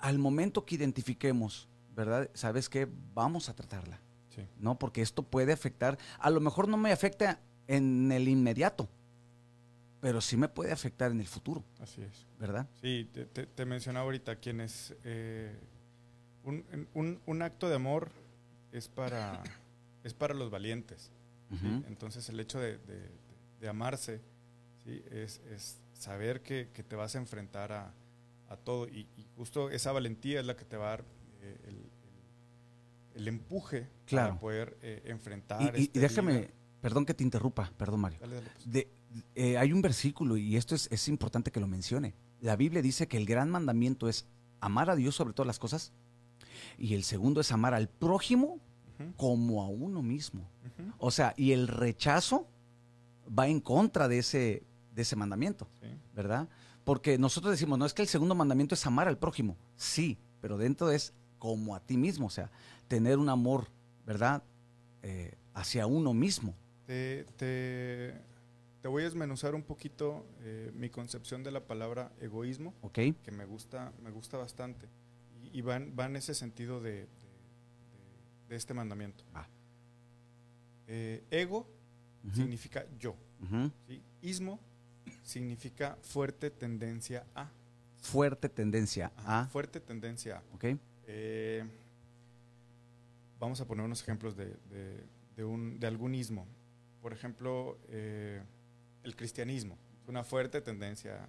al 0.00 0.18
momento 0.18 0.64
que 0.66 0.74
identifiquemos, 0.74 1.68
¿verdad? 1.94 2.28
¿Sabes 2.34 2.68
qué? 2.68 2.86
Vamos 3.14 3.48
a 3.48 3.54
tratarla. 3.54 4.00
Sí. 4.34 4.42
¿no? 4.58 4.76
Porque 4.78 5.00
esto 5.00 5.22
puede 5.22 5.52
afectar, 5.52 5.96
a 6.18 6.28
lo 6.28 6.40
mejor 6.40 6.66
no 6.66 6.76
me 6.76 6.90
afecta 6.90 7.38
en 7.68 8.10
el 8.10 8.26
inmediato, 8.28 8.88
pero 10.00 10.20
sí 10.20 10.36
me 10.36 10.48
puede 10.48 10.72
afectar 10.72 11.12
en 11.12 11.20
el 11.20 11.26
futuro, 11.28 11.62
Así 11.80 12.02
es. 12.02 12.26
¿verdad? 12.38 12.66
Sí, 12.82 13.08
te, 13.12 13.24
te- 13.26 13.46
te 13.46 13.64
mencionaba 13.64 14.04
ahorita 14.06 14.36
quienes 14.36 14.92
eh, 15.04 15.56
un, 16.42 16.64
un- 16.94 17.20
un 17.24 17.42
acto 17.42 17.68
de 17.68 17.76
amor 17.76 18.10
es 18.72 18.88
para 18.88 19.42
es 20.02 20.12
para 20.12 20.34
los 20.34 20.50
valientes. 20.50 21.10
Entonces 21.88 22.28
el 22.28 22.40
hecho 22.40 22.58
de, 22.60 22.78
de- 22.78 23.10
de 23.60 23.68
amarse 23.68 24.20
¿sí? 24.84 25.02
es, 25.10 25.40
es 25.50 25.78
saber 25.92 26.42
que, 26.42 26.68
que 26.74 26.82
te 26.82 26.96
vas 26.96 27.14
a 27.14 27.18
enfrentar 27.18 27.72
a, 27.72 27.92
a 28.48 28.56
todo 28.56 28.86
y, 28.88 29.06
y 29.16 29.26
justo 29.36 29.70
esa 29.70 29.92
valentía 29.92 30.40
es 30.40 30.46
la 30.46 30.56
que 30.56 30.64
te 30.64 30.76
va 30.76 30.86
a 30.86 30.90
dar 30.90 31.04
eh, 31.40 31.56
el, 31.68 31.74
el- 31.76 33.20
el 33.22 33.28
empuje 33.28 33.88
Claro. 34.06 34.28
para 34.30 34.40
poder 34.40 34.76
eh, 34.82 35.02
enfrentar. 35.06 35.62
Y, 35.76 35.80
y- 35.80 35.82
y 35.82 35.84
esta 35.86 36.00
déjame, 36.00 36.50
perdón 36.80 37.06
que 37.06 37.14
te 37.14 37.22
interrumpa, 37.24 37.70
perdón 37.78 38.00
Mario. 38.00 38.18
Dale, 38.20 38.34
dale, 38.36 38.50
pues. 38.54 38.70
De- 38.70 38.88
eh, 39.36 39.56
hay 39.56 39.72
un 39.72 39.80
versículo 39.80 40.36
y 40.36 40.56
esto 40.56 40.74
es, 40.74 40.88
es 40.90 41.06
importante 41.08 41.50
que 41.52 41.60
lo 41.60 41.68
mencione. 41.68 42.14
La 42.40 42.56
Biblia 42.56 42.82
dice 42.82 43.06
que 43.06 43.16
el 43.16 43.24
gran 43.26 43.48
mandamiento 43.48 44.08
es 44.08 44.26
amar 44.60 44.90
a 44.90 44.96
Dios 44.96 45.14
sobre 45.14 45.32
todas 45.32 45.46
las 45.46 45.58
cosas 45.60 45.92
y 46.76 46.94
el 46.94 47.04
segundo 47.04 47.40
es 47.40 47.52
amar 47.52 47.74
al 47.74 47.88
prójimo 47.88 48.58
Como 49.16 49.62
a 49.62 49.68
uno 49.68 50.02
mismo. 50.02 50.48
O 50.98 51.10
sea, 51.10 51.34
y 51.36 51.52
el 51.52 51.68
rechazo 51.68 52.48
va 53.36 53.48
en 53.48 53.60
contra 53.60 54.08
de 54.08 54.18
ese, 54.18 54.62
de 54.94 55.02
ese 55.02 55.16
mandamiento. 55.16 55.66
sí. 55.80 55.88
¿verdad? 56.14 56.48
Porque 56.84 57.18
nosotros 57.18 57.50
decimos, 57.50 57.78
no 57.78 57.86
es 57.86 57.94
que 57.94 58.02
el 58.02 58.08
segundo 58.08 58.34
mandamiento 58.34 58.74
es 58.74 58.86
amar 58.86 59.08
al 59.08 59.18
prójimo, 59.18 59.56
sí, 59.74 60.18
pero 60.40 60.58
dentro 60.58 60.90
es 60.90 61.12
como 61.38 61.74
a 61.74 61.80
ti 61.80 61.96
mismo, 61.96 62.26
o 62.26 62.30
sea, 62.30 62.50
tener 62.88 63.18
un 63.18 63.28
amor, 63.30 63.66
¿verdad? 64.06 64.42
Eh, 65.02 65.34
hacia 65.54 65.86
uno 65.86 66.12
mismo. 66.14 66.54
Te, 66.86 67.24
te- 67.36 68.14
te 68.82 68.88
voy 68.88 69.00
a 69.02 69.06
desmenuzar 69.06 69.54
un 69.54 69.62
poquito 69.62 70.26
eh, 70.42 70.70
mi 70.74 70.88
concepción 70.90 71.42
de 71.42 71.50
la 71.50 71.66
palabra 71.66 72.12
egoísmo, 72.20 72.74
¿Ok? 72.82 72.98
que 73.22 73.30
me 73.32 73.46
gusta, 73.46 73.92
me 74.02 74.10
gusta 74.10 74.36
bastante. 74.36 74.86
Y, 75.42 75.58
y 75.58 75.62
va, 75.62 75.76
en, 75.76 75.96
va 75.98 76.04
en 76.06 76.16
ese 76.16 76.34
sentido 76.34 76.80
de, 76.82 77.08
de- 78.48 78.56
este 78.56 78.74
mandamiento. 78.74 79.24
Eh, 80.86 81.24
ego 81.30 81.66
significa 82.34 82.84
yo. 82.98 83.16
Ismo 84.22 84.58
significa 85.22 85.96
fuerte 86.02 86.50
tendencia 86.50 87.26
a. 87.34 87.48
Fuerte 88.00 88.48
tendencia 88.50 89.10
Ajá, 89.16 89.40
a, 89.42 89.46
Fuerte 89.46 89.80
tendencia 89.80 90.38
a. 90.38 90.54
¿ok? 90.54 90.64
Eh, 91.06 91.64
vamos 93.38 93.60
a 93.60 93.66
poner 93.66 93.84
unos 93.84 94.02
ejemplos 94.02 94.36
de, 94.36 94.46
de- 94.70 95.04
de 95.36 95.44
un, 95.44 95.80
de 95.80 95.86
algún 95.86 96.14
ismo. 96.14 96.46
Por 97.02 97.12
ejemplo, 97.12 97.78
eh, 97.88 98.42
el 99.02 99.16
cristianismo. 99.16 99.76
Una 100.06 100.22
fuerte 100.22 100.60
tendencia 100.60 101.28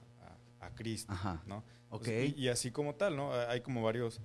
a, 0.59 0.65
a 0.67 0.69
Cristo. 0.75 1.11
Ajá, 1.11 1.41
¿no? 1.47 1.63
ok. 1.89 2.03
Pues, 2.03 2.33
y, 2.37 2.41
y 2.43 2.47
así 2.49 2.71
como 2.71 2.95
tal, 2.95 3.15
¿no? 3.15 3.31
Hay 3.33 3.61
como 3.61 3.81
varios 3.81 4.19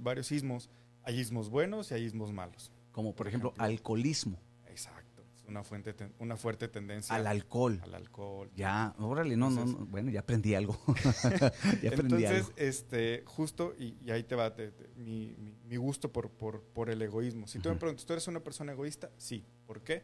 varios 0.00 0.30
ismos. 0.32 0.68
Hay 1.08 1.18
ismos 1.18 1.48
buenos 1.48 1.90
y 1.90 1.94
hay 1.94 2.04
ismos 2.04 2.32
malos. 2.34 2.70
Como 2.92 3.14
por 3.14 3.28
ejemplo, 3.28 3.48
ejemplo, 3.50 3.64
alcoholismo, 3.64 4.38
Exacto. 4.66 5.22
Es 5.34 5.44
una, 5.48 5.64
fuente, 5.64 5.94
ten- 5.94 6.12
una 6.18 6.36
fuerte 6.36 6.68
tendencia 6.68 7.14
al 7.14 7.26
alcohol. 7.26 7.80
al 7.82 7.94
alcohol. 7.94 8.50
Ya, 8.54 8.94
órale, 8.98 9.34
no, 9.36 9.48
no, 9.48 9.62
Entonces- 9.62 9.80
no, 9.80 9.86
bueno, 9.86 10.10
ya 10.10 10.20
aprendí 10.20 10.54
algo. 10.54 10.78
ya 11.82 11.88
aprendí 11.88 12.16
Entonces, 12.16 12.30
algo. 12.44 12.52
este, 12.56 13.22
justo, 13.24 13.74
y, 13.78 13.96
y 14.04 14.10
ahí 14.10 14.22
te 14.24 14.34
va 14.34 14.54
te- 14.54 14.70
te- 14.70 14.88
mi, 14.96 15.34
mi- 15.38 15.56
mi 15.64 15.76
gusto 15.76 16.12
por, 16.12 16.28
por, 16.30 16.60
por 16.62 16.90
el 16.90 17.00
egoísmo. 17.00 17.46
Si 17.46 17.58
tú 17.58 17.70
me 17.70 17.76
Ujú. 17.76 17.80
preguntas, 17.80 18.04
¿tú 18.04 18.12
eres 18.12 18.28
una 18.28 18.40
persona 18.40 18.72
egoísta? 18.72 19.10
Sí. 19.16 19.44
¿Por 19.66 19.80
qué? 19.82 20.02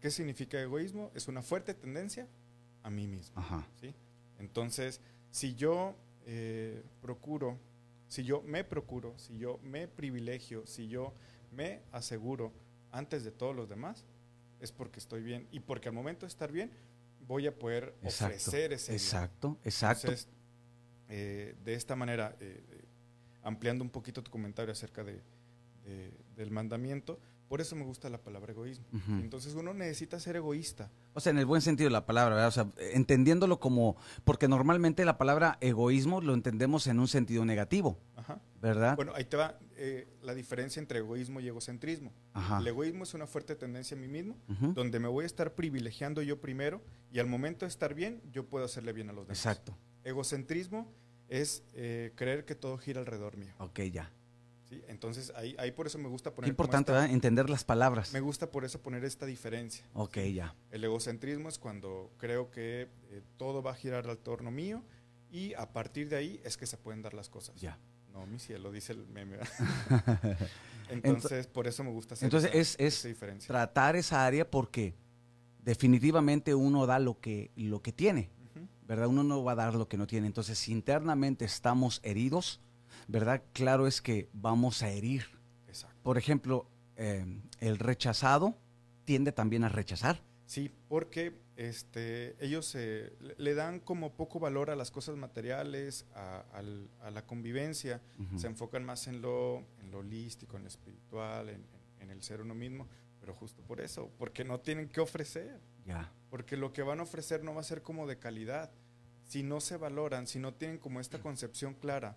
¿Qué 0.00 0.10
significa 0.12 0.60
egoísmo? 0.60 1.10
Es 1.14 1.26
una 1.26 1.42
fuerte 1.42 1.74
tendencia 1.74 2.28
a 2.84 2.90
mí 2.90 3.08
mismo. 3.08 3.36
Ajá. 3.40 3.66
¿sí? 3.80 3.92
Entonces, 4.38 5.00
si 5.30 5.56
yo 5.56 5.96
eh, 6.26 6.84
procuro, 7.02 7.58
si 8.08 8.24
yo 8.24 8.42
me 8.42 8.64
procuro, 8.64 9.18
si 9.18 9.38
yo 9.38 9.58
me 9.62 9.88
privilegio, 9.88 10.66
si 10.66 10.88
yo 10.88 11.12
me 11.52 11.80
aseguro 11.92 12.52
antes 12.92 13.24
de 13.24 13.30
todos 13.32 13.54
los 13.54 13.68
demás, 13.68 14.04
es 14.60 14.72
porque 14.72 14.98
estoy 14.98 15.22
bien. 15.22 15.46
Y 15.52 15.60
porque 15.60 15.88
al 15.88 15.94
momento 15.94 16.24
de 16.26 16.28
estar 16.28 16.50
bien, 16.52 16.70
voy 17.26 17.46
a 17.46 17.54
poder 17.58 17.94
Exacto. 18.02 18.34
ofrecer 18.36 18.72
ese 18.72 18.92
bien. 18.92 19.00
Exacto, 19.02 19.58
exacto. 19.64 20.06
Entonces, 20.08 20.28
eh, 21.08 21.54
de 21.64 21.74
esta 21.74 21.96
manera, 21.96 22.36
eh, 22.40 22.64
eh, 22.70 22.84
ampliando 23.42 23.84
un 23.84 23.90
poquito 23.90 24.22
tu 24.22 24.30
comentario 24.30 24.72
acerca 24.72 25.04
de, 25.04 25.20
de- 25.84 26.12
del 26.36 26.50
mandamiento, 26.50 27.18
por 27.48 27.60
eso 27.60 27.76
me 27.76 27.84
gusta 27.84 28.10
la 28.10 28.18
palabra 28.18 28.52
egoísmo. 28.52 28.86
Entonces 29.20 29.54
uno 29.54 29.72
necesita 29.72 30.18
ser 30.18 30.36
egoísta. 30.36 30.90
O 31.14 31.20
sea, 31.20 31.30
en 31.30 31.38
el 31.38 31.46
buen 31.46 31.62
sentido 31.62 31.88
de 31.88 31.92
la 31.92 32.06
palabra, 32.06 32.34
¿verdad? 32.34 32.48
O 32.48 32.52
sea, 32.52 32.68
entendiéndolo 32.92 33.60
como, 33.60 33.96
porque 34.24 34.48
normalmente 34.48 35.04
la 35.04 35.16
palabra 35.18 35.58
egoísmo 35.60 36.20
lo 36.20 36.34
entendemos 36.34 36.86
en 36.86 36.98
un 36.98 37.08
sentido 37.08 37.44
negativo, 37.44 37.98
Ajá. 38.16 38.40
¿verdad? 38.60 38.96
Bueno, 38.96 39.12
ahí 39.14 39.24
te 39.24 39.36
va 39.36 39.58
eh, 39.76 40.08
la 40.22 40.34
diferencia 40.34 40.80
entre 40.80 40.98
egoísmo 40.98 41.40
y 41.40 41.48
egocentrismo. 41.48 42.12
Ajá. 42.32 42.58
El 42.58 42.66
egoísmo 42.66 43.04
es 43.04 43.14
una 43.14 43.26
fuerte 43.26 43.54
tendencia 43.54 43.96
a 43.96 44.00
mí 44.00 44.08
mismo, 44.08 44.36
donde 44.74 44.98
me 44.98 45.08
voy 45.08 45.24
a 45.24 45.26
estar 45.26 45.54
privilegiando 45.54 46.22
yo 46.22 46.40
primero 46.40 46.82
y 47.12 47.18
al 47.18 47.26
momento 47.26 47.64
de 47.64 47.68
estar 47.68 47.94
bien, 47.94 48.20
yo 48.32 48.46
puedo 48.46 48.64
hacerle 48.64 48.92
bien 48.92 49.08
a 49.10 49.12
los 49.12 49.26
demás. 49.26 49.38
Exacto. 49.38 49.76
Egocentrismo 50.04 50.92
es 51.28 51.64
eh, 51.74 52.12
creer 52.14 52.44
que 52.44 52.54
todo 52.54 52.78
gira 52.78 53.00
alrededor 53.00 53.36
mío. 53.36 53.54
Ok, 53.58 53.80
ya. 53.92 54.12
Entonces, 54.88 55.32
ahí, 55.36 55.54
ahí 55.58 55.72
por 55.72 55.86
eso 55.86 55.98
me 55.98 56.08
gusta 56.08 56.34
poner... 56.34 56.46
Qué 56.48 56.50
importante, 56.52 56.90
esta- 56.92 57.00
¿verdad? 57.00 57.14
Entender 57.14 57.48
las 57.50 57.64
palabras. 57.64 58.12
Me 58.12 58.20
gusta 58.20 58.50
por 58.50 58.64
eso 58.64 58.80
poner 58.82 59.04
esta 59.04 59.26
diferencia. 59.26 59.84
Ok, 59.94 60.18
ya. 60.34 60.54
El 60.70 60.84
egocentrismo 60.84 61.48
es 61.48 61.58
cuando 61.58 62.10
creo 62.18 62.50
que 62.50 62.88
eh, 63.10 63.22
todo 63.36 63.62
va 63.62 63.72
a 63.72 63.74
girar 63.74 64.08
al 64.08 64.18
torno 64.18 64.50
mío 64.50 64.82
y 65.30 65.54
a 65.54 65.72
partir 65.72 66.08
de 66.08 66.16
ahí 66.16 66.40
es 66.44 66.56
que 66.56 66.66
se 66.66 66.76
pueden 66.76 67.02
dar 67.02 67.14
las 67.14 67.28
cosas. 67.28 67.60
Ya. 67.60 67.78
No, 68.12 68.26
mi 68.26 68.38
cielo, 68.38 68.72
dice 68.72 68.92
el 68.92 69.06
meme. 69.08 69.38
Entonces, 70.88 71.46
por 71.46 71.66
eso 71.66 71.82
me 71.84 71.90
gusta 71.90 72.14
hacer 72.14 72.26
Entonces, 72.26 72.50
esa, 72.50 72.58
es- 72.60 72.76
es 72.78 72.98
esa 72.98 73.08
diferencia. 73.08 73.48
Tratar 73.48 73.96
esa 73.96 74.24
área 74.24 74.48
porque 74.50 74.94
definitivamente 75.62 76.54
uno 76.54 76.86
da 76.86 76.98
lo 76.98 77.20
que, 77.20 77.50
lo 77.56 77.82
que 77.82 77.92
tiene. 77.92 78.30
Ujú. 78.54 78.66
¿verdad? 78.86 79.08
Uno 79.08 79.24
no 79.24 79.42
va 79.42 79.52
a 79.52 79.56
dar 79.56 79.74
lo 79.74 79.88
que 79.88 79.96
no 79.96 80.06
tiene. 80.06 80.26
Entonces, 80.28 80.58
si 80.58 80.72
internamente 80.72 81.44
estamos 81.44 82.00
heridos, 82.04 82.60
¿verdad? 83.08 83.42
Claro 83.52 83.86
es 83.86 84.00
que 84.00 84.28
vamos 84.32 84.82
a 84.82 84.90
herir. 84.90 85.24
Exacto. 85.68 85.96
Por 86.02 86.18
ejemplo, 86.18 86.66
eh, 86.96 87.24
el 87.60 87.78
rechazado 87.78 88.56
tiende 89.04 89.32
también 89.32 89.64
a 89.64 89.68
rechazar. 89.68 90.20
Sí, 90.46 90.70
porque 90.88 91.40
este, 91.56 92.36
ellos 92.44 92.74
eh, 92.76 93.12
le- 93.38 93.54
dan 93.54 93.80
como 93.80 94.14
poco 94.14 94.38
valor 94.38 94.70
a 94.70 94.76
las 94.76 94.90
cosas 94.90 95.16
materiales, 95.16 96.06
a, 96.14 96.44
la 97.10 97.26
convivencia, 97.26 98.00
se 98.36 98.46
enfocan 98.46 98.84
más 98.84 99.06
en 99.08 99.20
lo, 99.22 99.64
en 99.80 99.90
lo 99.90 99.98
holístico, 99.98 100.56
en 100.56 100.62
lo 100.62 100.68
espiritual, 100.68 101.48
en, 101.48 101.56
en- 101.56 102.02
en 102.02 102.10
el 102.10 102.22
ser 102.22 102.40
uno 102.42 102.54
mismo, 102.54 102.86
pero 103.20 103.34
justo 103.34 103.62
por 103.62 103.80
eso, 103.80 104.10
porque 104.18 104.44
no 104.44 104.60
tienen 104.60 104.88
que 104.88 105.00
ofrecer. 105.00 105.60
Porque 106.30 106.56
lo 106.56 106.72
que 106.72 106.82
van 106.82 107.00
a 107.00 107.04
ofrecer 107.04 107.42
no 107.42 107.54
va 107.54 107.60
a 107.60 107.64
ser 107.64 107.82
como 107.82 108.06
de 108.06 108.18
calidad. 108.18 108.70
Si 109.26 109.42
no 109.42 109.60
se 109.60 109.76
valoran, 109.76 110.26
si 110.26 110.38
no 110.38 110.54
tienen 110.54 110.78
como 110.78 111.00
esta 111.00 111.18
concepción 111.20 111.74
clara 111.74 112.16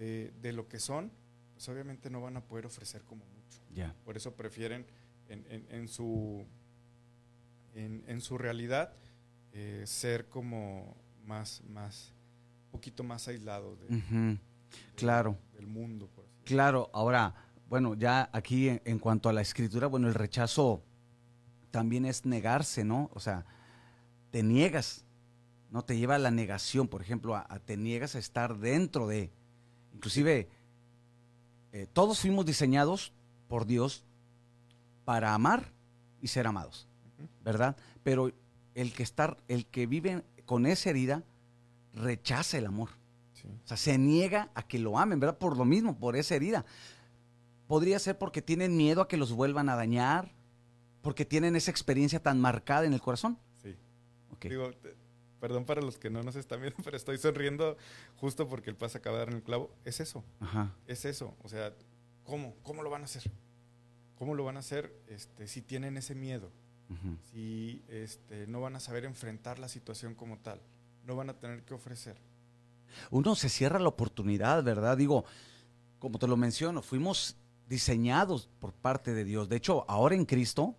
de, 0.00 0.32
de 0.40 0.52
lo 0.52 0.66
que 0.66 0.80
son, 0.80 1.12
pues 1.52 1.68
obviamente 1.68 2.08
no 2.10 2.20
van 2.22 2.36
a 2.36 2.40
poder 2.42 2.64
ofrecer 2.66 3.02
como 3.04 3.24
mucho. 3.26 3.60
Por 4.04 4.16
eso 4.16 4.34
prefieren 4.34 4.86
en, 5.28 5.46
en- 5.48 5.66
en 5.70 5.88
su, 5.88 6.44
en, 7.74 8.02
en 8.08 8.20
su 8.20 8.38
realidad 8.38 8.92
eh, 9.52 9.82
ser 9.86 10.28
como 10.28 10.96
más, 11.24 11.62
más, 11.68 12.12
poquito 12.70 13.04
más 13.04 13.28
aislados 13.28 13.78
de- 13.80 13.96
Ujú. 13.96 14.14
de- 14.14 14.38
Claro. 14.96 15.36
del 15.54 15.66
mundo. 15.66 16.08
Por 16.08 16.24
así. 16.24 16.32
Claro, 16.44 16.88
ahora, 16.92 17.34
bueno, 17.68 17.94
ya 17.94 18.30
aquí 18.32 18.68
en, 18.68 18.82
en 18.84 18.98
cuanto 18.98 19.28
a 19.28 19.32
la 19.32 19.42
escritura, 19.42 19.86
bueno, 19.86 20.08
el 20.08 20.14
rechazo 20.14 20.82
también 21.70 22.04
es 22.06 22.24
negarse, 22.24 22.84
¿no? 22.84 23.10
O 23.12 23.20
sea, 23.20 23.44
te 24.30 24.42
niegas, 24.42 25.04
¿no? 25.70 25.84
Te 25.84 25.96
lleva 25.98 26.14
a 26.16 26.18
la 26.18 26.30
negación, 26.30 26.88
por 26.88 27.02
ejemplo, 27.02 27.34
a, 27.36 27.46
a- 27.48 27.58
te 27.60 27.76
niegas 27.76 28.14
a 28.14 28.18
estar 28.18 28.58
dentro 28.58 29.06
de, 29.06 29.30
inclusive, 29.94 30.48
eh, 31.72 31.86
todos 31.92 32.20
fuimos 32.20 32.46
diseñados 32.46 33.12
por 33.48 33.66
Dios 33.66 34.04
para 35.04 35.34
amar 35.34 35.72
y 36.20 36.28
ser 36.28 36.46
amados. 36.46 36.86
¿verdad? 37.44 37.76
Pero 38.02 38.32
el 38.74 38.92
que 38.92 39.02
estar, 39.02 39.36
el 39.48 39.66
que 39.66 39.86
vive 39.86 40.22
con 40.46 40.66
esa 40.66 40.90
herida, 40.90 41.22
rechaza 41.94 42.58
el 42.58 42.66
amor. 42.66 42.90
Sí. 43.34 43.48
O 43.64 43.66
sea, 43.68 43.76
se 43.76 43.98
niega 43.98 44.50
a 44.54 44.62
que 44.62 44.78
lo 44.78 44.98
amen, 44.98 45.18
¿verdad? 45.20 45.38
Por 45.38 45.56
lo 45.56 45.64
mismo, 45.64 45.98
por 45.98 46.16
esa 46.16 46.34
herida. 46.34 46.64
Podría 47.66 47.98
ser 47.98 48.18
porque 48.18 48.42
tienen 48.42 48.76
miedo 48.76 49.00
a 49.02 49.08
que 49.08 49.16
los 49.16 49.32
vuelvan 49.32 49.68
a 49.68 49.76
dañar, 49.76 50.30
porque 51.02 51.24
tienen 51.24 51.56
esa 51.56 51.70
experiencia 51.70 52.22
tan 52.22 52.40
marcada 52.40 52.84
en 52.84 52.92
el 52.92 53.00
corazón. 53.00 53.38
Sí. 53.62 53.74
Digo, 54.48 54.70
te- 54.72 54.94
perdón 55.40 55.64
para 55.64 55.80
los 55.80 55.98
que 55.98 56.10
no 56.10 56.22
nos 56.22 56.36
están 56.36 56.60
viendo, 56.60 56.76
pero 56.84 56.96
estoy 56.96 57.18
sonriendo 57.18 57.76
justo 58.16 58.48
porque 58.48 58.70
el 58.70 58.76
paz 58.76 58.94
acaba 58.94 59.18
de 59.18 59.24
dar 59.24 59.28
en 59.30 59.36
el 59.36 59.42
clavo. 59.42 59.70
Es 59.84 60.00
eso. 60.00 60.24
Ajá. 60.40 60.74
es 60.86 61.04
eso. 61.04 61.34
O 61.42 61.48
sea, 61.48 61.74
¿cómo? 62.24 62.54
¿Cómo 62.62 62.82
lo 62.82 62.90
van 62.90 63.02
a 63.02 63.04
hacer? 63.06 63.30
¿Cómo 64.16 64.34
lo 64.34 64.44
van 64.44 64.56
a 64.56 64.60
hacer 64.60 64.94
este, 65.08 65.48
si 65.48 65.62
tienen 65.62 65.96
ese 65.96 66.14
miedo? 66.14 66.52
Si 67.30 67.84
este, 67.88 68.48
no 68.48 68.60
van 68.60 68.74
a 68.74 68.80
saber 68.80 69.04
enfrentar 69.04 69.60
la 69.60 69.68
situación 69.68 70.16
como 70.16 70.38
tal? 70.38 70.60
No 71.06 71.14
van 71.14 71.30
a 71.30 71.38
tener 71.38 71.62
que 71.62 71.72
ofrecer. 71.72 72.16
Uno 73.12 73.36
se 73.36 73.48
cierra 73.48 73.78
la 73.78 73.88
oportunidad, 73.88 74.64
¿verdad? 74.64 74.96
Digo, 74.96 75.24
como 76.00 76.18
te 76.18 76.26
lo 76.26 76.36
menciono, 76.36 76.82
fuimos 76.82 77.36
diseñados 77.68 78.48
por 78.58 78.72
parte 78.72 79.14
de 79.14 79.22
Dios. 79.22 79.48
De 79.48 79.56
hecho, 79.56 79.84
ahora 79.88 80.16
en 80.16 80.24
Cristo, 80.24 80.74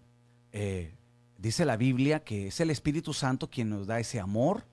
eh, 0.51 0.93
dice 1.41 1.65
la 1.65 1.77
Biblia 1.77 2.23
que 2.23 2.47
es 2.47 2.59
el 2.59 2.69
Espíritu 2.69 3.13
Santo 3.13 3.49
quien 3.49 3.69
nos 3.69 3.87
da 3.87 3.99
ese 3.99 4.19
amor. 4.19 4.65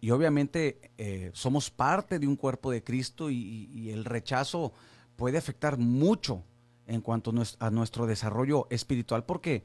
Y 0.00 0.10
obviamente 0.10 0.90
eh, 0.98 1.30
somos 1.32 1.70
parte 1.70 2.18
de 2.18 2.26
un 2.26 2.36
cuerpo 2.36 2.70
de 2.70 2.82
Cristo 2.82 3.30
y, 3.30 3.90
el 3.90 4.04
rechazo 4.04 4.72
puede 5.16 5.38
afectar 5.38 5.78
mucho 5.78 6.42
en 6.86 7.00
cuanto 7.00 7.30
a 7.30 7.34
nues- 7.34 7.56
a 7.60 7.70
nuestro 7.70 8.06
desarrollo 8.06 8.66
espiritual 8.70 9.24
porque 9.24 9.64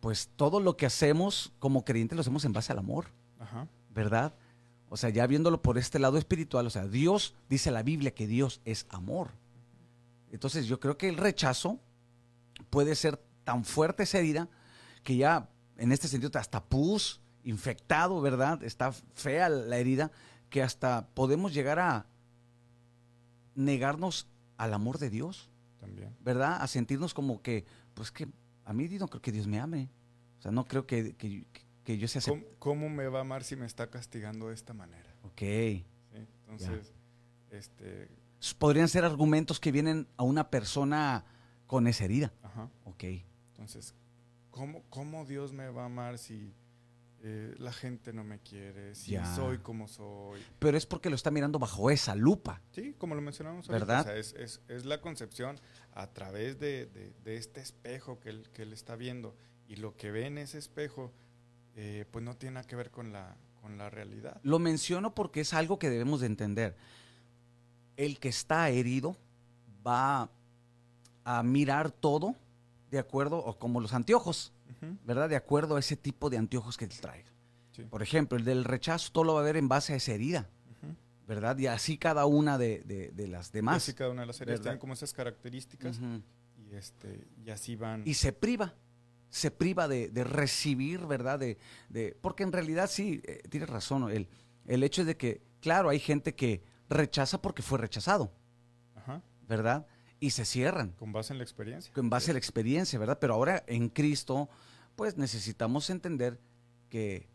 pues 0.00 0.28
todo 0.36 0.60
lo 0.60 0.76
que 0.76 0.86
hacemos 0.86 1.52
como 1.60 1.84
creyentes 1.84 2.16
lo 2.16 2.20
hacemos 2.20 2.44
en 2.44 2.52
base 2.52 2.72
al 2.72 2.78
amor. 2.78 3.06
Ajá. 3.38 3.68
¿verdad? 3.94 4.34
O 4.88 4.96
sea, 4.96 5.10
ya 5.10 5.26
viéndolo 5.26 5.62
por 5.62 5.78
este 5.78 5.98
lado 5.98 6.18
espiritual, 6.18 6.66
o 6.66 6.70
sea, 6.70 6.86
Dios, 6.86 7.34
dice 7.48 7.70
la 7.70 7.82
Biblia 7.82 8.14
que 8.14 8.26
Dios 8.26 8.60
es 8.64 8.86
amor. 8.90 9.30
Entonces 10.30 10.66
yo 10.66 10.78
creo 10.80 10.98
que 10.98 11.08
el 11.08 11.16
rechazo 11.16 11.80
puede 12.70 12.94
ser 12.94 13.18
tan 13.44 13.64
fuerte 13.64 14.02
esa 14.02 14.18
herida 14.18 14.48
que 15.02 15.16
ya 15.16 15.48
en 15.78 15.92
este 15.92 16.08
sentido 16.08 16.38
hasta 16.38 16.64
pus, 16.64 17.20
infectado, 17.44 18.20
¿verdad? 18.20 18.62
Está 18.62 18.92
fea 18.92 19.48
la 19.48 19.78
herida, 19.78 20.10
que 20.50 20.62
hasta 20.62 21.06
podemos 21.14 21.54
llegar 21.54 21.78
a 21.78 22.06
negarnos 23.54 24.26
al 24.56 24.74
amor 24.74 24.98
de 24.98 25.10
Dios, 25.10 25.50
También. 25.80 26.14
¿verdad? 26.20 26.58
A 26.60 26.66
sentirnos 26.66 27.14
como 27.14 27.42
que, 27.42 27.64
pues 27.94 28.10
que 28.10 28.28
a 28.64 28.72
mí 28.72 28.88
no 28.88 29.08
creo 29.08 29.22
que 29.22 29.32
Dios 29.32 29.46
me 29.46 29.60
ame. 29.60 29.88
O 30.38 30.42
sea, 30.42 30.50
no 30.50 30.66
creo 30.66 30.86
que, 30.86 31.14
que, 31.14 31.46
que 31.84 31.98
yo 31.98 32.08
sea... 32.08 32.20
¿Cómo, 32.22 32.42
cómo 32.58 32.88
me 32.88 33.08
va 33.08 33.18
a 33.18 33.22
amar 33.22 33.44
si 33.44 33.56
me 33.56 33.66
está 33.66 33.90
castigando 33.90 34.48
de 34.48 34.54
esta 34.54 34.74
manera? 34.74 35.14
Ok. 35.22 35.40
¿Sí? 35.40 35.84
Entonces, 36.48 36.92
este, 37.50 38.08
podrían 38.58 38.88
ser 38.88 39.04
argumentos 39.04 39.60
que 39.60 39.72
vienen 39.72 40.06
a 40.16 40.22
una 40.22 40.50
persona 40.50 41.24
con 41.66 41.86
esa 41.86 42.04
herida. 42.04 42.32
ajá. 42.42 42.68
Ok. 42.84 43.04
Entonces, 43.52 43.94
¿cómo, 44.56 44.82
cómo 44.88 45.26
Dios 45.26 45.52
me 45.52 45.68
va 45.68 45.82
a 45.82 45.86
amar 45.86 46.16
si 46.18 46.54
eh, 47.22 47.54
la 47.58 47.72
gente 47.72 48.12
no 48.14 48.24
me 48.24 48.38
quiere, 48.38 48.94
si 48.94 49.12
Ya. 49.12 49.34
soy 49.36 49.58
como 49.58 49.86
soy? 49.86 50.40
Pero 50.58 50.78
es 50.78 50.86
porque 50.86 51.10
lo 51.10 51.16
está 51.16 51.30
mirando 51.30 51.58
bajo 51.58 51.90
esa 51.90 52.14
lupa. 52.14 52.62
Sí, 52.72 52.94
como 52.98 53.14
lo 53.14 53.20
mencionamos 53.20 53.68
¿Verdad? 53.68 54.00
o 54.00 54.04
sea, 54.04 54.16
es, 54.16 54.32
es- 54.34 54.60
es 54.68 54.86
la 54.86 55.00
concepción 55.02 55.58
a 55.94 56.06
través 56.08 56.58
de, 56.58 56.86
de- 56.86 57.12
de 57.22 57.36
este 57.36 57.60
espejo 57.60 58.18
que 58.18 58.30
él, 58.30 58.48
que 58.54 58.62
él 58.62 58.72
está 58.72 58.96
viendo 58.96 59.36
y 59.68 59.76
lo 59.76 59.94
que 59.96 60.10
ve 60.10 60.26
en 60.26 60.38
ese 60.38 60.56
espejo, 60.58 61.12
eh, 61.74 62.06
pues 62.10 62.24
no 62.24 62.34
tiene 62.36 62.54
nada 62.54 62.66
que 62.66 62.76
ver 62.76 62.90
con 62.90 63.12
la, 63.12 63.36
con 63.60 63.76
la 63.76 63.90
realidad. 63.90 64.40
Lo 64.42 64.58
menciono 64.58 65.14
porque 65.14 65.40
es 65.42 65.52
algo 65.52 65.78
que 65.78 65.90
debemos 65.90 66.20
de 66.20 66.26
entender. 66.28 66.76
El 67.96 68.18
que 68.18 68.28
está 68.28 68.68
herido 68.70 69.16
va 69.86 70.30
a 71.24 71.42
mirar 71.42 71.90
todo 71.90 72.34
de 72.96 73.00
acuerdo, 73.00 73.38
o 73.38 73.58
como 73.58 73.80
los 73.80 73.92
anteojos. 73.94 74.52
¿verdad? 75.04 75.28
De 75.28 75.36
acuerdo 75.36 75.76
a 75.76 75.80
ese 75.80 75.96
tipo 75.96 76.28
de 76.30 76.36
anteojos 76.38 76.76
que 76.76 76.86
traiga. 76.86 77.30
Sí. 77.72 77.82
Por 77.84 78.02
ejemplo, 78.02 78.36
el 78.38 78.44
del 78.44 78.64
rechazo, 78.64 79.10
todo 79.12 79.24
lo 79.24 79.34
va 79.34 79.40
a 79.40 79.44
ver 79.44 79.56
en 79.56 79.68
base 79.68 79.92
a 79.92 79.96
esa 79.96 80.12
herida. 80.12 80.48
¿verdad? 81.26 81.58
Y 81.58 81.66
así 81.66 81.98
cada 81.98 82.24
una 82.26 82.56
de, 82.56 82.82
de- 82.84 83.10
de 83.10 83.26
las 83.26 83.50
demás. 83.50 83.78
Así 83.78 83.94
cada 83.94 84.10
una 84.10 84.20
de 84.22 84.26
las 84.28 84.38
¿Verdad? 84.38 84.60
tienen 84.62 84.78
como 84.78 84.92
esas 84.92 85.12
características 85.12 85.98
y, 86.56 86.72
este, 86.76 87.26
y 87.44 87.50
así 87.50 87.74
van. 87.74 88.02
Y 88.06 88.14
se 88.14 88.32
priva, 88.32 88.74
se 89.28 89.50
priva 89.50 89.88
de, 89.88 90.08
de 90.08 90.22
recibir, 90.22 91.04
¿verdad? 91.06 91.40
De, 91.40 91.58
de- 91.88 92.16
porque 92.20 92.44
en 92.44 92.52
realidad 92.52 92.88
sí, 92.88 93.20
eh, 93.24 93.42
tienes 93.50 93.68
razón, 93.68 94.08
el, 94.08 94.28
el 94.66 94.84
hecho 94.84 95.00
es 95.00 95.08
de 95.08 95.16
que, 95.16 95.42
claro, 95.60 95.88
hay 95.88 95.98
gente 95.98 96.36
que 96.36 96.62
rechaza 96.88 97.42
porque 97.42 97.62
fue 97.62 97.78
rechazado, 97.78 98.30
Ajá. 98.94 99.20
¿verdad? 99.48 99.84
Y 100.20 100.30
se 100.30 100.44
cierran. 100.44 100.92
Con 100.92 101.12
base 101.12 101.32
en 101.32 101.38
la 101.38 101.44
experiencia. 101.44 101.92
en 101.96 102.08
base 102.10 102.30
a 102.30 102.34
la 102.34 102.38
experiencia, 102.38 102.98
¿verdad? 102.98 103.18
Pero 103.20 103.34
ahora 103.34 103.62
en 103.66 103.88
Cristo, 103.88 104.48
pues 104.96 105.16
necesitamos 105.18 105.90
entender 105.90 106.40
que, 106.88 107.28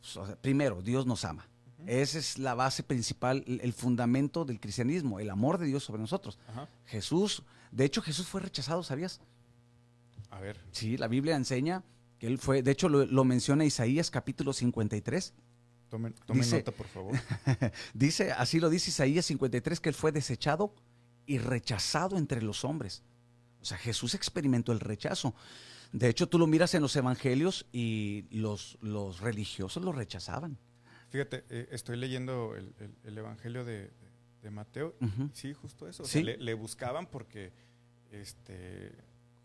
pues, 0.00 0.16
o 0.16 0.26
sea, 0.26 0.36
primero, 0.36 0.80
Dios 0.82 1.06
nos 1.06 1.24
ama. 1.24 1.46
Esa 1.86 2.18
es 2.18 2.38
la 2.38 2.54
base 2.54 2.82
principal, 2.82 3.44
el 3.46 3.72
fundamento 3.74 4.46
del 4.46 4.58
cristianismo, 4.58 5.20
el 5.20 5.28
amor 5.28 5.58
de 5.58 5.66
Dios 5.66 5.84
sobre 5.84 6.00
nosotros. 6.00 6.38
Jesús, 6.86 7.42
de 7.72 7.84
hecho 7.84 8.00
Jesús 8.00 8.26
fue 8.26 8.40
rechazado, 8.40 8.82
¿sabías? 8.82 9.20
A 10.30 10.40
ver. 10.40 10.58
Sí, 10.72 10.96
la 10.96 11.08
Biblia 11.08 11.36
enseña 11.36 11.82
que 12.18 12.26
él 12.26 12.38
fue, 12.38 12.62
de 12.62 12.70
hecho 12.70 12.88
lo, 12.88 13.04
lo 13.04 13.24
menciona 13.24 13.66
Isaías 13.66 14.10
capítulo 14.10 14.54
53. 14.54 15.34
Tomen, 15.90 16.14
tomen 16.24 16.42
Dice- 16.42 16.56
nota, 16.58 16.72
por 16.72 16.86
favor. 16.88 17.12
Dice, 17.94 18.32
así 18.32 18.60
lo 18.60 18.70
dice 18.70 18.88
Isaías 18.90 19.26
53, 19.26 19.78
que 19.80 19.90
él 19.90 19.94
fue 19.94 20.10
desechado 20.10 20.74
y 21.26 21.38
rechazado 21.38 22.16
entre 22.18 22.42
los 22.42 22.64
hombres. 22.64 23.02
O 23.60 23.64
sea, 23.64 23.78
Jesús 23.78 24.14
experimentó 24.14 24.72
el 24.72 24.80
rechazo. 24.80 25.34
De 25.92 26.08
hecho, 26.08 26.28
tú 26.28 26.38
lo 26.38 26.46
miras 26.46 26.74
en 26.74 26.82
los 26.82 26.94
evangelios 26.96 27.66
y 27.72 28.26
los, 28.30 28.76
los 28.80 29.20
religiosos 29.20 29.82
lo 29.84 29.92
rechazaban. 29.92 30.58
Fíjate, 31.08 31.44
eh, 31.48 31.68
estoy 31.70 31.96
leyendo 31.96 32.56
el, 32.56 32.74
el- 32.80 32.94
el 33.04 33.18
Evangelio 33.18 33.64
de, 33.64 33.90
de- 34.42 34.50
Mateo. 34.50 34.94
Y 35.00 35.06
Sí, 35.32 35.54
justo 35.54 35.88
eso. 35.88 36.02
O 36.02 36.06
Sí. 36.06 36.12
sea, 36.14 36.22
le, 36.24 36.36
le 36.38 36.54
buscaban 36.54 37.06
porque, 37.06 37.52
este, 38.12 38.92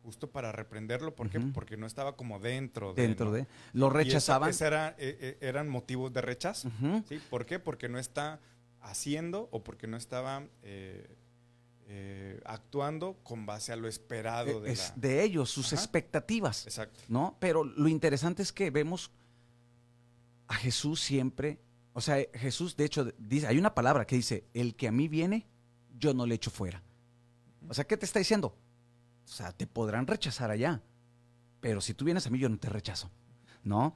justo 0.04 0.30
para 0.32 0.52
reprenderlo. 0.52 1.16
¿Por 1.16 1.30
qué? 1.30 1.40
Porque 1.40 1.78
no 1.78 1.86
estaba 1.86 2.16
como 2.16 2.40
dentro 2.40 2.94
de. 2.94 3.04
Dentro 3.04 3.28
¿no? 3.28 3.32
de... 3.34 3.48
Lo 3.74 3.86
Y 3.86 3.90
esa- 3.90 3.98
rechazaban. 3.98 4.50
esa 4.50 4.68
era, 4.68 4.90
eh, 4.98 5.18
eh, 5.22 5.38
eran 5.42 5.70
motivos 5.70 6.12
de 6.12 6.22
rechazo. 6.22 6.72
¿sí? 7.08 7.20
¿Por 7.30 7.46
qué? 7.46 7.60
Porque 7.60 7.88
no 7.90 8.00
está 8.00 8.40
haciendo 8.82 9.48
o 9.52 9.64
porque 9.64 9.88
no 9.88 9.98
estaba 9.98 10.44
eh, 10.64 11.08
eh, 11.92 12.40
actuando 12.46 13.18
con 13.24 13.48
base 13.48 13.74
a 13.74 13.76
lo 13.76 13.88
esperado 13.88 14.62
de 14.62 14.70
Eh, 14.70 14.74
Es 14.74 14.90
la... 14.90 14.96
de 14.98 15.24
ellos, 15.24 15.50
sus 15.50 15.74
Ajá. 15.74 15.82
expectativas. 15.82 16.68
Exacto. 16.68 17.02
¿no? 17.08 17.36
Pero 17.40 17.64
lo 17.64 17.88
interesante 17.90 18.44
es 18.44 18.54
que 18.54 18.70
vemos 18.70 19.10
a 20.48 20.54
Jesús 20.54 21.02
siempre, 21.02 21.60
o 21.94 22.02
sea, 22.02 22.24
Jesús, 22.36 22.78
de 22.78 22.86
hecho, 22.86 23.12
dice, 23.18 23.48
hay 23.48 23.58
una 23.58 23.74
palabra 23.74 24.06
que 24.06 24.16
dice, 24.16 24.46
el 24.54 24.76
que 24.76 24.88
a 24.88 24.92
mí 24.92 25.08
viene, 25.08 25.48
yo 25.98 26.14
no 26.14 26.28
le 26.28 26.36
echo 26.36 26.52
fuera. 26.52 26.84
O 27.68 27.74
sea, 27.74 27.86
¿qué 27.86 27.98
te 27.98 28.06
está 28.06 28.20
diciendo? 28.20 28.56
O 29.26 29.28
sea, 29.28 29.52
te 29.52 29.66
podrán 29.66 30.06
rechazar 30.06 30.52
allá, 30.52 30.82
pero 31.60 31.82
si 31.82 31.96
tú 31.96 32.06
vienes 32.06 32.26
a 32.26 32.30
mí, 32.30 32.38
yo 32.38 32.50
no 32.50 32.58
te 32.60 32.70
rechazo, 32.70 33.10
¿no? 33.64 33.96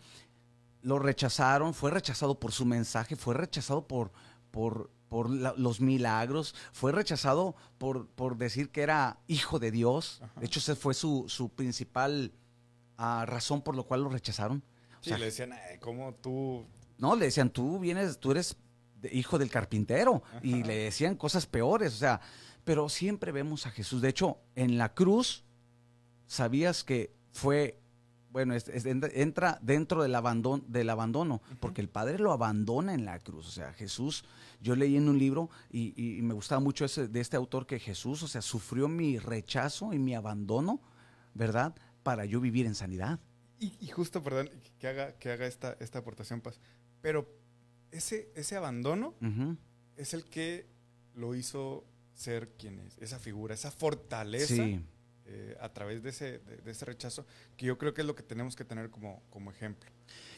Lo 0.81 0.97
rechazaron, 0.99 1.73
fue 1.75 1.91
rechazado 1.91 2.39
por 2.39 2.51
su 2.51 2.65
mensaje, 2.65 3.15
fue 3.15 3.35
rechazado 3.35 3.87
por, 3.87 4.11
por, 4.51 4.91
por 5.13 5.29
la- 5.29 5.53
los 5.57 5.79
milagros, 5.79 6.55
fue 6.71 6.91
rechazado 6.91 7.55
por, 7.77 8.07
por 8.07 8.35
decir 8.35 8.71
que 8.71 8.81
era 8.81 9.19
hijo 9.27 9.59
de 9.59 9.69
Dios. 9.69 10.19
Ajá. 10.23 10.39
De 10.39 10.47
hecho, 10.47 10.57
esa 10.57 10.75
fue 10.75 10.95
su, 10.95 11.25
su 11.27 11.49
principal 11.49 12.31
ah, 12.97 13.23
razón 13.27 13.61
por 13.61 13.75
lo 13.75 13.83
cual 13.83 14.01
lo 14.01 14.09
rechazaron. 14.09 14.63
O 14.99 15.03
Sí, 15.03 15.09
sea, 15.11 15.19
le 15.19 15.25
decían, 15.25 15.53
"Ay, 15.53 15.77
¿cómo 15.79 16.15
tú...? 16.15 16.65
no, 16.97 17.15
le 17.15 17.25
decían, 17.25 17.51
tú 17.51 17.77
vienes, 17.77 18.17
tú 18.17 18.31
eres 18.31 18.57
hijo 19.11 19.37
del 19.37 19.51
carpintero. 19.51 20.23
Y 20.41 20.63
le 20.63 20.77
decían 20.85 21.15
cosas 21.15 21.45
peores. 21.45 21.93
O 21.93 21.97
sea, 21.97 22.19
pero 22.63 22.89
siempre 22.89 23.31
vemos 23.31 23.67
a 23.67 23.69
Jesús. 23.69 24.01
De 24.01 24.09
hecho, 24.09 24.39
en 24.55 24.79
la 24.79 24.95
cruz, 24.95 25.43
sabías 26.25 26.83
que 26.83 27.13
fue, 27.31 27.79
bueno, 28.33 28.53
es- 28.55 28.67
es- 28.67 28.85
entra 28.85 29.59
dentro 29.61 30.01
del 30.03 30.13
abandono, 30.15 30.61
del 30.67 30.89
abandono, 30.89 31.41
porque 31.61 31.79
el 31.79 31.87
Padre 31.87 32.17
lo 32.19 32.31
abandona 32.33 32.93
en 32.93 33.05
la 33.05 33.17
cruz. 33.19 33.47
O 33.47 33.51
sea, 33.51 33.71
Jesús, 33.73 34.25
yo 34.59 34.75
leí 34.75 34.97
en 34.97 35.07
un 35.07 35.17
libro 35.19 35.49
y, 35.71 35.93
y 35.95 36.21
me 36.23 36.33
gustaba 36.33 36.59
mucho 36.59 36.83
ese, 36.83 37.07
de 37.07 37.21
este 37.21 37.37
autor 37.37 37.65
que 37.67 37.79
Jesús, 37.79 38.21
o 38.23 38.27
sea, 38.27 38.41
sufrió 38.41 38.87
mi 38.89 39.17
rechazo 39.19 39.93
y 39.93 39.99
mi 39.99 40.15
abandono, 40.15 40.81
¿verdad? 41.33 41.73
Para 42.01 42.25
yo 42.25 42.41
vivir 42.41 42.65
en 42.65 42.75
sanidad. 42.75 43.19
Y, 43.59 43.77
y 43.79 43.87
justo, 43.87 44.21
perdón, 44.21 44.49
que 44.79 44.87
haga, 44.87 45.13
que 45.13 45.31
haga 45.31 45.45
esta, 45.47 45.77
esta 45.79 45.99
aportación, 45.99 46.41
Paz. 46.41 46.59
Pero 47.01 47.29
ese, 47.91 48.31
ese 48.35 48.55
abandono 48.57 49.13
es 49.95 50.13
el 50.13 50.25
que 50.25 50.65
lo 51.13 51.35
hizo 51.35 51.85
ser 52.13 52.49
quien 52.57 52.79
es, 52.79 52.97
esa 52.97 53.19
figura, 53.19 53.53
esa 53.53 53.69
fortaleza 53.71 54.55
Sí. 54.55 54.83
Eh, 55.25 55.57
a 55.61 55.69
través 55.69 56.03
de 56.03 56.09
ese, 56.09 56.39
de, 56.39 56.57
de 56.57 56.71
ese 56.71 56.85
rechazo, 56.85 57.25
que 57.57 57.65
yo 57.65 57.77
creo 57.77 57.93
que 57.93 58.01
es 58.01 58.07
lo 58.07 58.15
que 58.15 58.23
tenemos 58.23 58.55
que 58.55 58.65
tener 58.65 58.89
como, 58.89 59.21
como 59.29 59.51
ejemplo. 59.51 59.89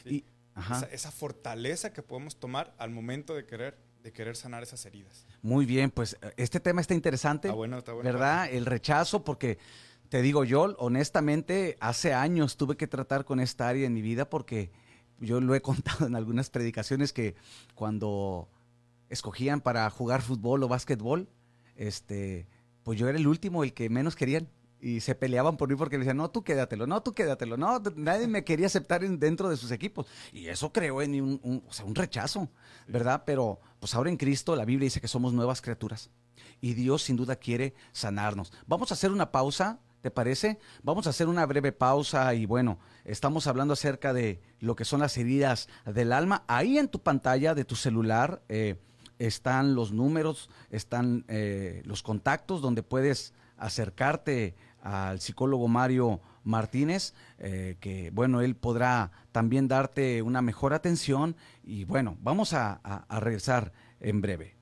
¿sí? 0.04 0.08
Y- 0.16 0.24
ajá. 0.54 0.76
Esa, 0.78 0.86
esa 0.86 1.10
fortaleza 1.10 1.92
que 1.92 2.02
podemos 2.02 2.36
tomar 2.38 2.74
al 2.78 2.90
momento 2.90 3.34
de 3.34 3.44
querer, 3.46 3.76
de 4.02 4.12
querer 4.12 4.36
sanar 4.36 4.62
esas 4.62 4.84
heridas. 4.86 5.26
Muy 5.42 5.66
bien, 5.66 5.90
pues 5.90 6.16
eh, 6.22 6.32
este 6.36 6.60
tema 6.60 6.80
está 6.80 6.94
interesante, 6.94 7.48
Está 7.48 7.56
bueno, 7.56 7.78
está 7.78 7.92
bueno. 7.92 8.10
¿verdad? 8.10 8.48
El 8.50 8.64
rechazo, 8.66 9.24
porque 9.24 9.58
te 10.08 10.22
digo 10.22 10.44
yo, 10.44 10.74
honestamente, 10.78 11.76
hace 11.80 12.14
años 12.14 12.56
tuve 12.56 12.76
que 12.76 12.86
tratar 12.86 13.24
con 13.24 13.40
esta 13.40 13.68
área 13.68 13.86
en 13.86 13.92
mi 13.92 14.02
vida 14.02 14.30
porque 14.30 14.70
yo 15.18 15.40
lo 15.40 15.54
he 15.54 15.60
contado 15.62 16.06
en 16.06 16.14
algunas 16.14 16.48
predicaciones 16.50 17.12
que 17.12 17.34
cuando 17.74 18.48
escogían 19.08 19.60
para 19.60 19.88
jugar 19.90 20.22
fútbol 20.22 20.62
o 20.62 20.68
básquetbol, 20.68 21.28
este, 21.76 22.46
pues 22.82 22.98
yo 22.98 23.08
era 23.08 23.18
el 23.18 23.26
último, 23.26 23.62
el 23.64 23.72
que 23.74 23.88
menos 23.90 24.16
querían. 24.16 24.48
Y 24.86 25.00
se 25.00 25.16
peleaban 25.16 25.56
por 25.56 25.68
mí 25.68 25.74
porque 25.74 25.98
me 25.98 26.04
decían, 26.04 26.16
no, 26.18 26.30
tú 26.30 26.44
quédatelo, 26.44 26.86
no, 26.86 27.02
tú 27.02 27.12
quédatelo, 27.12 27.56
no, 27.56 27.82
nadie 27.96 28.28
me 28.28 28.44
quería 28.44 28.66
aceptar 28.66 29.02
en- 29.02 29.18
dentro 29.18 29.48
de 29.48 29.56
sus 29.56 29.72
equipos. 29.72 30.06
Y 30.32 30.46
eso 30.46 30.72
creó 30.72 31.02
en 31.02 31.20
un- 31.20 31.64
o 31.66 31.72
sea, 31.72 31.84
un 31.86 31.96
rechazo, 31.96 32.48
¿verdad? 32.86 33.24
Pero 33.26 33.58
pues 33.80 33.96
ahora 33.96 34.10
en 34.10 34.16
Cristo 34.16 34.54
la 34.54 34.64
Biblia 34.64 34.86
dice 34.86 35.00
que 35.00 35.08
somos 35.08 35.32
nuevas 35.32 35.60
criaturas 35.60 36.10
y 36.60 36.74
Dios 36.74 37.02
sin 37.02 37.16
duda 37.16 37.34
quiere 37.34 37.74
sanarnos. 37.90 38.52
Vamos 38.68 38.92
a 38.92 38.94
hacer 38.94 39.10
una 39.10 39.32
pausa, 39.32 39.80
¿te 40.02 40.12
parece? 40.12 40.60
Vamos 40.84 41.08
a 41.08 41.10
hacer 41.10 41.26
una 41.26 41.44
breve 41.46 41.72
pausa 41.72 42.32
y 42.34 42.46
bueno, 42.46 42.78
estamos 43.04 43.48
hablando 43.48 43.72
acerca 43.72 44.12
de 44.12 44.40
lo 44.60 44.76
que 44.76 44.84
son 44.84 45.00
las 45.00 45.18
heridas 45.18 45.68
del 45.84 46.12
alma. 46.12 46.44
Ahí 46.46 46.78
en 46.78 46.86
tu 46.86 47.00
pantalla 47.02 47.56
de 47.56 47.64
tu 47.64 47.74
celular 47.74 48.40
eh, 48.48 48.76
están 49.18 49.74
los 49.74 49.90
números, 49.90 50.48
están 50.70 51.24
eh, 51.26 51.82
los 51.86 52.04
contactos 52.04 52.60
donde 52.60 52.84
puedes 52.84 53.34
acercarte 53.58 54.54
al 54.86 55.20
psicólogo 55.20 55.68
Mario 55.68 56.20
Martínez, 56.44 57.12
eh, 57.38 57.76
que 57.80 58.10
bueno, 58.10 58.40
él 58.40 58.54
podrá 58.54 59.10
también 59.32 59.68
darte 59.68 60.22
una 60.22 60.42
mejor 60.42 60.74
atención 60.74 61.36
y 61.64 61.84
bueno, 61.84 62.16
vamos 62.20 62.52
a- 62.52 62.80
a- 62.84 63.04
a 63.08 63.20
regresar 63.20 63.72
en 64.00 64.20
breve. 64.20 64.55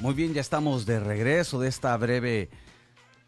Muy 0.00 0.14
bien, 0.14 0.32
ya 0.32 0.40
estamos 0.40 0.86
de 0.86 0.98
regreso 0.98 1.60
de 1.60 1.68
esta 1.68 1.94
breve 1.98 2.48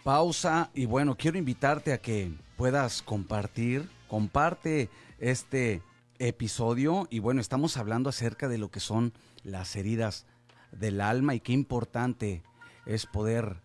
pausa 0.05 0.71
y 0.73 0.87
bueno, 0.87 1.19
quiero 1.19 1.37
invitarte 1.37 1.93
a 1.93 2.01
que 2.01 2.33
puedas 2.57 3.03
compartir, 3.03 3.91
comparte 4.09 4.89
este 5.19 5.83
episodio 6.19 7.09
y 7.11 7.19
bueno, 7.19 7.43
estamos 7.43 7.77
hablando 7.77 8.09
acerca 8.09 8.49
de 8.49 8.57
lo 8.57 8.71
que 8.71 8.81
son 8.81 9.13
las 9.45 9.77
heridas 9.77 10.25
del 10.71 11.03
alma 11.03 11.35
y 11.35 11.41
qué 11.41 11.53
importante 11.53 12.43
es 12.87 13.05
poder 13.05 13.61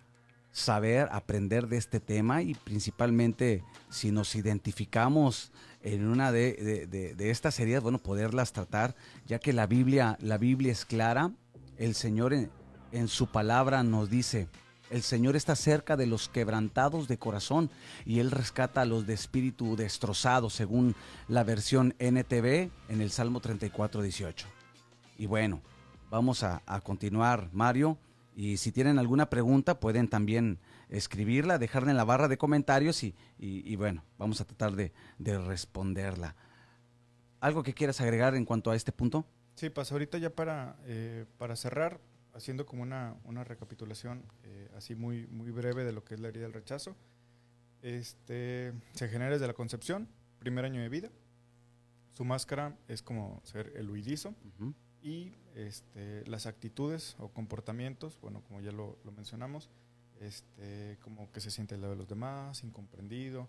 saber, 0.51 1.07
aprender 1.13 1.67
de 1.67 1.77
este 1.77 2.01
tema 2.01 2.41
y 2.41 2.55
principalmente 2.55 3.63
si 3.89 4.11
nos 4.11 4.35
identificamos 4.35 5.53
en 5.81 6.05
una 6.07 6.33
de, 6.33 7.15
estas 7.19 7.57
heridas, 7.61 7.81
bueno, 7.81 7.99
poderlas 7.99 8.51
tratar, 8.51 8.97
ya 9.25 9.39
que 9.39 9.53
la 9.53 9.65
Biblia, 9.65 10.17
la 10.19 10.37
Biblia 10.37 10.73
es 10.73 10.83
clara, 10.83 11.31
el 11.77 11.95
Señor 11.95 12.33
en 12.91 13.07
su 13.07 13.27
palabra 13.27 13.83
nos 13.83 14.09
dice, 14.09 14.47
el 14.89 15.01
Señor 15.01 15.35
está 15.35 15.55
cerca 15.55 15.97
de 15.97 16.07
los 16.07 16.29
quebrantados 16.29 17.07
de 17.07 17.17
corazón 17.17 17.69
y 18.05 18.19
Él 18.19 18.31
rescata 18.31 18.81
a 18.81 18.85
los 18.85 19.05
de 19.05 19.13
espíritu 19.13 19.75
destrozado, 19.75 20.49
según 20.49 20.95
la 21.27 21.43
versión 21.43 21.93
NTV 21.99 22.69
en 22.89 23.01
el 23.01 23.11
Salmo 23.11 23.41
34, 23.41 24.01
18. 24.01 24.47
Y 25.17 25.25
bueno, 25.25 25.61
vamos 26.09 26.43
a, 26.43 26.61
continuar, 26.83 27.49
Mario. 27.51 27.97
Y 28.35 28.57
si 28.57 28.71
tienen 28.71 28.99
alguna 28.99 29.29
pregunta, 29.29 29.79
pueden 29.79 30.07
también 30.07 30.59
escribirla, 30.89 31.57
dejarla 31.57 31.91
en 31.91 31.97
la 31.97 32.05
barra 32.05 32.27
de 32.27 32.38
comentarios 32.38 33.03
y, 33.03 33.75
bueno, 33.75 34.03
vamos 34.17 34.39
a 34.41 34.45
tratar 34.45 34.75
de, 34.75 34.93
responderla. 35.19 36.35
¿Algo 37.39 37.63
que 37.63 37.73
quieras 37.73 37.99
agregar 37.99 38.35
en 38.35 38.45
cuanto 38.45 38.71
a 38.71 38.75
este 38.75 38.91
punto? 38.91 39.25
Sí, 39.55 39.69
pues 39.69 39.91
ahorita 39.91 40.17
ya 40.19 40.29
para, 40.29 40.75
eh, 40.85 41.25
para 41.38 41.55
cerrar, 41.55 41.99
haciendo 42.38 42.65
como 42.65 42.83
una, 42.83 43.15
una 43.25 43.43
recapitulación 43.43 44.23
eh, 44.43 44.69
así 44.77 44.95
muy, 44.95 45.27
muy 45.27 45.51
breve 45.51 45.83
de 45.83 45.91
lo 45.91 46.03
que 46.03 46.13
es 46.13 46.19
la 46.19 46.29
herida 46.29 46.43
del 46.43 46.53
rechazo. 46.53 46.95
Este, 47.81 48.73
se 48.93 49.09
genera 49.09 49.31
desde 49.31 49.47
la 49.47 49.53
concepción, 49.53 50.07
primer 50.39 50.63
año 50.63 50.81
de 50.81 50.89
vida. 50.89 51.09
Su 52.13 52.23
máscara 52.25 52.77
es 52.88 53.01
como 53.01 53.41
ser 53.43 53.73
el 53.75 53.89
huidizo. 53.89 54.33
Y 55.01 55.33
este, 55.55 56.25
las 56.27 56.45
actitudes 56.45 57.15
o 57.19 57.29
comportamientos, 57.29 58.19
bueno, 58.21 58.41
como 58.47 58.61
ya 58.61 58.71
lo, 58.71 58.97
lo 59.03 59.11
mencionamos, 59.11 59.69
este, 60.19 60.97
como 61.01 61.31
que 61.31 61.39
se 61.39 61.51
siente 61.51 61.75
al 61.75 61.81
lado 61.81 61.93
de 61.93 61.99
los 61.99 62.07
demás, 62.07 62.63
incomprendido, 62.63 63.47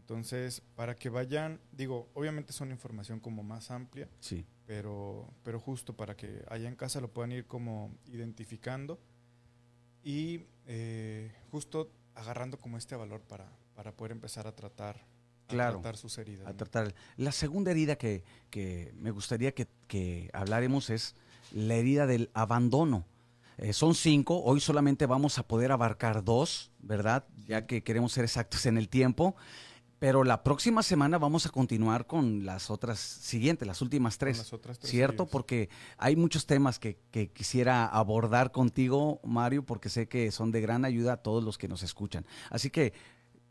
entonces, 0.00 0.62
para 0.76 0.96
que 0.96 1.10
vayan, 1.10 1.60
digo, 1.72 2.08
obviamente 2.14 2.52
es 2.52 2.60
una 2.62 2.72
información 2.72 3.20
como 3.20 3.42
más 3.42 3.70
amplia, 3.70 4.08
sí. 4.20 4.46
pero, 4.66 5.28
pero 5.44 5.60
justo 5.60 5.94
para 5.94 6.16
que 6.16 6.42
allá 6.48 6.68
en 6.68 6.74
casa 6.74 7.02
lo 7.02 7.12
puedan 7.12 7.32
ir 7.32 7.46
como 7.46 7.94
identificando 8.06 8.98
y 10.02 10.46
eh, 10.66 11.30
justo 11.50 11.92
agarrando 12.14 12.58
como 12.58 12.78
este 12.78 12.96
valor 12.96 13.20
para, 13.20 13.52
para 13.74 13.92
poder 13.92 14.12
empezar 14.12 14.46
a 14.46 14.56
tratar, 14.56 15.04
a 15.48 15.52
tratar 15.52 15.98
sus 15.98 16.16
heridas. 16.16 16.46
A 16.46 16.56
tratar. 16.56 16.94
La 17.18 17.32
segunda 17.32 17.70
herida 17.70 17.96
que, 17.96 18.24
que 18.48 18.94
me 18.96 19.10
gustaría 19.10 19.52
que, 19.52 19.68
que, 19.86 20.30
habláramos 20.32 20.88
es 20.88 21.14
la 21.52 21.74
herida 21.74 22.06
del 22.06 22.30
abandono. 22.32 23.04
Eh, 23.58 23.74
son 23.74 23.94
cinco, 23.94 24.42
hoy 24.42 24.60
solamente 24.60 25.04
vamos 25.04 25.38
a 25.38 25.46
poder 25.46 25.72
abarcar 25.72 26.24
dos, 26.24 26.72
¿verdad? 26.78 27.26
Ya 27.46 27.66
que 27.66 27.82
queremos 27.82 28.12
ser 28.12 28.24
exactos 28.24 28.64
en 28.64 28.78
el 28.78 28.88
tiempo. 28.88 29.36
Pero 30.00 30.24
la 30.24 30.42
próxima 30.42 30.82
semana 30.82 31.18
vamos 31.18 31.44
a 31.44 31.50
continuar 31.50 32.06
con 32.06 32.46
las 32.46 32.70
otras 32.70 32.98
siguientes, 32.98 33.68
las 33.68 33.82
últimas 33.82 34.16
tres. 34.16 34.38
Las 34.38 34.54
otras 34.54 34.78
tres 34.78 34.90
¿Cierto? 34.90 35.26
Porque 35.26 35.68
hay 35.98 36.16
muchos 36.16 36.46
temas 36.46 36.78
que, 36.78 36.96
quisiera 37.34 37.84
abordar 37.84 38.50
contigo, 38.50 39.20
Mario, 39.24 39.62
porque 39.62 39.90
sé 39.90 40.08
que 40.08 40.30
son 40.30 40.52
de 40.52 40.62
gran 40.62 40.86
ayuda 40.86 41.12
a 41.12 41.16
todos 41.18 41.44
los 41.44 41.58
que 41.58 41.68
nos 41.68 41.82
escuchan. 41.82 42.24
Así 42.48 42.70
que, 42.70 42.94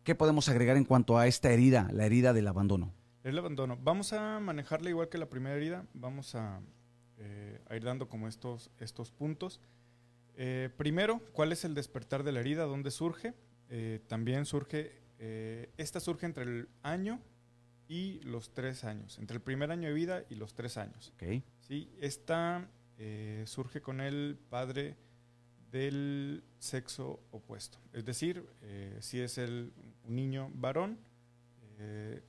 ¿qué 0.04 0.16
podemos 0.16 0.50
agregar 0.50 0.76
en 0.76 0.86
cuanto 0.86 1.20
a 1.20 1.28
esta 1.28 1.52
herida, 1.52 1.88
la 1.94 2.08
herida 2.08 2.34
del 2.34 2.48
abandono? 2.48 2.92
El 3.24 3.38
abandono. 3.38 3.78
Vamos 3.80 4.12
a 4.14 4.40
manejarla 4.40 4.90
igual 4.90 5.08
que 5.08 5.20
la 5.20 5.30
primera 5.30 5.56
herida. 5.56 5.86
Vamos 5.94 6.34
a, 6.34 6.62
eh, 7.20 7.62
ir 7.76 7.84
dando 7.84 8.10
como 8.10 8.28
estos, 8.28 8.72
estos 8.80 9.12
puntos. 9.12 9.62
Eh, 10.36 10.72
primero, 10.78 11.22
¿cuál 11.32 11.52
es 11.52 11.64
el 11.64 11.76
despertar 11.76 12.24
de 12.24 12.32
la 12.32 12.40
herida? 12.40 12.64
¿Dónde 12.64 12.90
surge? 12.90 13.36
Eh, 13.70 14.00
también 14.08 14.48
surge 14.48 15.09
eh, 15.20 15.72
esta 15.78 16.00
surge 16.00 16.26
entre 16.26 16.44
el 16.44 16.70
año 16.82 17.20
y 17.88 18.20
los 18.22 18.54
tres 18.54 18.86
años, 18.86 19.20
entre 19.20 19.36
el 19.36 19.42
primer 19.42 19.70
año 19.70 19.90
de 19.90 19.94
vida 19.94 20.24
y 20.30 20.36
los 20.36 20.54
tres 20.54 20.78
años. 20.78 21.14
¿sí? 21.60 21.92
Esta 22.00 22.70
eh, 22.98 23.44
surge 23.46 23.82
con 23.82 24.00
el 24.00 24.40
padre 24.50 24.96
del 25.72 26.44
sexo 26.58 27.20
opuesto. 27.32 27.80
Es 27.94 28.06
decir, 28.06 28.48
eh, 28.62 28.98
si 29.02 29.20
es 29.20 29.38
el, 29.38 29.74
un 30.06 30.16
niño 30.16 30.50
varón, 30.54 31.00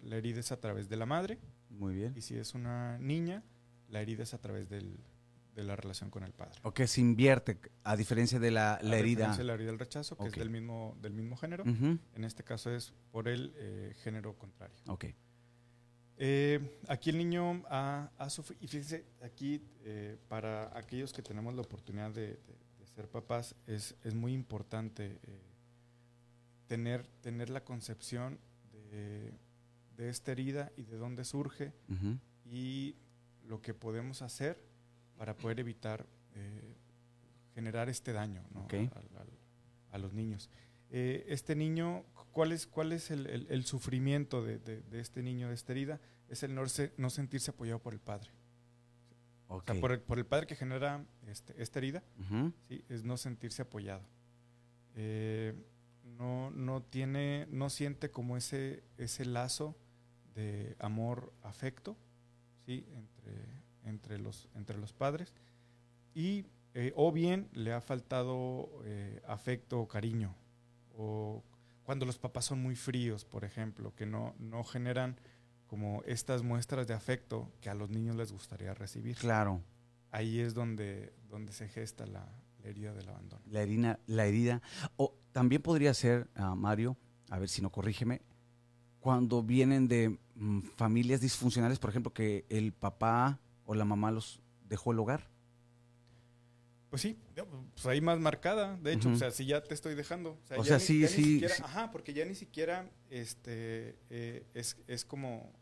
la 0.02 0.16
herida 0.16 0.38
es 0.38 0.52
a 0.52 0.60
través 0.60 0.88
de 0.88 0.96
la 0.96 1.06
madre. 1.06 1.36
Muy 1.70 1.92
bien. 1.92 2.12
Y 2.16 2.20
si 2.20 2.36
es 2.36 2.54
una 2.54 2.98
niña, 2.98 3.42
la 3.88 4.00
herida 4.00 4.22
es 4.22 4.32
a 4.32 4.38
través 4.38 4.68
del, 4.68 5.00
de 5.60 5.66
la 5.66 5.76
relación 5.76 6.10
con 6.10 6.24
el 6.24 6.32
padre. 6.32 6.58
O 6.62 6.72
que 6.72 6.86
se 6.86 7.00
invierte, 7.00 7.58
a 7.84 7.96
diferencia 7.96 8.38
de 8.38 8.50
la, 8.50 8.78
la 8.82 8.96
herida. 8.96 9.36
la 9.42 9.54
herida 9.54 9.66
del 9.66 9.78
rechazo, 9.78 10.16
que 10.16 10.28
es 10.28 10.32
del 10.32 10.50
mismo, 10.50 10.96
del 11.00 11.12
mismo 11.12 11.36
género. 11.36 11.64
En 11.64 12.24
este 12.24 12.42
caso 12.42 12.70
es 12.70 12.92
por 13.12 13.28
el 13.28 13.52
eh, 13.56 13.94
género 14.02 14.36
contrario. 14.36 14.76
Ok. 14.86 15.06
Eh, 16.22 16.78
aquí 16.88 17.10
el 17.10 17.18
niño 17.18 17.62
ha, 17.68 18.10
sufrido, 18.28 18.62
y 18.62 18.68
fíjense, 18.68 19.06
aquí 19.22 19.62
eh, 19.84 20.18
para 20.28 20.76
aquellos 20.76 21.12
que 21.12 21.22
tenemos 21.22 21.54
la 21.54 21.62
oportunidad 21.62 22.10
de, 22.10 22.38
ser 22.94 23.08
papás, 23.08 23.54
es, 23.66 23.94
es 24.02 24.14
muy 24.14 24.32
importante 24.32 25.20
tener, 26.66 27.06
tener 27.20 27.48
la 27.48 27.62
concepción 27.62 28.40
de, 28.72 29.32
de, 29.96 30.08
esta 30.08 30.32
herida 30.32 30.72
y 30.76 30.82
de 30.82 30.96
dónde 30.96 31.24
surge 31.24 31.72
y 32.44 32.96
lo 33.44 33.62
que 33.62 33.74
podemos 33.74 34.22
hacer 34.22 34.69
para 35.20 35.36
poder 35.36 35.60
evitar 35.60 36.06
eh, 36.34 36.74
generar 37.54 37.90
este 37.90 38.10
daño 38.10 38.42
a, 39.92 39.98
los 39.98 40.14
niños. 40.14 40.48
Eh, 40.88 41.26
este 41.28 41.54
niño, 41.54 42.04
¿cuál 42.32 42.52
es, 42.52 42.66
cuál 42.66 42.92
es 42.92 43.10
el, 43.10 43.64
sufrimiento 43.66 44.42
de, 44.42 44.82
este 44.92 45.22
niño, 45.22 45.48
de 45.48 45.54
esta 45.54 45.72
herida? 45.72 46.00
Es 46.30 46.42
el 46.42 46.54
no, 46.54 46.62
no 46.96 47.10
sentirse 47.10 47.50
apoyado 47.50 47.80
por 47.80 47.92
el 47.92 48.00
padre. 48.00 48.30
O 49.48 49.60
sea, 49.60 49.74
por 49.78 49.92
el, 49.92 50.24
padre 50.24 50.46
que 50.46 50.56
genera 50.56 51.04
este, 51.26 51.60
esta 51.60 51.80
herida, 51.80 52.02
¿sí? 52.68 52.82
es 52.88 53.04
no 53.04 53.18
sentirse 53.18 53.60
apoyado. 53.60 54.08
Eh, 54.94 55.52
no, 56.16 56.50
no, 56.50 56.82
tiene, 56.82 57.46
no 57.50 57.68
siente 57.68 58.10
como 58.10 58.38
ese, 58.38 58.84
ese 58.96 59.26
lazo 59.26 59.76
de 60.34 60.76
amor, 60.78 61.34
afecto, 61.42 61.98
¿sí? 62.64 62.86
entre, 62.94 63.59
entre 63.84 64.18
los, 64.18 64.48
entre 64.54 64.78
los 64.78 64.92
padres 64.92 65.32
y 66.14 66.46
eh, 66.74 66.92
o 66.94 67.10
bien 67.12 67.48
le 67.52 67.72
ha 67.72 67.80
faltado 67.80 68.70
eh, 68.84 69.20
afecto 69.26 69.80
o 69.80 69.88
cariño 69.88 70.34
o 70.96 71.42
cuando 71.82 72.06
los 72.06 72.18
papás 72.18 72.44
son 72.44 72.62
muy 72.62 72.76
fríos, 72.76 73.24
por 73.24 73.44
ejemplo, 73.44 73.92
que 73.96 74.06
no, 74.06 74.34
no 74.38 74.62
generan 74.62 75.16
como 75.66 76.02
estas 76.04 76.42
muestras 76.42 76.86
de 76.86 76.94
afecto 76.94 77.50
que 77.60 77.70
a 77.70 77.74
los 77.74 77.90
niños 77.90 78.14
les 78.16 78.32
gustaría 78.32 78.74
recibir. 78.74 79.16
Claro. 79.16 79.62
Ahí 80.12 80.38
es 80.40 80.54
donde, 80.54 81.12
donde 81.28 81.52
se 81.52 81.68
gesta 81.68 82.06
la, 82.06 82.28
herida 82.64 82.92
del 82.94 83.08
abandono. 83.08 83.42
La 83.46 83.62
herida, 83.62 83.98
la 84.06 84.26
herida. 84.26 84.62
O 84.96 85.16
también 85.32 85.62
podría 85.62 85.94
ser, 85.94 86.28
ah, 86.34 86.54
Mario, 86.54 86.96
a 87.28 87.38
ver 87.38 87.48
si 87.48 87.62
no 87.62 87.70
corrígeme, 87.70 88.22
cuando 89.00 89.42
vienen 89.42 89.88
de 89.88 90.18
mm, 90.34 90.60
familias 90.76 91.20
disfuncionales, 91.20 91.78
por 91.78 91.90
ejemplo, 91.90 92.12
que 92.12 92.44
el 92.48 92.72
papá 92.72 93.40
o 93.70 93.74
la 93.76 93.84
mamá 93.84 94.10
los 94.10 94.40
dejó 94.68 94.90
el 94.90 94.98
hogar? 94.98 95.28
Pues 96.90 97.02
sí, 97.02 97.16
pues 97.36 97.86
ahí 97.86 98.00
más 98.00 98.18
marcada, 98.18 98.76
de 98.78 98.92
hecho, 98.92 99.10
o 99.10 99.14
sea, 99.14 99.30
si 99.30 99.46
ya 99.46 99.62
te 99.62 99.74
estoy 99.74 99.94
dejando. 99.94 100.36
O 100.56 100.64
sea, 100.64 100.80
sí, 100.80 101.06
sí, 101.06 101.40
Ajá, 101.62 101.92
porque 101.92 102.12
ya 102.12 102.24
ni 102.24 102.34
siquiera 102.34 102.90
este, 103.10 103.96
eh, 104.10 104.44
es, 104.54 104.76
es, 104.88 105.04
como 105.04 105.52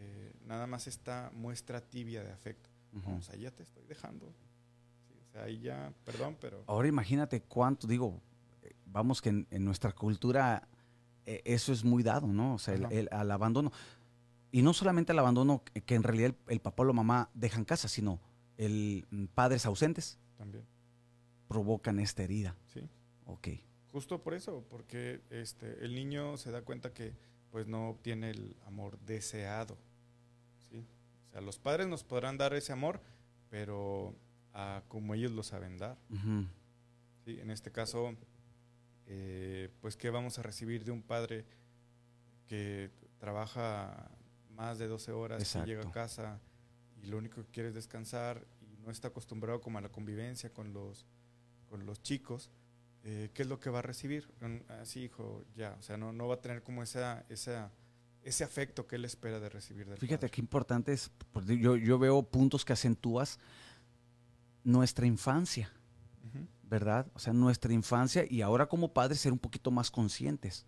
eh, 0.00 0.32
nada 0.44 0.66
más 0.66 0.88
esta 0.88 1.30
muestra 1.32 1.80
tibia 1.80 2.24
de 2.24 2.32
afecto. 2.32 2.70
O 3.16 3.22
sea, 3.22 3.36
ya 3.36 3.52
te 3.52 3.62
estoy 3.62 3.84
dejando. 3.86 4.26
o 4.26 5.32
sea, 5.32 5.44
ahí 5.44 5.60
ya, 5.60 5.92
perdón, 6.04 6.36
pero... 6.40 6.64
Ahora 6.66 6.88
imagínate 6.88 7.40
cuánto, 7.40 7.86
digo, 7.86 8.20
eh, 8.62 8.74
vamos 8.84 9.22
que 9.22 9.28
en, 9.28 9.46
nuestra 9.64 9.92
cultura 9.92 10.66
eso 11.24 11.72
es 11.72 11.84
muy 11.84 12.02
dado, 12.02 12.26
¿no? 12.26 12.54
O 12.54 12.58
sea, 12.58 12.74
el, 12.74 13.08
al 13.12 13.30
abandono. 13.30 13.70
Y 14.54 14.62
no 14.62 14.72
solamente 14.72 15.10
el 15.10 15.18
abandono 15.18 15.64
que 15.84 15.96
en 15.96 16.04
realidad 16.04 16.32
el, 16.46 16.60
papá 16.60 16.84
o 16.84 16.86
la 16.86 16.92
mamá 16.92 17.28
dejan 17.34 17.64
casa, 17.64 17.88
sino 17.88 18.20
el 18.56 19.04
mm, 19.10 19.24
padres 19.24 19.66
ausentes. 19.66 20.20
También. 20.38 20.64
Provocan 21.48 21.98
esta 21.98 22.22
herida. 22.22 22.54
Sí. 22.72 22.88
Ok. 23.26 23.48
Justo 23.90 24.22
por 24.22 24.32
eso, 24.32 24.64
porque 24.70 25.22
este, 25.30 25.84
el 25.84 25.96
niño 25.96 26.36
se 26.36 26.52
da 26.52 26.62
cuenta 26.62 26.92
que 26.92 27.16
pues 27.50 27.66
no 27.66 27.88
obtiene 27.88 28.30
el 28.30 28.56
amor 28.64 28.96
deseado. 29.00 29.76
¿sí? 30.70 30.86
O 31.30 31.32
sea, 31.32 31.40
los 31.40 31.58
padres 31.58 31.88
nos 31.88 32.04
podrán 32.04 32.38
dar 32.38 32.54
ese 32.54 32.72
amor, 32.72 33.00
pero 33.50 34.14
como 34.86 35.14
ellos 35.14 35.32
lo 35.32 35.42
saben 35.42 35.78
dar. 35.78 35.98
Sí, 37.24 37.40
en 37.40 37.50
este 37.50 37.72
caso, 37.72 38.14
eh, 39.06 39.68
pues, 39.80 39.96
¿qué 39.96 40.10
vamos 40.10 40.38
a 40.38 40.42
recibir 40.42 40.84
de 40.84 40.92
un 40.92 41.02
padre 41.02 41.44
que 42.46 42.92
trabaja 43.18 44.12
más 44.54 44.78
de 44.78 44.88
12 44.88 45.12
horas 45.12 45.54
y 45.56 45.64
llega 45.64 45.82
a 45.82 45.90
casa 45.90 46.40
y 47.02 47.06
lo 47.06 47.18
único 47.18 47.42
que 47.42 47.50
quiere 47.50 47.68
es 47.68 47.74
descansar 47.74 48.46
y 48.60 48.76
no 48.78 48.90
está 48.90 49.08
acostumbrado 49.08 49.60
como 49.60 49.78
a 49.78 49.80
la 49.80 49.90
convivencia 49.90 50.52
con 50.52 50.72
los, 50.72 51.06
con 51.68 51.86
los 51.86 52.02
chicos? 52.02 52.50
Eh, 53.02 53.30
¿Qué 53.34 53.42
es 53.42 53.48
lo 53.48 53.60
que 53.60 53.68
va 53.68 53.80
a 53.80 53.82
recibir? 53.82 54.32
Así, 54.80 55.04
hijo, 55.04 55.44
ya, 55.54 55.76
o 55.78 55.82
sea, 55.82 55.96
no, 55.98 56.12
no 56.12 56.26
va 56.26 56.36
a 56.36 56.40
tener 56.40 56.62
como 56.62 56.82
esa, 56.82 57.24
esa, 57.28 57.70
ese 58.22 58.44
afecto 58.44 58.86
que 58.86 58.96
él 58.96 59.04
espera 59.04 59.38
de 59.40 59.50
recibir 59.50 59.86
del 59.86 59.98
Fíjate 59.98 60.26
padre. 60.26 60.30
qué 60.30 60.40
importante 60.40 60.92
es, 60.92 61.10
yo, 61.46 61.76
yo 61.76 61.98
veo 61.98 62.22
puntos 62.22 62.64
que 62.64 62.72
acentúas 62.72 63.38
nuestra 64.64 65.06
infancia, 65.06 65.70
¿verdad? 66.62 67.06
O 67.12 67.18
sea, 67.18 67.34
nuestra 67.34 67.72
infancia 67.74 68.24
y 68.28 68.40
ahora 68.40 68.66
como 68.66 68.94
padres 68.94 69.20
ser 69.20 69.32
un 69.32 69.38
poquito 69.38 69.70
más 69.70 69.90
conscientes, 69.90 70.66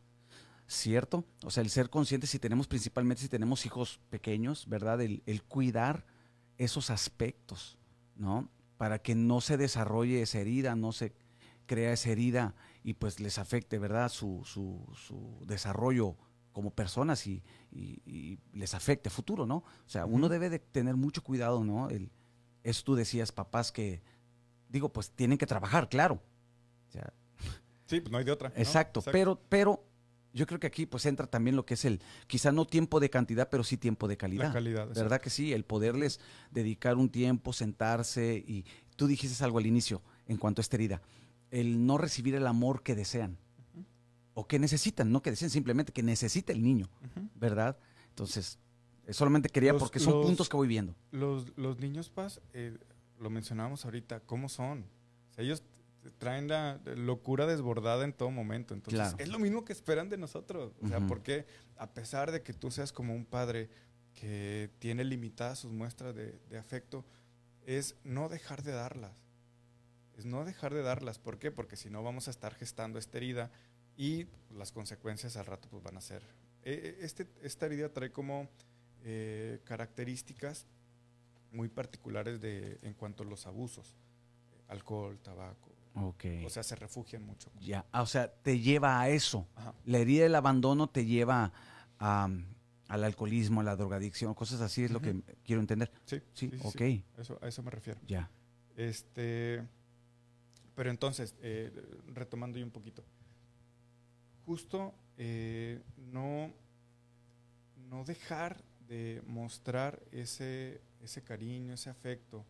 ¿cierto? 0.67 1.25
O 1.45 1.51
sea, 1.51 1.63
el 1.63 1.71
ser 1.71 1.91
conscientes 1.91 2.31
si 2.31 2.39
tenemos 2.39 2.67
principalmente, 2.67 3.23
si 3.23 3.29
tenemos 3.29 3.67
hijos 3.67 4.01
pequeños, 4.11 4.69
¿verdad? 4.69 5.01
El, 5.01 5.43
cuidar 5.49 6.07
esos 6.59 6.91
aspectos, 6.91 7.79
¿no? 8.17 8.49
Para 8.77 9.01
que 9.01 9.15
no 9.15 9.41
se 9.41 9.57
desarrolle 9.57 10.23
esa 10.23 10.41
herida, 10.41 10.75
no 10.77 10.93
se 10.93 11.15
crea 11.67 11.93
esa 11.93 12.11
herida 12.11 12.55
y 12.83 12.95
pues 12.95 13.21
les 13.21 13.39
afecte, 13.39 13.79
¿verdad? 13.79 14.09
Su, 14.09 14.43
su, 14.45 14.87
su 14.95 15.45
desarrollo 15.47 16.17
como 16.57 16.71
personas 16.71 17.27
y, 17.27 17.43
les 18.55 18.75
afecte 18.75 19.11
futuro, 19.11 19.45
¿no? 19.45 19.57
O 19.57 19.89
sea, 19.89 20.07
uno 20.07 20.31
debe 20.31 20.49
de 20.49 20.59
tener 20.59 20.97
mucho 20.97 21.23
cuidado, 21.23 21.63
¿no? 21.63 21.91
El, 21.91 22.11
eso 22.63 22.83
tú 22.83 22.95
decías, 22.95 23.31
papás 23.31 23.71
que, 23.71 24.03
digo, 24.71 24.91
pues 24.91 25.11
tienen 25.11 25.37
que 25.37 25.45
trabajar, 25.45 25.91
claro. 25.91 26.23
sí, 27.87 28.01
pues 28.01 28.11
no 28.11 28.17
hay 28.17 28.25
de 28.25 28.33
otra. 28.33 28.53
Exacto, 28.57 29.03
pero, 29.03 29.39
pero 29.51 29.86
yo 30.37 30.47
creo 30.47 30.61
que 30.61 30.67
aquí 30.67 30.85
pues 30.85 31.07
entra 31.07 31.27
también 31.27 31.57
lo 31.57 31.65
que 31.65 31.75
es 31.75 31.85
el, 31.87 32.01
quizá 32.27 32.53
no 32.53 32.67
tiempo 32.67 33.01
de 33.01 33.09
cantidad, 33.09 33.49
pero 33.49 33.65
sí 33.65 33.79
tiempo 33.79 34.07
de 34.07 34.19
calidad. 34.19 34.49
La 34.49 34.53
calidad. 34.53 34.89
¿Verdad 34.95 35.21
que 35.21 35.31
sí? 35.31 35.55
El 35.55 35.65
poderles 35.65 36.21
dedicar 36.51 36.97
un 36.97 37.09
tiempo, 37.09 37.55
sentarse 37.55 38.45
y 38.47 38.67
tú 38.97 39.07
dijiste 39.07 39.43
algo 39.43 39.59
al 39.59 39.67
inicio 39.67 40.03
en 40.27 40.37
cuanto 40.37 40.61
a 40.61 40.63
esta 40.63 40.77
herida, 40.77 41.01
el 41.51 41.87
no 41.87 41.97
recibir 41.97 42.35
el 42.35 42.47
amor 42.47 42.83
que 42.83 42.95
desean 42.95 43.39
o 44.35 44.47
que 44.47 44.59
necesitan, 44.59 45.11
no 45.11 45.23
que 45.23 45.31
desean, 45.31 45.51
simplemente 45.51 45.93
que 45.93 46.03
necesita 46.03 46.53
el 46.53 46.63
niño, 46.63 46.91
¿verdad? 47.35 47.79
Entonces, 48.11 48.59
eh, 49.07 49.15
solamente 49.15 49.49
quería, 49.49 49.79
porque 49.79 49.99
son 49.99 50.21
puntos 50.21 50.51
que 50.51 50.57
voy 50.59 50.69
viendo. 50.69 50.95
Los, 51.13 51.57
los 51.57 51.79
niños, 51.79 52.11
Paz, 52.11 52.43
eh, 52.53 52.77
lo 53.19 53.31
mencionábamos 53.31 53.87
ahorita, 53.87 54.21
¿cómo 54.21 54.51
son? 54.51 54.85
ellos 55.39 55.63
traen 56.19 56.49
la 56.49 56.81
locura 56.85 57.47
desbordada 57.47 58.05
en 58.05 58.13
todo 58.13 58.31
momento. 58.31 58.75
Entonces, 58.75 59.15
es 59.19 59.29
lo 59.29 59.39
mismo 59.39 59.65
que 59.65 59.73
esperan 59.73 60.09
de 60.09 60.17
nosotros. 60.17 60.73
O 60.83 60.89
sea, 60.89 61.01
porque 61.07 61.47
a 61.77 61.93
pesar 61.93 62.33
de 62.33 62.43
que 62.43 62.53
tú 62.53 62.71
seas 62.71 62.93
como 62.93 63.15
un 63.15 63.25
padre 63.25 63.69
que 64.15 64.71
tiene 64.79 65.05
limitadas 65.05 65.59
sus 65.59 65.73
muestras 65.73 66.15
de, 66.15 66.59
afecto, 66.59 67.05
es 67.65 67.97
no 68.05 68.29
dejar 68.29 68.63
de 68.63 68.73
darlas. 68.73 69.13
Es 70.17 70.25
no 70.25 70.45
dejar 70.45 70.73
de 70.73 70.83
darlas. 70.83 71.19
¿Por 71.19 71.39
qué? 71.39 71.51
Porque 71.51 71.77
si 71.77 71.91
no 71.91 72.03
vamos 72.03 72.29
a 72.29 72.31
estar 72.31 72.55
gestando 72.55 72.99
esta 72.99 73.19
herida 73.19 73.51
y 73.97 74.27
las 74.51 74.73
consecuencias 74.73 75.37
al 75.37 75.47
rato 75.47 75.69
pues 75.71 75.83
van 75.83 75.97
a 75.97 76.01
ser. 76.01 76.23
E, 76.63 76.73
e, 77.01 77.05
este, 77.05 77.29
esta 77.43 77.67
herida 77.67 77.91
trae 77.91 78.11
como 78.11 78.49
eh, 79.05 79.61
características 79.65 80.67
muy 81.53 81.69
particulares 81.69 82.41
de, 82.41 82.79
en 82.83 82.95
cuanto 82.95 83.23
a 83.23 83.27
los 83.27 83.47
abusos. 83.47 83.95
Alcohol, 84.69 85.19
tabaco. 85.21 85.76
O 85.97 86.51
sea, 86.51 86.63
se 86.63 86.77
refugian 86.77 87.25
mucho. 87.25 87.51
Ya, 87.59 87.87
ah, 87.91 88.03
o 88.03 88.07
sea, 88.07 88.31
te 88.31 88.61
lleva 88.61 89.01
a 89.01 89.09
eso. 89.09 89.49
La 89.85 89.99
herida 89.99 90.25
del 90.25 90.35
abandono 90.35 90.89
te 90.89 91.07
lleva 91.07 91.53
al 91.99 93.05
alcoholismo, 93.05 93.63
a 93.63 93.65
la 93.65 93.77
drogadicción, 93.77 94.35
cosas 94.35 94.61
así 94.61 94.85
es 94.85 94.91
lo 94.91 95.01
que 95.01 95.23
quiero 95.43 95.61
entender. 95.61 95.91
Sí, 96.05 96.21
sí, 96.35 96.51
ok. 96.63 96.81
Eso, 97.19 97.39
a 97.41 97.49
eso 97.49 97.63
me 97.63 97.71
refiero. 97.71 97.99
Ya. 98.07 98.31
Este, 98.77 99.67
pero 100.75 100.91
entonces, 100.91 101.35
eh, 101.41 101.73
retomando 102.09 102.59
yo 102.59 102.65
un 102.67 102.71
poquito. 102.71 103.03
Justo 104.45 104.95
eh, 105.17 105.83
no, 105.97 106.53
no 107.89 108.05
dejar 108.05 108.63
de 108.87 109.23
mostrar 109.27 110.03
ese, 110.13 110.83
ese 111.01 111.23
cariño, 111.23 111.73
ese 111.73 111.89
afecto. 111.89 112.45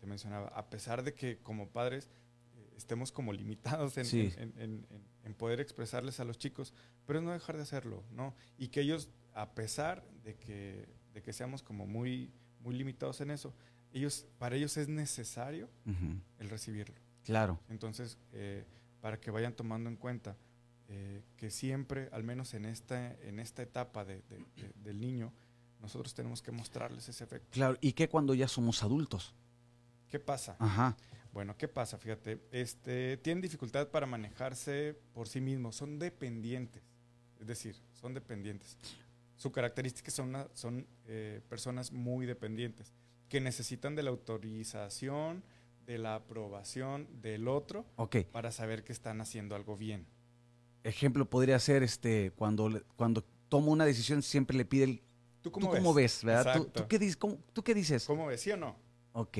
Te 0.00 0.06
mencionaba, 0.06 0.48
a 0.48 0.70
pesar 0.70 1.02
de 1.02 1.14
que 1.14 1.38
como 1.38 1.68
padres 1.68 2.08
eh, 2.56 2.74
estemos 2.76 3.12
como 3.12 3.32
limitados 3.32 3.96
en, 3.98 4.86
poder 5.36 5.60
expresarles 5.60 6.20
a 6.20 6.24
los 6.24 6.38
chicos, 6.38 6.74
pero 7.06 7.20
no 7.20 7.32
dejar 7.32 7.56
de 7.56 7.62
hacerlo, 7.62 8.02
¿no? 8.10 8.34
Y 8.58 8.68
que 8.68 8.80
ellos, 8.80 9.08
a 9.32 9.54
pesar 9.54 10.04
de 10.24 10.36
que, 10.36 10.88
de 11.14 11.22
que 11.22 11.32
seamos 11.32 11.62
como 11.62 11.86
muy, 11.86 12.32
muy 12.60 12.74
limitados 12.74 13.20
en 13.20 13.30
eso, 13.30 13.54
ellos, 13.92 14.26
para 14.38 14.56
ellos 14.56 14.76
es 14.76 14.88
necesario 14.88 15.68
el 16.38 16.50
recibirlo. 16.50 16.94
Claro. 17.24 17.58
Entonces, 17.68 18.18
eh, 18.32 18.64
para 19.00 19.20
que 19.20 19.30
vayan 19.30 19.54
tomando 19.54 19.88
en 19.88 19.96
cuenta 19.96 20.36
eh, 20.88 21.22
que 21.36 21.50
siempre, 21.50 22.08
al 22.12 22.24
menos 22.24 22.54
en 22.54 22.64
esta, 22.64 23.14
en 23.22 23.38
esta 23.38 23.62
etapa 23.62 24.04
del 24.04 25.00
niño, 25.00 25.32
nosotros 25.80 26.14
tenemos 26.14 26.42
que 26.42 26.50
mostrarles 26.50 27.08
ese 27.08 27.24
efecto. 27.24 27.48
Claro, 27.52 27.78
¿y 27.80 27.92
qué 27.92 28.08
cuando 28.08 28.34
ya 28.34 28.48
somos 28.48 28.82
adultos? 28.82 29.34
¿Qué 30.10 30.18
pasa? 30.18 30.56
Ajá. 30.58 30.96
Bueno, 31.32 31.56
¿qué 31.56 31.68
pasa? 31.68 31.96
Fíjate, 31.96 32.40
este, 32.50 33.16
tienen 33.18 33.40
dificultad 33.40 33.88
para 33.88 34.06
manejarse 34.06 34.98
por 35.14 35.28
sí 35.28 35.40
mismos, 35.40 35.76
son 35.76 35.98
dependientes, 35.98 36.82
es 37.40 37.46
decir, 37.46 37.76
son 37.92 38.12
dependientes. 38.14 38.76
Su 39.36 39.52
característica 39.52 40.10
son, 40.10 40.36
son 40.52 40.86
eh, 41.06 41.40
personas 41.48 41.92
muy 41.92 42.26
dependientes, 42.26 42.92
que 43.28 43.40
necesitan 43.40 43.94
de 43.94 44.02
la 44.02 44.10
autorización, 44.10 45.44
de 45.86 45.98
la 45.98 46.16
aprobación 46.16 47.08
del 47.22 47.48
otro 47.48 47.86
para 48.32 48.52
saber 48.52 48.84
que 48.84 48.92
están 48.92 49.20
haciendo 49.20 49.54
algo 49.54 49.76
bien 49.76 50.06
ejemplo 50.84 51.28
podría 51.28 51.58
ser 51.58 51.82
este 51.82 52.32
cuando, 52.32 52.82
cuando 52.96 53.24
tomo 53.48 53.72
una 53.72 53.84
decisión 53.84 54.22
siempre 54.22 54.56
le 54.56 54.64
pide 54.64 54.84
el... 54.84 55.02
¿Tú 55.42 55.50
cómo, 55.50 55.94
ves? 55.94 56.22
¿verdad? 56.22 56.54
¿Tú, 56.54 56.86
qué, 56.86 56.98
¿Tú, 57.52 57.62
qué, 57.62 57.74
dices? 57.74 58.04
¿Cómo 58.04 58.26
ves? 58.26 58.42
¿Sí 58.42 58.50
o 58.50 58.58
no? 58.58 58.76
Ok. 59.12 59.38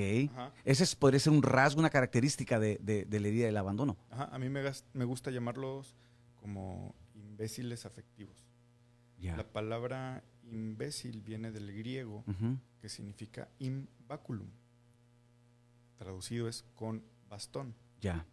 Ese 0.65 0.95
podría 0.97 1.19
ser 1.19 1.33
un 1.33 1.43
rasgo, 1.43 1.79
una 1.79 1.89
característica 1.89 2.59
de, 2.59 2.77
de, 2.81 3.19
la 3.19 3.27
herida 3.27 3.45
del 3.45 3.57
abandono. 3.57 3.97
Ajá. 4.09 4.25
A 4.31 4.39
mí 4.39 4.49
me, 4.49 4.61
me 4.93 5.05
gusta 5.05 5.31
llamarlos 5.31 5.95
como 6.35 6.95
imbéciles 7.15 7.85
afectivos. 7.85 8.45
La 9.19 9.47
palabra 9.53 10.23
imbécil 10.43 11.21
viene 11.21 11.51
del 11.51 11.71
griego, 11.71 12.23
que 12.79 12.89
significa 12.89 13.49
imbaculum. 13.59 14.49
Traducido 15.97 16.47
es 16.47 16.65
con 16.75 17.03
bastón. 17.29 17.75
Ya. 18.01 18.25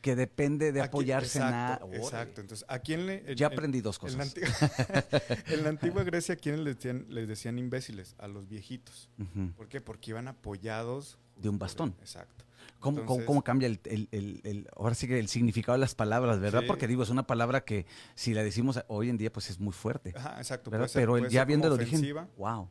Que 0.00 0.16
depende 0.16 0.72
de 0.72 0.80
apoyarse 0.80 1.38
en 1.38 1.50
nada. 1.50 1.80
Exacto. 1.92 2.40
Entonces, 2.40 2.66
¿a 2.68 2.78
quién 2.78 3.06
le...? 3.06 3.34
ya 3.34 3.48
aprendí 3.48 3.80
dos 3.80 3.98
cosas. 3.98 4.34
En 5.48 5.62
la, 5.62 5.68
antigua, 5.70 6.02
Grecia, 6.04 6.34
¿a 6.34 6.36
quiénes 6.36 6.60
les 6.60 6.76
decían, 6.76 7.06
les 7.08 7.28
decían 7.28 7.58
imbéciles? 7.58 8.14
A 8.18 8.28
los 8.28 8.48
viejitos. 8.48 9.10
¿Por 9.56 9.68
qué? 9.68 9.80
Porque 9.80 10.10
iban 10.10 10.28
apoyados... 10.28 11.18
De 11.36 11.50
un 11.50 11.58
bastón. 11.58 11.94
exacto. 12.00 12.44
¿Cómo, 12.80 13.04
cómo, 13.04 13.42
cambia 13.42 13.66
el, 13.66 13.80
el, 13.84 14.08
el, 14.44 14.68
ahora 14.76 14.94
sí 14.94 15.08
que 15.08 15.18
el 15.18 15.28
significado 15.28 15.74
de 15.74 15.80
las 15.80 15.94
palabras, 15.94 16.40
¿verdad? 16.40 16.62
Porque 16.66 16.86
digo, 16.86 17.02
es 17.02 17.10
una 17.10 17.26
palabra 17.26 17.64
que 17.64 17.86
si 18.14 18.32
la 18.32 18.42
decimos 18.42 18.82
hoy 18.88 19.08
en 19.10 19.16
día, 19.16 19.32
pues 19.32 19.50
es 19.50 19.58
muy 19.58 19.72
fuerte. 19.72 20.12
Ajá, 20.16 20.36
exacto. 20.38 20.70
Pero 20.70 21.28
ya 21.28 21.44
viendo 21.44 21.66
el 21.66 21.74
origen, 21.74 22.28
wow. 22.36 22.68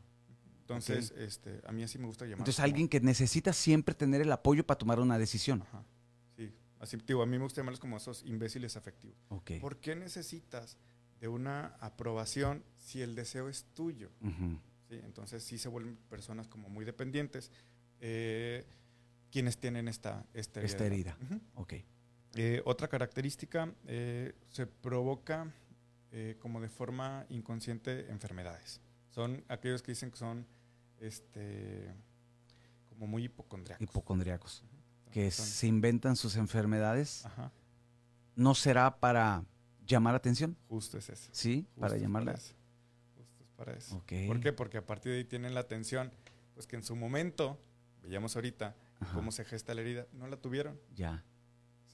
Entonces, 0.62 1.12
este, 1.16 1.60
a 1.64 1.72
mí 1.72 1.84
así 1.84 1.98
me 1.98 2.06
gusta 2.06 2.24
llamar. 2.24 2.40
Entonces, 2.40 2.58
alguien 2.60 2.88
que 2.88 2.98
necesita 3.00 3.52
siempre 3.52 3.94
tener 3.94 4.20
el 4.20 4.32
apoyo 4.32 4.66
para 4.66 4.78
tomar 4.78 4.98
una 4.98 5.16
decisión. 5.16 5.62
Ajá. 5.62 5.84
Así, 6.78 6.96
digo, 7.06 7.22
a 7.22 7.26
mí 7.26 7.38
me 7.38 7.44
gusta 7.44 7.60
llamarlos 7.60 7.80
como 7.80 7.96
esos 7.96 8.22
imbéciles 8.24 8.76
afectivos. 8.76 9.18
¿Por 9.60 9.78
qué 9.78 9.96
necesitas 9.96 10.76
de 11.20 11.28
una 11.28 11.76
aprobación 11.80 12.62
si 12.76 13.02
el 13.02 13.14
deseo 13.14 13.48
es 13.48 13.64
tuyo? 13.74 14.10
Entonces 14.88 15.42
sí 15.42 15.58
se 15.58 15.68
vuelven 15.68 15.96
personas 16.08 16.46
como 16.48 16.68
muy 16.68 16.84
dependientes 16.84 17.50
eh, 18.00 18.64
quienes 19.30 19.58
tienen 19.58 19.88
esta, 19.88 20.24
esta 20.32 20.60
herida. 20.84 21.16
Eh, 22.34 22.62
otra 22.64 22.88
característica, 22.88 23.72
eh, 23.86 24.34
se 24.50 24.66
provoca 24.66 25.52
como 26.40 26.62
de 26.62 26.70
forma 26.70 27.26
inconsciente 27.28 28.10
enfermedades. 28.10 28.80
Son 29.10 29.44
aquellos 29.48 29.82
que 29.82 29.92
dicen 29.92 30.10
que 30.10 30.16
son 30.16 30.46
este, 30.98 31.94
como 32.88 33.06
muy 33.06 33.24
hipocondriacos. 33.24 33.82
Hipocondriacos 33.82 34.64
que 35.16 35.30
se 35.30 35.66
inventan 35.66 36.14
sus 36.14 36.36
enfermedades, 36.36 37.24
¿no 38.34 38.54
será 38.54 38.98
para 39.00 39.46
llamar 39.86 40.14
atención? 40.14 40.58
Justo 40.68 40.98
es 40.98 41.08
eso. 41.08 41.30
Sí, 41.32 41.66
para 41.80 41.96
llamarla. 41.96 42.32
Justo 42.32 43.42
es 43.42 43.48
para 43.56 43.72
eso. 43.72 44.02
¿Por 44.26 44.40
qué? 44.40 44.52
Porque 44.52 44.76
a 44.76 44.84
partir 44.84 45.12
de 45.12 45.18
ahí 45.18 45.24
tienen 45.24 45.54
la 45.54 45.60
atención, 45.60 46.12
pues 46.52 46.66
que 46.66 46.76
en 46.76 46.82
su 46.82 46.94
momento, 46.96 47.58
veíamos 48.02 48.36
ahorita 48.36 48.76
cómo 49.14 49.32
se 49.32 49.46
gesta 49.46 49.72
la 49.72 49.80
herida, 49.80 50.06
no 50.12 50.26
la 50.26 50.36
tuvieron. 50.36 50.78
Ya. 50.94 51.24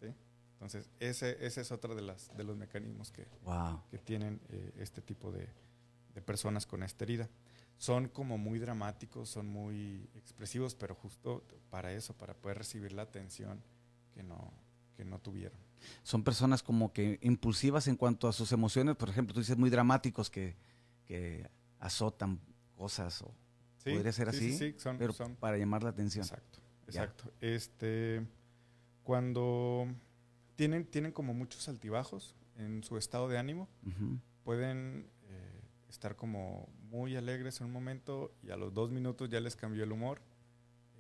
¿Sí? 0.01 0.07
Entonces, 0.55 0.91
ese, 0.99 1.47
ese 1.47 1.61
es 1.61 1.70
otro 1.70 1.95
de, 1.95 2.03
las, 2.03 2.37
de 2.37 2.43
los 2.43 2.57
mecanismos 2.57 3.12
que, 3.12 3.29
Wow. 3.45 3.85
que 3.89 3.99
tienen 3.99 4.41
eh, 4.49 4.73
este 4.79 5.01
tipo 5.01 5.31
de, 5.31 5.49
de 6.12 6.23
personas 6.23 6.66
con 6.66 6.83
esta 6.83 7.05
herida. 7.05 7.31
Son 7.83 8.09
como 8.09 8.39
muy 8.39 8.61
dramáticos, 8.61 9.28
son 9.28 9.49
muy 9.49 10.09
expresivos, 10.14 10.76
pero 10.76 10.95
justo 10.95 11.43
para 11.68 11.93
eso, 11.93 12.14
para 12.16 12.33
poder 12.33 12.59
recibir 12.59 12.93
la 12.93 13.03
atención 13.03 13.61
que 14.14 14.22
no, 14.22 14.53
que 14.97 15.05
no 15.05 15.18
tuvieron. 15.18 15.59
Son 16.05 16.22
personas 16.22 16.62
como 16.62 16.93
que 16.93 17.18
impulsivas 17.22 17.89
en 17.89 17.97
cuanto 17.97 18.28
a 18.28 18.33
sus 18.33 18.53
emociones. 18.53 18.95
Por 18.95 19.09
ejemplo, 19.09 19.35
tú 19.35 19.41
dices 19.41 19.57
muy 19.59 19.68
dramáticos 19.68 20.30
que, 20.30 20.55
que 21.07 21.51
azotan 21.80 22.39
cosas 22.76 23.20
o 23.22 23.35
Sí, 23.78 23.91
podría 23.91 24.12
ser 24.12 24.30
sí, 24.30 24.37
así, 24.37 24.53
sí, 24.53 24.59
sí, 24.74 24.78
son- 24.78 24.97
pero 24.99 25.12
son- 25.12 25.35
para 25.35 25.57
llamar 25.59 25.83
la 25.83 25.91
atención. 25.91 26.22
Exacto, 26.24 26.61
Ya. 26.87 27.03
exacto. 27.03 27.33
Este, 27.41 28.24
cuando 29.03 29.87
tienen, 30.55 30.87
tienen 30.87 31.11
como 31.11 31.35
muchos 31.35 31.68
altibajos 31.68 32.37
en 32.57 32.85
su 32.85 32.97
estado 32.97 33.28
de 33.28 33.39
ánimo, 33.39 33.68
pueden 34.45 35.11
eh, 35.24 35.61
estar 35.89 36.14
como 36.14 36.68
muy 36.93 37.16
alegres 37.16 37.59
en 37.61 37.66
un 37.68 37.72
momento 37.72 38.32
y 38.43 38.51
a 38.51 38.57
los 38.57 38.72
dos 38.74 38.90
minutos 38.90 39.30
ya 39.30 39.40
les 39.40 39.57
cambió 39.57 39.82
el 39.82 39.93
humor 39.93 40.20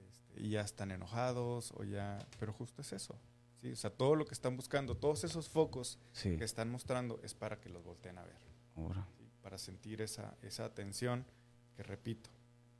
este, 0.08 0.40
y 0.40 0.48
ya 0.50 0.62
están 0.62 0.90
enojados 0.90 1.70
o 1.76 1.84
ya, 1.84 2.18
pero 2.40 2.54
justo 2.54 2.80
es 2.80 2.92
eso. 2.94 3.14
¿sí? 3.60 3.70
O 3.72 3.76
sea, 3.76 3.90
todo 3.90 4.16
lo 4.16 4.24
que 4.24 4.32
están 4.32 4.56
buscando, 4.56 4.96
todos 4.96 5.22
esos 5.24 5.50
focos 5.50 5.98
Sí. 6.12 6.36
que 6.38 6.44
están 6.44 6.70
mostrando 6.70 7.20
es 7.22 7.34
para 7.34 7.60
que 7.60 7.68
los 7.68 7.84
volteen 7.84 8.16
a 8.16 8.24
ver, 8.24 8.38
Ahora. 8.74 9.06
¿sí? 9.18 9.28
para 9.42 9.58
sentir 9.58 10.00
esa, 10.00 10.34
esa 10.40 10.64
atención 10.64 11.26
que, 11.76 11.82
repito, 11.82 12.30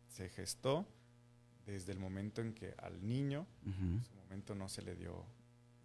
se 0.08 0.30
gestó 0.30 0.86
desde 1.66 1.92
el 1.92 1.98
momento 1.98 2.40
en 2.40 2.54
que 2.54 2.74
al 2.78 3.06
niño 3.06 3.46
en 3.66 4.02
su 4.04 4.14
momento 4.16 4.54
no 4.54 4.68
se 4.68 4.80
le 4.82 4.96
dio 4.96 5.24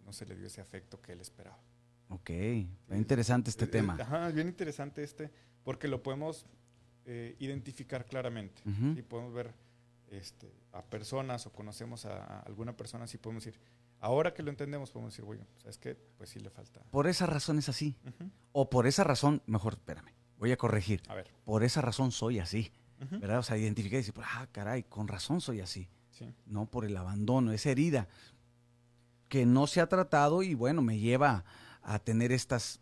no 0.04 0.12
se 0.14 0.24
le 0.24 0.34
dio 0.34 0.46
ese 0.46 0.62
afecto 0.62 1.02
que 1.02 1.12
él 1.12 1.20
esperaba. 1.20 1.58
Ok. 2.08 2.30
Está 2.30 2.96
interesante 2.96 3.50
este 3.50 3.66
tema. 3.66 3.98
Ajá, 4.00 4.30
bien 4.30 4.48
interesante 4.48 5.02
este, 5.04 5.30
porque 5.64 5.86
lo 5.88 6.02
podemos 6.02 6.46
eh, 7.10 7.36
identificar 7.38 8.04
claramente. 8.04 8.60
Ujú. 8.66 8.98
Y 8.98 9.02
podemos 9.02 9.32
ver 9.32 9.54
este, 10.10 10.52
a 10.72 10.82
personas 10.82 11.46
o 11.46 11.52
conocemos 11.52 12.04
a, 12.04 12.22
a 12.22 12.40
alguna 12.40 12.76
persona, 12.76 13.04
así 13.04 13.16
podemos 13.16 13.44
decir, 13.44 13.58
ahora 14.00 14.34
que 14.34 14.42
lo 14.42 14.50
entendemos, 14.50 14.90
podemos 14.90 15.14
decir, 15.14 15.24
bueno, 15.24 15.46
¿sabes 15.56 15.78
qué? 15.78 15.94
Pues 16.18 16.28
sí 16.28 16.38
le 16.38 16.50
falta. 16.50 16.82
Por 16.90 17.06
esa 17.06 17.24
razón 17.24 17.58
es 17.58 17.70
así. 17.70 17.96
O 18.52 18.68
por 18.68 18.86
esa 18.86 19.04
razón, 19.04 19.42
mejor, 19.46 19.74
espérame, 19.74 20.12
voy 20.38 20.52
a 20.52 20.58
corregir. 20.58 21.02
A 21.08 21.14
ver. 21.14 21.30
Por 21.46 21.64
esa 21.64 21.80
razón 21.80 22.12
soy 22.12 22.40
así. 22.40 22.70
¿Verdad? 22.98 23.38
O 23.38 23.42
sea, 23.42 23.56
identificar 23.56 23.94
y 23.94 24.02
decir, 24.02 24.14
ah, 24.22 24.46
caray, 24.52 24.82
con 24.82 25.08
razón 25.08 25.40
soy 25.40 25.60
así. 25.60 25.88
Sí. 26.10 26.34
no 26.46 26.66
por 26.66 26.84
el 26.84 26.96
abandono, 26.96 27.52
esa 27.52 27.70
herida 27.70 28.08
que 29.28 29.46
no 29.46 29.68
se 29.68 29.80
ha 29.80 29.88
tratado 29.88 30.42
y 30.42 30.54
bueno, 30.54 30.82
me 30.82 30.98
lleva 30.98 31.44
a 31.80 32.00
tener 32.00 32.32
estas 32.32 32.80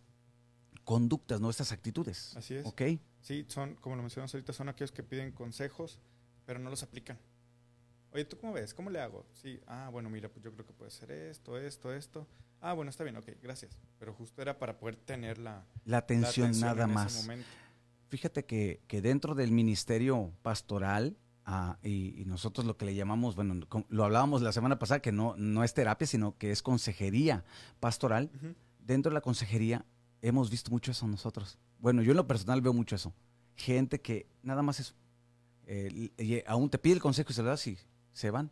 conductas, 0.85 1.41
no 1.41 1.51
estas 1.51 1.71
actitudes. 1.71 2.35
Así 2.35 2.55
es. 2.55 2.67
¿Ok? 2.67 2.83
Sí, 3.27 3.45
son, 3.49 3.75
como 3.81 3.97
lo 3.97 4.03
mencionamos 4.03 4.33
ahorita, 4.33 4.53
son 4.53 4.69
aquellos 4.69 4.93
que 4.93 5.03
piden 5.03 5.33
consejos, 5.33 5.99
pero 6.45 6.61
no 6.61 6.71
los 6.71 6.85
aplican. 6.85 7.19
Oye, 8.13 8.25
¿tú 8.25 8.39
cómo 8.39 8.53
ves? 8.53 8.73
¿Cómo 8.73 8.89
le 8.89 9.01
hago? 9.01 9.27
Sí, 9.33 9.59
ah, 9.67 9.89
bueno, 9.91 10.09
mira, 10.09 10.29
pues 10.29 10.45
yo 10.45 10.53
creo 10.53 10.65
que 10.65 10.73
puede 10.73 10.93
ser 10.93 11.11
esto, 11.11 11.59
esto, 11.59 11.93
esto. 11.93 12.29
Ah, 12.61 12.73
bueno, 12.73 12.89
está 12.89 13.03
bien, 13.03 13.17
ok, 13.17 13.27
gracias. 13.43 13.77
Pero 13.99 14.15
justo 14.15 14.41
era 14.43 14.61
para 14.61 14.79
poder 14.79 14.95
tener 14.95 15.39
la, 15.39 15.55
La 15.55 15.65
la 15.87 15.97
atención, 15.99 16.53
nada 16.61 16.85
en 16.85 16.91
ese 16.91 16.95
más. 16.95 17.23
momento. 17.23 17.49
Fíjate 18.11 18.45
que, 18.45 18.81
que 18.87 19.03
dentro 19.03 19.35
del 19.35 19.51
ministerio 19.51 20.33
pastoral, 20.43 21.17
ah, 21.47 21.79
y, 21.83 22.15
y 22.23 22.27
nosotros 22.27 22.65
lo 22.65 22.77
que 22.77 22.85
le 22.85 22.95
llamamos, 22.95 23.35
bueno, 23.35 23.67
lo 23.89 24.05
hablábamos 24.05 24.41
la 24.41 24.53
semana 24.53 24.79
pasada, 24.79 25.03
que 25.03 25.11
no, 25.11 25.35
no 25.37 25.65
es 25.65 25.75
terapia, 25.75 26.07
sino 26.07 26.39
que 26.39 26.53
es 26.53 26.63
consejería 26.63 27.45
pastoral. 27.81 28.31
Dentro 28.79 29.11
de 29.11 29.15
la 29.15 29.21
consejería 29.21 29.85
hemos 30.23 30.49
visto 30.49 30.71
mucho 30.71 30.93
eso 30.93 31.09
nosotros. 31.09 31.59
Bueno, 31.79 32.03
yo 32.03 32.13
en 32.13 32.17
lo 32.17 32.27
personal 32.27 32.61
veo 32.61 32.73
mucho 32.73 32.95
eso. 32.97 33.13
Gente 33.57 34.01
que 34.01 34.27
nada 34.43 34.63
más 34.63 34.81
eso. 34.81 34.95
eh, 35.67 36.11
y 36.19 36.43
aún 36.47 36.71
te 36.71 36.79
pide 36.79 36.95
el 36.95 37.01
consejo 37.01 37.31
y 37.31 37.35
se 37.35 37.43
lo 37.43 37.49
das 37.49 37.67
y 37.67 37.79
se 38.13 38.31
van. 38.31 38.51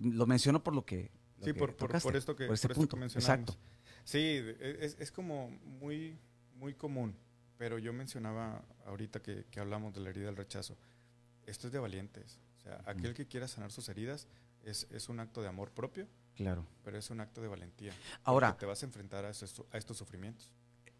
Lo 0.00 0.26
menciono 0.26 0.62
por 0.62 0.74
lo 0.74 0.84
que. 0.84 1.10
lo 1.38 1.46
Sí, 1.46 1.52
que 1.52 1.58
por, 1.58 1.70
por, 1.76 1.88
tocaste, 1.88 2.08
por 2.08 2.16
esto 2.16 2.36
que, 2.36 2.46
por 2.46 2.54
ese 2.54 2.62
por 2.68 2.72
esto 2.72 2.80
punto. 2.80 2.96
que 2.96 3.00
mencionamos. 3.00 3.48
Exacto. 3.54 3.56
Sí, 4.04 4.18
e- 4.18 4.78
es, 4.80 4.96
es 4.98 5.12
como 5.12 5.50
muy, 5.80 6.18
muy 6.56 6.74
común, 6.74 7.14
pero 7.56 7.78
yo 7.78 7.92
mencionaba 7.92 8.62
ahorita 8.86 9.20
que, 9.22 9.46
que 9.50 9.60
hablamos 9.60 9.94
de 9.94 10.00
la 10.00 10.10
herida 10.10 10.26
del 10.26 10.36
rechazo. 10.36 10.76
Esto 11.46 11.66
es 11.68 11.72
de 11.72 11.78
valientes. 11.78 12.38
O 12.58 12.60
sea, 12.60 12.82
aquel 12.86 13.14
que 13.14 13.26
quiera 13.26 13.48
sanar 13.48 13.70
sus 13.70 13.88
heridas 13.88 14.26
es, 14.64 14.86
es 14.90 15.08
un 15.08 15.20
acto 15.20 15.40
de 15.40 15.48
amor 15.48 15.70
propio, 15.70 16.06
Claro. 16.34 16.66
pero 16.84 16.98
es 16.98 17.08
un 17.10 17.20
acto 17.20 17.40
de 17.40 17.48
valentía. 17.48 17.92
Ahora, 18.24 18.56
te 18.56 18.66
vas 18.66 18.82
a 18.82 18.86
enfrentar 18.86 19.24
a 19.24 19.30
estos, 19.30 19.62
a 19.70 19.78
estos 19.78 19.96
sufrimientos. 19.96 20.50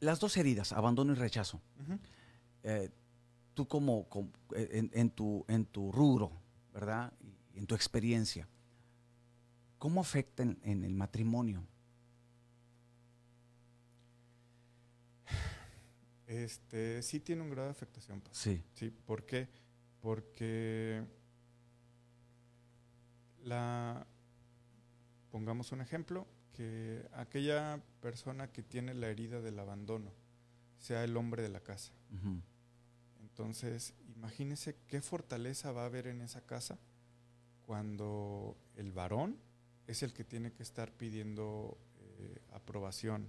Las 0.00 0.20
dos 0.20 0.36
heridas, 0.36 0.72
abandono 0.72 1.12
y 1.12 1.16
rechazo. 1.16 1.60
Eh, 2.62 2.90
tú 3.54 3.66
como, 3.66 4.08
como- 4.08 4.30
eh, 4.54 4.68
en, 4.72 4.90
en 4.92 5.10
tu, 5.10 5.44
en 5.48 5.64
tu 5.66 5.90
rubro, 5.92 6.32
¿verdad? 6.72 7.12
Y 7.54 7.58
en 7.58 7.66
tu 7.66 7.74
experiencia, 7.74 8.48
¿cómo 9.78 10.00
afectan 10.00 10.58
en 10.62 10.84
el 10.84 10.94
matrimonio? 10.94 11.64
Este, 16.26 17.02
sí 17.02 17.20
tiene 17.20 17.42
un 17.42 17.50
grado 17.50 17.68
de 17.68 17.72
afectación. 17.72 18.22
Sí. 18.32 18.62
Sí, 18.74 18.90
¿por 18.90 19.24
qué? 19.24 19.48
Porque 20.02 21.02
la 23.44 24.06
pongamos 25.30 25.72
un 25.72 25.80
ejemplo, 25.80 26.26
que 26.52 27.06
aquella 27.14 27.80
persona 28.00 28.50
que 28.52 28.62
tiene 28.62 28.94
la 28.94 29.08
herida 29.08 29.40
del 29.40 29.58
abandono 29.58 30.12
sea 30.78 31.02
el 31.04 31.16
hombre 31.16 31.42
de 31.42 31.48
la 31.48 31.60
casa. 31.60 31.92
Entonces, 33.20 33.94
imagínese 34.16 34.76
qué 34.86 35.00
fortaleza 35.00 35.72
va 35.72 35.82
a 35.82 35.86
haber 35.86 36.06
en 36.06 36.20
esa 36.20 36.40
casa 36.40 36.78
cuando 37.62 38.56
el 38.76 38.92
varón 38.92 39.36
es 39.86 40.02
el 40.02 40.12
que 40.12 40.24
tiene 40.24 40.52
que 40.52 40.62
estar 40.62 40.92
pidiendo 40.92 41.78
eh, 42.00 42.40
aprobación 42.52 43.28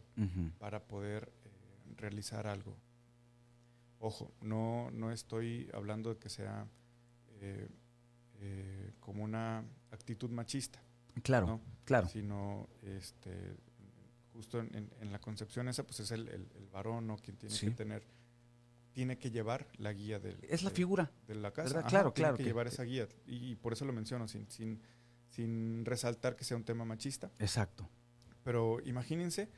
para 0.59 0.83
poder 0.87 1.31
eh, 1.45 1.93
realizar 1.97 2.47
algo. 2.47 2.75
Ojo, 3.99 4.31
no, 4.41 4.89
no 4.91 5.11
estoy 5.11 5.69
hablando 5.73 6.13
de 6.13 6.19
que 6.19 6.29
sea 6.29 6.67
eh, 7.41 7.67
como 8.99 9.23
una 9.23 9.63
actitud 9.91 10.29
machista, 10.29 10.81
Claro, 11.23 11.47
¿no? 11.47 11.61
claro. 11.83 12.07
sino 12.07 12.69
este, 12.83 13.57
justo 14.39 14.57
en, 14.61 14.73
en- 14.73 14.89
en 15.01 15.11
la 15.11 15.19
concepción 15.19 15.67
esa, 15.67 15.83
pues 15.83 15.99
es 15.99 16.11
el, 16.11 16.29
el- 16.29 16.47
el 16.55 16.67
varón 16.69 17.05
¿no? 17.07 17.17
quien 17.17 17.35
tiene 17.35 17.53
Sí. 17.53 17.65
que 17.67 17.71
tener, 17.73 18.03
tiene 18.93 19.17
que 19.17 19.31
llevar 19.31 19.67
la 19.77 19.91
guía 19.91 20.17
del, 20.17 20.37
Es 20.43 20.63
la 20.63 20.69
de- 20.69 20.75
figura. 20.77 21.11
de 21.27 21.35
la 21.35 21.51
casa. 21.51 21.79
Ajá, 21.79 21.89
Claro, 21.89 22.13
tiene 22.13 22.25
claro 22.27 22.37
que 22.37 22.43
que- 22.43 22.49
llevar 22.49 22.67
esa 22.67 22.83
guía. 22.83 23.05
Y, 23.27 23.55
por 23.55 23.73
eso 23.73 23.83
lo 23.83 23.91
menciono, 23.91 24.29
sin, 24.29 24.49
sin, 24.49 24.81
sin 25.27 25.83
resaltar 25.83 26.37
que 26.37 26.45
sea 26.45 26.55
un 26.55 26.63
tema 26.63 26.85
machista. 26.85 27.29
Exacto. 27.37 27.89
Pero 28.45 28.79
imagínense 28.85 29.49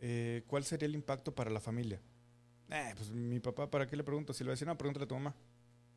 eh, 0.00 0.44
cuál 0.46 0.62
sería 0.64 0.86
el 0.86 0.94
impacto 0.94 1.34
para 1.34 1.50
la 1.50 1.58
familia. 1.60 2.00
Eh, 2.70 2.92
pues 2.96 3.10
mi 3.10 3.40
papá, 3.40 3.68
¿para 3.68 3.88
qué 3.88 3.96
le 3.96 4.04
pregunto? 4.04 4.32
Si 4.32 4.44
le 4.44 4.48
va 4.48 4.52
a 4.52 4.54
decir, 4.54 4.68
no, 4.68 4.78
pregúntale 4.78 5.04
a 5.04 5.08
tu 5.08 5.14
mamá, 5.16 5.34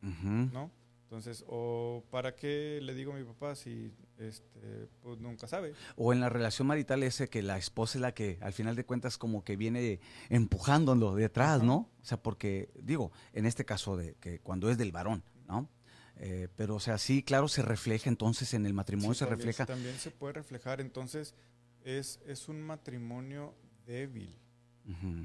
Ujú. 0.02 0.28
¿no? 0.52 0.70
Entonces, 1.14 1.44
o 1.46 2.02
¿para 2.10 2.34
qué 2.34 2.80
le 2.82 2.92
digo 2.92 3.12
a 3.12 3.14
mi 3.16 3.22
papá 3.22 3.54
si 3.54 3.92
este, 4.18 4.88
pues 5.00 5.20
nunca 5.20 5.46
sabe? 5.46 5.72
O 5.94 6.12
en 6.12 6.18
la 6.18 6.28
relación 6.28 6.66
marital 6.66 7.04
ese 7.04 7.28
que 7.28 7.40
la 7.40 7.56
esposa 7.56 7.98
es 7.98 8.02
la 8.02 8.12
que 8.12 8.36
al 8.40 8.52
final 8.52 8.74
de 8.74 8.84
cuentas 8.84 9.16
como 9.16 9.44
que 9.44 9.54
viene 9.54 10.00
empujándolo 10.28 11.14
detrás, 11.14 11.58
Ajá. 11.58 11.64
¿no? 11.64 11.88
O 12.02 12.04
sea, 12.04 12.20
porque 12.20 12.68
digo, 12.82 13.12
en 13.32 13.46
este 13.46 13.64
caso 13.64 13.96
de 13.96 14.16
que 14.16 14.40
cuando 14.40 14.68
es 14.70 14.76
del 14.76 14.90
varón, 14.90 15.22
¿no? 15.46 15.68
Eh, 16.16 16.48
pero 16.56 16.74
o 16.74 16.80
sea, 16.80 16.98
sí, 16.98 17.22
claro, 17.22 17.46
se 17.46 17.62
refleja 17.62 18.08
entonces 18.10 18.52
en 18.52 18.66
el 18.66 18.74
matrimonio, 18.74 19.14
Sí, 19.14 19.20
se 19.20 19.24
también- 19.26 19.38
refleja. 19.38 19.66
También 19.66 19.96
se 19.98 20.10
puede 20.10 20.32
reflejar. 20.32 20.80
Entonces, 20.80 21.36
es, 21.84 22.18
es 22.26 22.48
un 22.48 22.60
matrimonio 22.60 23.54
débil. 23.86 24.36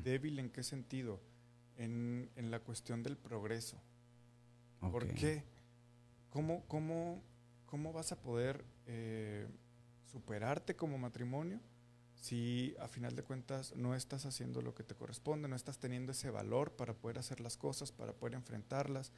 ¿Débil 0.04 0.38
en 0.38 0.52
qué 0.52 0.62
sentido? 0.62 1.20
En, 1.78 2.30
en 2.36 2.52
la 2.52 2.60
cuestión 2.60 3.02
del 3.02 3.18
progreso. 3.18 3.82
¿Por 4.80 5.06
Ok. 5.06 5.14
qué? 5.16 5.44
¿Cómo, 6.30 6.66
cómo, 6.68 7.24
cómo 7.66 7.94
vas 7.94 8.12
a 8.12 8.22
poder 8.22 8.66
eh, 8.86 9.48
superarte 10.06 10.76
como 10.76 10.98
matrimonio 10.98 11.60
si 12.16 12.76
a 12.80 12.88
final 12.88 13.16
de 13.16 13.24
cuentas 13.24 13.74
no 13.76 13.96
estás 13.96 14.26
haciendo 14.26 14.62
lo 14.62 14.76
que 14.76 14.84
te 14.84 14.96
corresponde, 14.96 15.48
no 15.48 15.56
estás 15.56 15.80
teniendo 15.80 16.12
ese 16.12 16.30
valor 16.30 16.76
para 16.76 16.94
poder 16.94 17.18
hacer 17.18 17.40
las 17.40 17.56
cosas, 17.56 17.92
para 17.92 18.14
poder 18.14 18.34
enfrentarlas, 18.36 19.12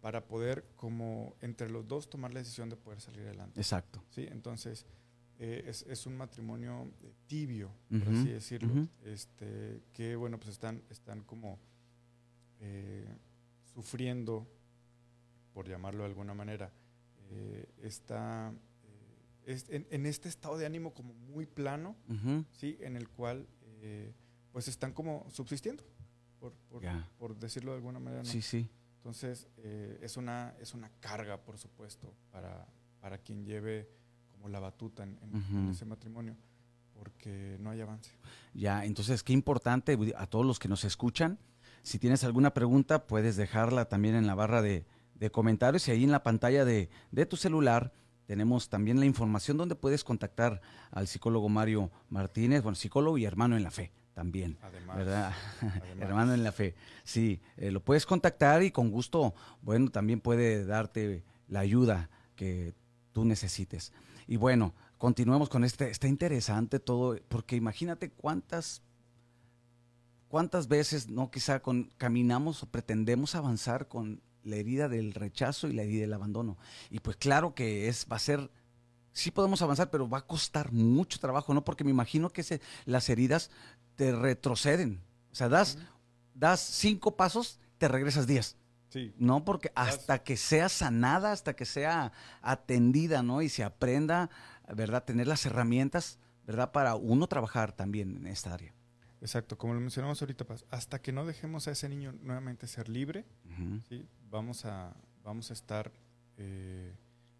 para 0.00 0.26
poder 0.26 0.64
como 0.76 1.36
entre 1.40 1.70
los 1.70 1.86
dos 1.86 2.10
tomar 2.10 2.32
la 2.32 2.40
decisión 2.40 2.68
de 2.68 2.76
poder 2.76 3.00
salir 3.00 3.22
adelante? 3.22 3.60
Exacto. 3.60 4.02
¿sí? 4.10 4.26
Entonces, 4.28 4.86
eh, 5.38 5.64
es, 5.68 5.82
es 5.82 6.04
un 6.06 6.16
matrimonio 6.16 6.90
eh, 7.00 7.12
tibio, 7.28 7.70
por 7.88 8.08
así 8.08 8.28
decirlo, 8.28 8.88
este, 9.04 9.82
que 9.92 10.16
bueno, 10.16 10.36
pues 10.38 10.50
están, 10.50 10.82
están 10.90 11.22
como 11.22 11.60
eh, 12.58 13.06
sufriendo, 13.72 14.48
por 15.58 15.66
llamarlo 15.68 16.04
de 16.04 16.10
alguna 16.10 16.34
manera, 16.34 16.70
eh, 17.30 17.66
esta, 17.82 18.52
eh, 18.84 19.52
es- 19.54 19.68
en, 19.70 19.88
en 19.90 20.06
este 20.06 20.28
estado 20.28 20.56
de 20.56 20.64
ánimo 20.64 20.94
como 20.94 21.14
muy 21.14 21.46
plano. 21.46 21.96
¿sí? 22.52 22.78
En 22.80 22.94
el 22.94 23.08
cual 23.08 23.48
eh, 23.82 24.12
pues 24.52 24.68
están 24.68 24.92
como 24.92 25.26
subsistiendo, 25.32 25.82
por, 26.38 26.52
por- 27.18 27.36
decirlo 27.36 27.72
de 27.72 27.78
alguna 27.78 27.98
manera. 27.98 28.22
¿no? 28.22 28.28
Sí, 28.30 28.40
sí. 28.40 28.68
Entonces, 28.98 29.48
eh, 29.56 29.98
es, 30.00 30.16
una, 30.16 30.54
es 30.60 30.74
una 30.74 30.92
carga, 31.00 31.38
por 31.42 31.58
supuesto, 31.58 32.14
para, 32.30 32.68
para 33.00 33.18
quien 33.18 33.44
lleve 33.44 33.88
como 34.30 34.48
la 34.48 34.60
batuta 34.60 35.02
en, 35.02 35.18
en- 35.24 35.34
en 35.34 35.62
Ujú. 35.64 35.70
ese 35.72 35.84
matrimonio, 35.86 36.36
porque 36.94 37.56
no 37.58 37.70
hay 37.70 37.80
avance. 37.80 38.12
Ya, 38.54 38.84
entonces 38.84 39.24
qué 39.24 39.32
importante 39.32 39.98
a 40.16 40.26
todos 40.28 40.46
los 40.46 40.60
que 40.60 40.68
nos 40.68 40.84
escuchan. 40.84 41.36
Si 41.82 41.98
tienes 41.98 42.22
alguna 42.22 42.54
pregunta, 42.54 43.08
puedes 43.08 43.34
dejarla 43.34 43.86
también 43.88 44.14
en 44.14 44.28
la 44.28 44.36
barra 44.36 44.62
de, 44.62 44.86
de 45.18 45.30
comentarios 45.30 45.86
y 45.88 45.90
ahí 45.90 46.04
en 46.04 46.12
la 46.12 46.22
pantalla 46.22 46.64
de, 46.64 46.88
de 47.10 47.26
tu 47.26 47.36
celular 47.36 47.92
tenemos 48.28 48.68
también 48.68 49.00
la 49.00 49.06
información 49.06 49.56
donde 49.56 49.74
puedes 49.74 50.04
contactar 50.04 50.60
al 50.90 51.06
psicólogo 51.08 51.48
Mario 51.48 51.90
Martínez, 52.10 52.62
bueno, 52.62 52.76
psicólogo 52.76 53.16
y 53.16 53.24
hermano 53.24 53.56
en 53.56 53.62
la 53.62 53.70
fe 53.70 53.90
también. 54.12 54.58
Además, 54.62 54.96
¿verdad? 54.96 55.32
además. 55.62 55.82
Hermano 56.00 56.34
en 56.34 56.42
la 56.42 56.52
fe. 56.52 56.74
Sí, 57.04 57.40
eh, 57.56 57.70
lo 57.70 57.84
puedes 57.84 58.04
contactar 58.04 58.64
y 58.64 58.72
con 58.72 58.90
gusto, 58.90 59.32
bueno, 59.62 59.90
también 59.90 60.20
puede 60.20 60.66
darte 60.66 61.24
la 61.46 61.60
ayuda 61.60 62.10
que 62.34 62.74
tú 63.12 63.24
necesites. 63.24 63.92
Y 64.26 64.36
bueno, 64.36 64.74
continuemos 64.98 65.48
con 65.48 65.64
este, 65.64 65.88
está 65.88 66.08
interesante 66.08 66.80
todo, 66.80 67.16
porque 67.28 67.56
imagínate 67.56 68.10
cuántas, 68.10 68.82
cuántas 70.26 70.68
veces, 70.68 71.08
no, 71.08 71.30
quizá 71.30 71.60
con, 71.60 71.90
caminamos 71.96 72.62
o 72.62 72.66
pretendemos 72.66 73.34
avanzar 73.36 73.88
con 73.88 74.20
la 74.44 74.56
herida 74.56 74.88
del 74.88 75.14
rechazo 75.14 75.68
y 75.68 75.72
la 75.72 75.82
herida 75.82 76.02
del 76.02 76.14
abandono. 76.14 76.56
Y 76.90 77.00
pues 77.00 77.16
claro 77.16 77.54
que 77.54 77.88
es, 77.88 78.06
va 78.10 78.16
a 78.16 78.20
ser, 78.20 78.50
sí 79.12 79.30
podemos 79.30 79.62
avanzar, 79.62 79.90
pero 79.90 80.08
va 80.08 80.18
a 80.18 80.26
costar 80.26 80.72
mucho 80.72 81.18
trabajo, 81.18 81.54
¿no? 81.54 81.64
Porque 81.64 81.84
me 81.84 81.90
imagino 81.90 82.30
que 82.30 82.42
se, 82.42 82.60
las 82.84 83.08
heridas 83.08 83.50
te 83.96 84.12
retroceden. 84.12 85.00
O 85.32 85.34
sea, 85.34 85.48
das, 85.48 85.78
das 86.34 86.60
cinco 86.60 87.16
pasos, 87.16 87.58
te 87.78 87.88
regresas 87.88 88.26
diez. 88.26 88.56
Sí, 88.88 89.12
No, 89.18 89.44
porque 89.44 89.70
hasta 89.74 90.22
que 90.22 90.38
sea 90.38 90.70
sanada, 90.70 91.32
hasta 91.32 91.54
que 91.54 91.66
sea 91.66 92.12
atendida, 92.40 93.22
¿no? 93.22 93.42
Y 93.42 93.50
se 93.50 93.62
aprenda, 93.62 94.30
¿verdad? 94.74 95.04
Tener 95.04 95.26
las 95.26 95.44
herramientas, 95.44 96.18
¿verdad? 96.46 96.72
Para 96.72 96.94
uno 96.94 97.26
trabajar 97.26 97.72
también 97.72 98.16
en 98.16 98.26
esta 98.26 98.54
área. 98.54 98.72
exacto. 99.20 99.58
Como 99.58 99.74
lo 99.74 99.80
mencionamos 99.80 100.22
ahorita, 100.22 100.46
hasta 100.70 101.02
que 101.02 101.12
no 101.12 101.26
dejemos 101.26 101.68
a 101.68 101.72
ese 101.72 101.88
niño 101.90 102.12
nuevamente 102.22 102.66
ser 102.66 102.88
libre. 102.88 103.26
¿sí? 103.90 104.06
Vamos, 104.30 104.64
a, 104.64 104.94
vamos 105.22 105.50
a 105.50 105.54
estar 105.54 105.92
eh, 106.36 106.94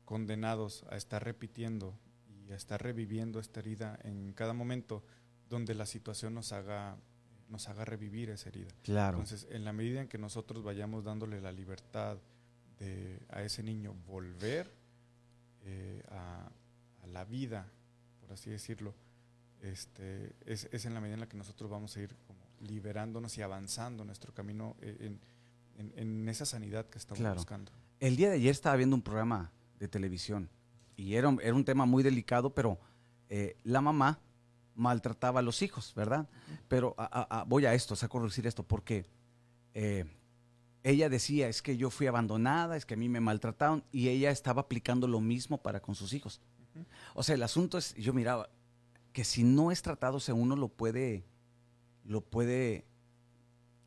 condenados 0.05 0.85
a 0.91 0.97
estar 0.97 1.23
repitiendo 1.23 1.95
y 2.47 2.53
a 2.53 2.57
estar 2.57 2.83
reviviendo 2.83 3.41
esta 3.41 3.61
herida 3.61 3.99
en 4.03 4.33
cada 4.33 4.55
momento 4.55 5.05
donde 5.49 5.75
la 5.75 5.87
situación 5.87 6.35
nos 6.35 6.53
haga, 6.53 6.97
nos 7.49 7.69
haga 7.69 7.85
revivir 7.85 8.31
esa 8.31 8.49
herida. 8.49 8.71
Claro. 8.83 9.19
Entonces, 9.19 9.47
en 9.51 9.65
la 9.65 9.73
medida 9.73 10.01
en 10.01 10.09
que 10.09 10.19
nosotros 10.19 10.63
vayamos 10.63 11.05
dándole 11.05 11.41
la 11.41 11.53
libertad 11.53 12.19
de, 12.79 13.21
a 13.29 13.43
ese 13.43 13.63
niño 13.63 13.95
volver 14.07 14.73
eh, 15.65 16.03
a, 16.11 16.51
a 17.03 17.07
la 17.07 17.25
vida, 17.25 17.71
por 18.21 18.33
así 18.33 18.51
decirlo, 18.51 18.95
este, 19.61 20.35
es, 20.47 20.69
es 20.73 20.85
en 20.87 20.95
la 20.95 21.01
medida 21.01 21.15
en 21.15 21.21
la 21.21 21.29
que 21.29 21.37
nosotros 21.37 21.71
vamos 21.71 21.97
a 21.97 22.01
ir 22.01 22.15
como 22.27 22.41
liberándonos 22.61 23.37
y 23.39 23.43
avanzando 23.43 24.05
nuestro 24.05 24.33
camino 24.33 24.77
eh, 24.81 24.97
en, 25.01 25.21
en- 25.79 25.93
en 25.97 26.29
esa 26.29 26.45
sanidad 26.45 26.87
que 26.87 26.99
estamos 26.99 27.19
Claro. 27.21 27.37
buscando. 27.37 27.73
El 28.01 28.17
día 28.17 28.29
de 28.29 28.37
ayer 28.37 28.51
estaba 28.51 28.77
viendo 28.77 28.95
un 28.97 29.03
programa 29.03 29.51
de 29.79 29.89
televisión 29.89 30.51
y 30.97 31.15
era, 31.15 31.29
un- 31.29 31.41
era 31.43 31.55
un 31.55 31.65
tema 31.65 31.87
muy 31.87 32.03
delicado, 32.03 32.53
pero 32.55 32.79
eh, 33.31 33.57
la 33.65 33.81
mamá 33.81 34.21
maltrataba 34.75 35.41
a 35.41 35.43
los 35.43 35.61
hijos, 35.63 35.93
¿verdad? 35.95 36.29
Pero 36.69 36.95
a- 36.99 37.05
a- 37.05 37.41
a- 37.41 37.45
voy 37.45 37.67
a 37.67 37.75
esto, 37.75 37.95
saco 37.97 38.21
a 38.21 38.25
decir 38.25 38.47
esto, 38.47 38.63
porque 38.63 39.07
eh, 39.75 40.05
ella 40.83 41.09
decía, 41.09 41.49
es 41.49 41.61
que 41.63 41.77
yo 41.77 41.91
fui 41.91 42.07
abandonada, 42.07 42.77
es 42.77 42.87
que 42.87 42.95
a 42.95 42.97
mí 42.97 43.09
me 43.09 43.21
maltrataron, 43.21 43.85
y 43.93 44.09
ella 44.09 44.31
estaba 44.31 44.63
aplicando 44.63 45.07
lo 45.07 45.21
mismo 45.21 45.59
para 45.63 45.81
con 45.81 45.95
sus 45.95 46.13
hijos. 46.13 46.41
O 47.15 47.23
sea, 47.23 47.35
el 47.35 47.43
asunto 47.43 47.77
es, 47.79 47.95
yo 47.97 48.13
miraba, 48.15 48.49
que 49.13 49.25
si 49.25 49.43
no 49.43 49.71
es 49.73 49.83
tratado, 49.83 50.17
o 50.17 50.21
sea, 50.21 50.35
uno 50.35 50.57
lo 50.57 50.69
puede, 50.69 51.25
lo 52.05 52.21
puede 52.23 52.87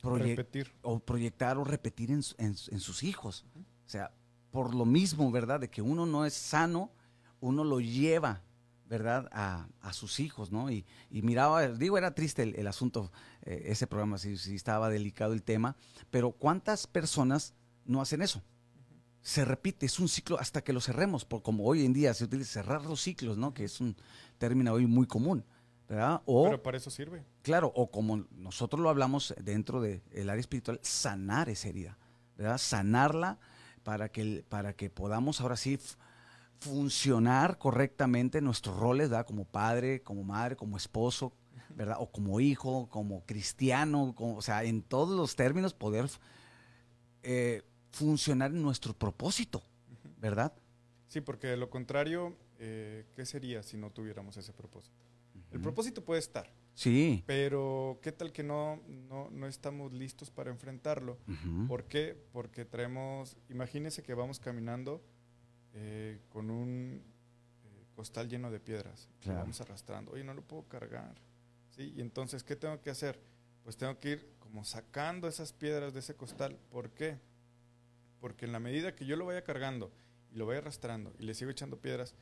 proye- 0.02 0.36
Repetir. 0.36 0.74
o 0.82 1.00
proyectar 1.00 1.58
o 1.58 1.64
repetir 1.64 2.12
en, 2.12 2.22
en 2.38 2.56
en 2.72 2.80
sus 2.80 3.04
hijos. 3.04 3.46
O 3.86 3.90
sea, 3.90 4.12
por 4.52 4.76
lo 4.76 4.86
mismo, 4.86 5.32
¿verdad? 5.32 5.60
De 5.60 5.70
que 5.70 5.82
uno 5.82 6.06
no 6.06 6.26
es 6.26 6.34
sano, 6.34 6.92
uno 7.40 7.64
lo 7.64 7.80
lleva, 7.80 8.42
¿verdad? 8.88 9.30
A, 9.32 9.68
a 9.80 9.94
sus 9.94 10.20
hijos, 10.20 10.52
¿no? 10.52 10.70
Y, 10.70 10.86
y 11.10 11.22
miraba, 11.22 11.68
digo, 11.70 11.98
era 11.98 12.14
triste 12.14 12.44
el, 12.44 12.56
el 12.56 12.68
asunto, 12.68 13.12
eh, 13.44 13.64
ese 13.68 13.88
programa, 13.88 14.18
sí, 14.18 14.38
sí 14.38 14.56
estaba 14.56 14.90
delicado 14.90 15.34
el 15.34 15.44
tema, 15.44 15.78
pero 16.10 16.32
¿cuántas 16.34 16.88
personas 16.88 17.54
no 17.86 18.02
hacen 18.02 18.22
eso? 18.22 18.42
Se 19.22 19.46
repite, 19.46 19.86
es 19.86 20.00
un 20.00 20.08
ciclo 20.10 20.40
hasta 20.40 20.64
que 20.64 20.74
lo 20.74 20.82
cerremos, 20.82 21.24
por 21.26 21.42
como 21.44 21.64
hoy 21.64 21.86
en 21.86 21.94
día 21.94 22.14
se 22.14 22.24
utiliza 22.26 22.54
cerrar 22.62 22.84
los 22.86 23.00
ciclos, 23.02 23.38
¿no? 23.38 23.54
Que 23.54 23.64
es 23.66 23.80
un 23.80 23.96
término 24.40 24.74
hoy 24.74 24.88
muy 24.88 25.06
común, 25.08 25.46
¿verdad? 25.92 26.22
O 26.26 26.46
Pero 26.46 26.64
para 26.64 26.78
eso 26.78 26.90
sirve. 26.90 27.22
Claro, 27.42 27.70
o 27.76 27.92
como 27.92 28.26
nosotros 28.32 28.80
lo 28.82 28.90
hablamos 28.90 29.36
dentro 29.44 29.82
del 29.82 30.30
área 30.30 30.40
espiritual, 30.40 30.80
sanar 30.82 31.50
esa 31.50 31.68
herida, 31.68 31.98
¿verdad? 32.38 32.58
Sanarla 32.58 33.40
para 33.84 34.10
que, 34.10 34.46
para 34.48 34.74
que 34.74 34.90
podamos 34.90 35.42
ahora 35.42 35.58
sí 35.58 35.78
funcionar 36.62 37.58
correctamente 37.58 38.38
en 38.38 38.46
nuestros 38.46 38.78
roles, 38.78 39.10
¿verdad? 39.10 39.26
Como 39.26 39.44
padre, 39.44 40.02
como 40.02 40.24
madre, 40.24 40.56
como 40.56 40.78
esposo, 40.78 41.34
¿verdad? 41.76 41.98
O 42.00 42.10
como 42.10 42.40
hijo, 42.40 42.88
como 42.90 43.26
cristiano, 43.26 44.14
como- 44.16 44.38
o 44.38 44.42
sea, 44.42 44.64
en 44.64 44.84
todos 44.84 45.18
los 45.18 45.36
términos 45.36 45.74
poder 45.74 46.10
eh, 47.24 47.64
funcionar 47.92 48.52
en 48.52 48.62
nuestro 48.62 48.94
propósito, 48.94 49.62
¿verdad? 50.20 50.54
Sí, 51.10 51.20
porque 51.20 51.48
de 51.48 51.58
lo 51.58 51.70
contrario, 51.70 52.38
eh, 52.60 53.06
¿qué 53.14 53.26
sería 53.26 53.62
si 53.62 53.76
no 53.76 53.90
tuviéramos 53.92 54.38
ese 54.38 54.54
propósito? 54.54 55.04
El 55.52 55.60
propósito 55.62 56.04
puede 56.04 56.20
estar, 56.20 56.50
Sí. 56.74 57.24
pero 57.28 58.00
¿qué 58.02 58.12
tal 58.12 58.32
que 58.32 58.42
no, 58.44 58.82
no, 58.88 59.30
no 59.32 59.48
estamos 59.48 59.92
listos 59.94 60.32
para 60.32 60.50
enfrentarlo? 60.50 61.18
¿Por 61.68 61.84
qué? 61.86 62.16
Porque 62.32 62.64
traemos, 62.66 63.36
imagínese 63.50 64.02
que 64.04 64.14
vamos 64.14 64.40
caminando 64.40 65.02
eh, 65.74 66.20
con 66.30 66.50
un 66.50 67.02
eh, 67.66 67.86
costal 67.96 68.30
lleno 68.30 68.50
de 68.50 68.60
piedras. 68.60 69.10
Claro. 69.20 69.40
Vamos 69.42 69.60
arrastrando. 69.62 70.12
Oye, 70.14 70.24
no 70.24 70.34
lo 70.34 70.42
puedo 70.42 70.64
cargar. 70.68 71.16
¿Sí? 71.70 71.94
Y 71.96 72.02
entonces, 72.02 72.44
¿qué 72.44 72.56
tengo 72.56 72.82
que 72.82 72.90
hacer? 72.90 73.20
Pues 73.64 73.78
tengo 73.78 73.98
que 74.00 74.10
ir 74.12 74.30
como 74.40 74.64
sacando 74.66 75.28
esas 75.28 75.54
piedras 75.54 75.94
de 75.94 76.00
ese 76.00 76.16
costal. 76.16 76.58
¿Por 76.70 76.90
qué? 76.92 77.20
Porque 78.20 78.46
en 78.46 78.52
la 78.52 78.60
medida 78.60 78.96
que 78.96 79.06
yo 79.06 79.16
lo 79.16 79.26
vaya 79.26 79.44
cargando 79.44 79.92
y 80.32 80.38
lo 80.38 80.46
vaya 80.46 80.60
arrastrando 80.60 81.14
y 81.20 81.24
le 81.24 81.34
sigo 81.34 81.52
echando 81.52 81.78
piedras, 81.80 82.16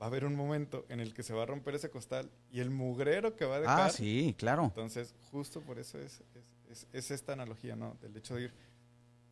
va 0.00 0.06
a 0.06 0.08
haber 0.08 0.24
un 0.24 0.34
momento 0.34 0.86
en 0.88 1.00
el 1.00 1.12
que 1.14 1.22
se 1.22 1.34
va 1.34 1.42
a 1.42 1.46
romper 1.46 1.74
ese 1.74 1.90
costal 1.90 2.30
y 2.50 2.60
el 2.60 2.70
mugrero 2.70 3.36
que 3.36 3.44
va 3.44 3.56
a 3.56 3.60
dejar 3.60 3.80
Ah, 3.80 3.90
sí, 3.90 4.34
claro. 4.38 4.64
entonces, 4.64 5.14
justo 5.30 5.60
por 5.60 5.78
eso 5.78 5.98
es, 5.98 6.22
es, 6.34 6.44
es- 6.70 6.86
es 6.92 7.10
esta 7.10 7.32
analogía, 7.34 7.76
¿no? 7.76 7.96
Del 8.00 8.16
hecho 8.16 8.34
de 8.36 8.44
ir, 8.44 8.54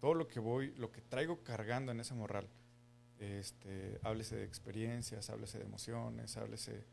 todo 0.01 0.15
lo 0.15 0.29
que 0.29 0.41
voy, 0.41 0.73
lo 0.77 0.91
que 0.93 1.01
traigo 1.01 1.43
cargando 1.43 1.91
en 1.93 2.01
ese 2.01 2.15
morral, 2.15 2.47
este, 3.19 3.99
háblese 4.03 4.37
de 4.37 4.45
experiencias, 4.45 5.31
háblese 5.31 5.59
de 5.59 5.65
emociones, 5.65 6.37
háblese 6.37 6.73
de, 6.73 6.79
de- 6.79 6.85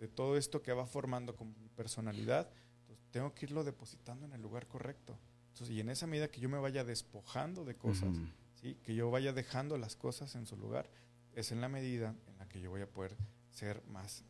de 0.00 0.08
todo 0.08 0.36
esto 0.36 0.62
que 0.62 0.72
va 0.72 0.84
formando 0.86 1.36
como 1.36 1.54
mi 1.58 1.68
personalidad, 1.68 2.48
entonces 2.80 3.04
tengo 3.10 3.32
que 3.34 3.46
irlo 3.46 3.62
depositando 3.64 4.26
en 4.26 4.32
el 4.32 4.42
lugar 4.42 4.66
correcto. 4.66 5.16
Entonces, 5.52 5.70
y 5.76 5.80
en 5.80 5.90
esa 5.90 6.06
medida 6.06 6.28
que 6.28 6.40
yo 6.40 6.48
me 6.48 6.58
vaya 6.58 6.82
despojando 6.84 7.64
de 7.64 7.74
cosas. 7.76 8.16
¿sí? 8.60 8.76
que 8.84 8.94
yo 8.94 9.10
vaya 9.10 9.32
dejando 9.32 9.76
las 9.76 9.96
cosas 9.96 10.34
en 10.36 10.46
su 10.46 10.56
lugar, 10.56 10.88
es 11.34 11.50
en 11.50 11.60
la 11.60 11.68
medida 11.68 12.14
que 12.52 12.60
yo 12.60 12.70
voy 12.70 12.82
a 12.82 12.86
poder 12.86 13.16
ser 13.50 13.82
más 13.86 14.24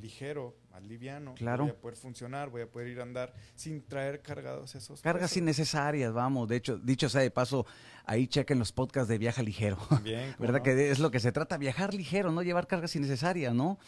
ligero, 0.00 0.56
más 0.72 0.82
liviano. 0.82 1.34
Claro. 1.34 1.62
Voy 1.64 1.70
a 1.72 1.80
poder 1.80 1.96
funcionar, 1.96 2.50
voy 2.50 2.62
a 2.62 2.70
poder 2.70 2.88
ir 2.88 2.98
a 2.98 3.04
andar 3.04 3.32
sin 3.54 3.82
traer 3.86 4.20
cargados 4.20 4.74
esos. 4.74 5.00
Cargas 5.00 5.30
pesos. 5.30 5.36
innecesarias, 5.36 6.12
vamos. 6.12 6.48
De 6.48 6.56
hecho, 6.56 6.76
dicho 6.78 7.08
sea 7.08 7.20
de 7.20 7.30
paso, 7.30 7.64
ahí 8.04 8.26
chequen 8.26 8.58
los 8.58 8.72
podcasts 8.72 9.08
de 9.08 9.16
Viaja 9.18 9.42
Ligero. 9.42 9.78
Bien, 10.02 10.32
¿cómo 10.36 10.40
¿Verdad 10.46 10.58
no? 10.58 10.62
que 10.64 10.90
es 10.90 10.98
lo 10.98 11.10
que 11.12 11.20
se 11.20 11.30
trata? 11.30 11.56
Viajar 11.56 11.94
ligero, 11.94 12.32
no 12.32 12.42
llevar 12.42 12.66
cargas 12.66 12.96
innecesarias, 12.96 13.54
¿no? 13.54 13.78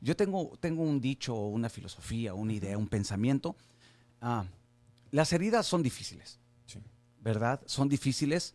Yo 0.00 0.16
tengo, 0.16 0.52
tengo 0.58 0.82
un 0.82 1.00
dicho, 1.02 1.34
una 1.34 1.68
filosofía, 1.68 2.32
una 2.32 2.54
idea, 2.54 2.78
un 2.78 2.88
pensamiento. 2.88 3.56
Ah, 4.22 4.46
las 5.10 5.32
heridas 5.34 5.66
son 5.66 5.82
difíciles, 5.82 6.40
Sí. 6.64 6.80
¿verdad? 7.20 7.60
Son 7.66 7.88
difíciles, 7.90 8.54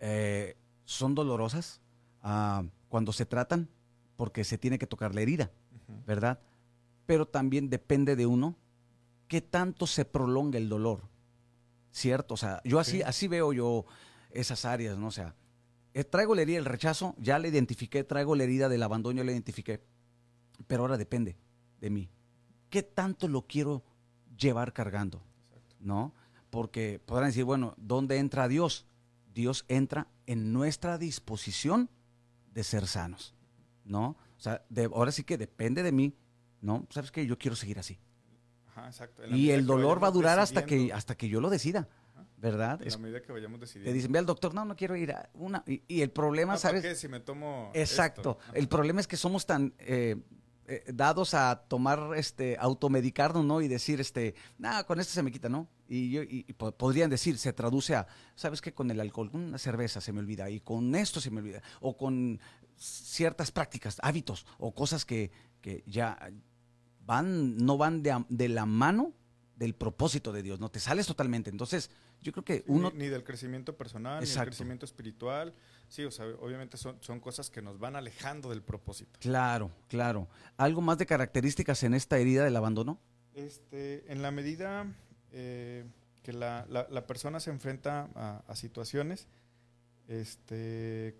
eh, 0.00 0.56
son 0.84 1.14
dolorosas 1.14 1.80
ah, 2.22 2.64
cuando 2.88 3.12
se 3.12 3.26
tratan, 3.26 3.68
porque 4.16 4.44
se 4.44 4.58
tiene 4.58 4.78
que 4.78 4.86
tocar 4.86 5.14
la 5.14 5.20
herida. 5.22 5.50
¿verdad? 6.06 6.40
Pero 7.06 7.26
también 7.26 7.70
depende 7.70 8.16
de 8.16 8.26
uno 8.26 8.56
qué 9.28 9.40
tanto 9.40 9.86
se 9.86 10.04
prolonga 10.04 10.58
el 10.58 10.68
dolor, 10.68 11.02
¿cierto? 11.92 12.34
O 12.34 12.36
sea, 12.36 12.60
yo 12.64 12.78
así, 12.80 12.98
Sí. 12.98 13.02
así 13.02 13.28
veo 13.28 13.52
yo 13.52 13.84
esas 14.30 14.64
áreas, 14.64 14.98
¿no? 14.98 15.08
O 15.08 15.12
sea, 15.12 15.34
eh, 15.94 16.02
traigo 16.04 16.34
la 16.34 16.42
herida 16.42 16.56
del 16.56 16.64
rechazo, 16.64 17.14
ya 17.18 17.38
la 17.38 17.48
identifiqué, 17.48 18.02
traigo 18.04 18.34
la 18.34 18.44
herida 18.44 18.68
del 18.68 18.82
abandono, 18.82 19.18
ya 19.18 19.24
la 19.24 19.32
identifiqué. 19.32 19.80
Pero 20.66 20.82
ahora 20.82 20.96
depende 20.96 21.36
de 21.80 21.90
mí. 21.90 22.08
¿Qué 22.70 22.82
tanto 22.82 23.28
lo 23.28 23.42
quiero 23.46 23.84
llevar 24.36 24.72
cargando? 24.72 25.22
¿No? 25.78 26.14
Porque 26.50 27.00
podrán 27.04 27.28
decir, 27.28 27.44
bueno, 27.44 27.74
¿dónde 27.76 28.18
entra 28.18 28.48
Dios? 28.48 28.86
Dios 29.34 29.64
entra 29.68 30.08
en 30.26 30.52
nuestra 30.52 30.98
disposición 30.98 31.90
de 32.52 32.64
ser 32.64 32.86
sanos, 32.88 33.34
¿no? 33.86 34.16
O 34.36 34.40
sea, 34.40 34.62
ahora 34.92 35.12
sí 35.12 35.24
que 35.24 35.38
depende 35.38 35.82
de 35.82 35.92
mí, 35.92 36.14
¿no? 36.60 36.86
¿Sabes 36.90 37.10
qué? 37.10 37.26
Yo 37.26 37.38
quiero 37.38 37.56
seguir 37.56 37.78
así. 37.78 37.98
Ajá, 38.68 38.86
exacto. 38.86 39.26
Y 39.26 39.50
el 39.50 39.64
dolor 39.64 40.02
va 40.02 40.08
a 40.08 40.10
durar 40.10 40.38
hasta 40.38 40.66
que, 40.66 40.92
hasta 40.92 41.16
que 41.16 41.28
yo 41.28 41.40
lo 41.40 41.48
decida. 41.48 41.88
¿verdad? 42.38 42.80
En 42.82 42.90
la 42.90 42.98
medida 42.98 43.22
que 43.22 43.32
vayamos 43.32 43.58
decidiendo. 43.60 43.90
Te 43.90 43.94
dicen, 43.94 44.12
ve 44.12 44.18
al 44.18 44.26
doctor, 44.26 44.52
no, 44.52 44.64
no 44.64 44.76
quiero 44.76 44.94
ir 44.94 45.12
a 45.12 45.30
una. 45.34 45.64
Y, 45.66 46.02
el 46.02 46.10
problema, 46.10 46.58
¿sabes? 46.58 46.82
¿Por 46.82 46.90
qué? 46.90 46.94
Si 46.94 47.08
me 47.08 47.20
tomo. 47.20 47.70
Exacto. 47.74 48.38
El 48.52 48.68
problema 48.68 49.00
es 49.00 49.06
que 49.06 49.16
somos 49.16 49.46
tan 49.46 49.74
eh, 49.78 50.16
eh, 50.68 50.84
dados 50.92 51.34
a 51.34 51.64
tomar, 51.68 52.10
este, 52.16 52.56
automedicarnos, 52.58 53.44
¿no? 53.44 53.60
Y 53.60 53.68
decir, 53.68 54.00
este, 54.00 54.34
nada, 54.58 54.84
con 54.84 55.00
esto 55.00 55.12
se 55.12 55.22
me 55.22 55.30
quita, 55.30 55.48
¿no? 55.48 55.68
Y, 55.88 56.10
yo, 56.10 56.22
y, 56.22 56.42
podrían 56.52 57.08
decir, 57.08 57.38
se 57.38 57.52
traduce 57.52 57.94
a, 57.94 58.06
¿sabes 58.34 58.60
qué? 58.60 58.74
Con 58.74 58.90
el 58.90 59.00
alcohol, 59.00 59.30
una 59.32 59.58
cerveza 59.58 60.00
se 60.00 60.12
me 60.12 60.18
olvida, 60.18 60.50
y 60.50 60.60
con 60.60 60.94
esto 60.94 61.20
se 61.20 61.30
me 61.30 61.40
olvida, 61.40 61.62
o 61.80 61.96
con 61.96 62.40
ciertas 62.76 63.50
prácticas, 63.50 63.98
hábitos, 64.02 64.46
o 64.58 64.74
cosas 64.74 65.04
que, 65.04 65.30
que 65.60 65.82
ya 65.86 66.18
van, 67.04 67.56
no 67.56 67.76
van 67.76 68.02
de, 68.02 68.24
de 68.28 68.48
la 68.48 68.66
mano 68.66 69.14
del 69.56 69.74
propósito 69.74 70.32
de 70.32 70.42
Dios, 70.42 70.60
no 70.60 70.70
te 70.70 70.80
sales 70.80 71.06
totalmente. 71.06 71.50
Entonces, 71.50 71.90
yo 72.20 72.32
creo 72.32 72.44
que 72.44 72.64
uno... 72.66 72.92
Ni, 72.94 73.08
del 73.08 73.24
crecimiento 73.24 73.76
personal, 73.76 74.22
ni 74.22 74.28
del 74.28 74.44
crecimiento 74.44 74.84
espiritual. 74.84 75.54
Sí, 75.88 76.04
o 76.04 76.10
sea, 76.10 76.26
obviamente 76.40 76.76
son, 76.76 76.98
son 77.00 77.20
cosas 77.20 77.50
que 77.50 77.62
nos 77.62 77.78
van 77.78 77.96
alejando 77.96 78.50
del 78.50 78.62
propósito. 78.62 79.18
Claro, 79.20 79.70
claro. 79.88 80.28
¿Algo 80.56 80.82
más 80.82 80.98
de 80.98 81.06
características 81.06 81.82
en 81.84 81.94
esta 81.94 82.18
herida 82.18 82.44
del 82.44 82.56
abandono? 82.56 83.00
Este, 83.34 84.10
en 84.12 84.22
la 84.22 84.30
medida 84.30 84.86
eh, 85.32 85.84
que 86.22 86.32
la, 86.32 86.66
la, 86.68 87.06
persona 87.06 87.40
se 87.40 87.50
enfrenta 87.50 88.10
a, 88.14 88.42
a 88.46 88.56
situaciones, 88.56 89.28
este, 90.08 91.16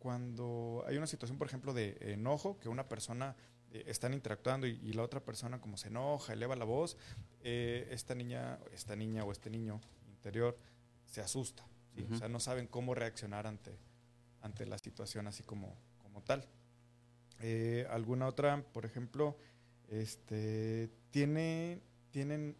cuando 0.00 0.82
hay 0.88 0.96
una 0.96 1.06
situación, 1.06 1.38
por 1.38 1.46
ejemplo, 1.46 1.72
de 1.72 1.96
enojo, 2.00 2.58
que 2.58 2.68
una 2.68 2.88
persona 2.88 3.36
eh, 3.70 3.84
están 3.86 4.14
interactuando 4.14 4.66
y, 4.66 4.92
la 4.94 5.02
otra 5.02 5.20
persona 5.20 5.60
como 5.60 5.76
se 5.76 5.88
enoja, 5.88 6.32
eleva 6.32 6.56
la 6.56 6.64
voz, 6.64 6.96
eh, 7.42 7.86
esta 7.90 8.14
niña, 8.14 8.58
esta 8.72 8.96
niña 8.96 9.24
o 9.24 9.30
este 9.30 9.50
niño 9.50 9.80
interior 10.08 10.58
se 11.04 11.20
asusta, 11.20 11.64
o 12.10 12.16
sea, 12.16 12.28
no 12.28 12.40
saben 12.40 12.66
cómo 12.66 12.94
reaccionar 12.94 13.46
ante, 13.46 13.78
ante 14.40 14.64
la 14.64 14.78
situación 14.78 15.26
así 15.26 15.42
como, 15.42 15.76
como 15.98 16.22
tal. 16.22 16.48
Eh, 17.40 17.86
alguna 17.90 18.26
otra, 18.26 18.62
por 18.72 18.86
ejemplo, 18.86 19.36
este, 19.88 20.90
tiene, 21.10 21.82
tienen, 22.10 22.56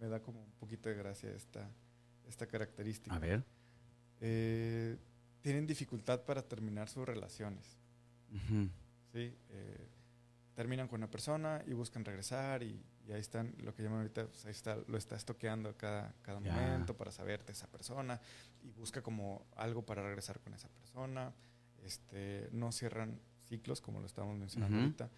me 0.00 0.08
da 0.08 0.20
como 0.20 0.42
un 0.42 0.52
poquito 0.52 0.88
de 0.88 0.96
gracia 0.96 1.30
esta, 1.30 1.70
esta 2.26 2.46
característica. 2.46 3.14
A 3.14 3.20
ver. 3.20 3.44
Tienen 5.42 5.66
dificultad 5.66 6.22
para 6.22 6.42
terminar 6.42 6.88
sus 6.88 7.04
relaciones. 7.04 7.76
¿sí? 9.12 9.36
Eh, 9.50 9.88
terminan 10.54 10.88
con 10.88 11.00
una 11.00 11.10
persona 11.10 11.62
y 11.66 11.72
buscan 11.72 12.04
regresar 12.04 12.62
y, 12.62 12.82
ahí 13.12 13.20
están, 13.20 13.54
lo 13.58 13.74
que 13.74 13.82
llaman 13.82 13.98
ahorita, 13.98 14.26
pues, 14.26 14.46
ahí 14.46 14.52
está, 14.52 14.78
lo 14.86 14.96
está 14.96 15.16
estoqueando 15.16 15.76
cada, 15.76 16.14
cada 16.22 16.40
momento 16.40 16.96
para 16.96 17.10
saberte 17.10 17.52
esa 17.52 17.66
persona 17.66 18.20
y 18.62 18.70
busca 18.70 19.02
como 19.02 19.44
algo 19.56 19.84
para 19.84 20.02
regresar 20.02 20.40
con 20.40 20.54
esa 20.54 20.68
persona. 20.68 21.32
Este, 21.84 22.48
no 22.52 22.70
cierran 22.70 23.20
ciclos 23.48 23.80
como 23.80 24.00
lo 24.00 24.06
estamos 24.06 24.38
mencionando 24.38 24.78
ahorita. 24.78 25.10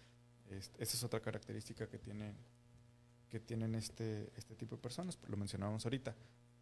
Este, 0.49 0.83
esa 0.83 0.97
es 0.97 1.03
otra 1.03 1.21
característica 1.21 1.87
que 1.87 1.99
tienen, 1.99 2.35
que 3.29 3.39
tienen 3.39 3.75
este, 3.75 4.31
este 4.35 4.55
tipo 4.55 4.75
de 4.75 4.81
personas, 4.81 5.19
lo 5.27 5.37
mencionábamos 5.37 5.85
ahorita. 5.85 6.15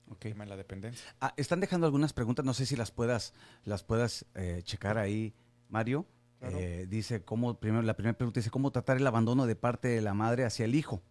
Okay. 0.10 0.32
El 0.32 0.36
tema 0.36 0.44
de 0.46 0.50
la 0.50 0.58
dependencia. 0.58 1.16
Ah, 1.20 1.34
están 1.38 1.60
dejando 1.60 1.86
algunas 1.88 2.14
preguntas, 2.14 2.46
no 2.46 2.54
sé 2.54 2.66
si 2.66 2.76
las 2.76 2.92
puedas, 2.92 3.34
las 3.64 3.84
puedas 3.84 4.26
eh, 4.36 4.62
checar 4.64 4.98
ahí, 4.98 5.34
Mario. 5.70 6.08
Eh, 6.42 6.88
dice 6.90 7.24
cómo, 7.24 7.58
primero, 7.58 7.82
la 7.84 7.96
primera 7.96 8.18
pregunta 8.18 8.42
dice 8.42 8.50
cómo 8.50 8.72
tratar 8.72 8.98
el 8.98 9.08
abandono 9.08 9.46
de 9.46 9.56
parte 9.56 9.88
de 9.88 10.02
la 10.02 10.14
madre 10.14 10.44
hacia 10.44 10.66
el 10.66 10.76
hijo, 10.76 11.02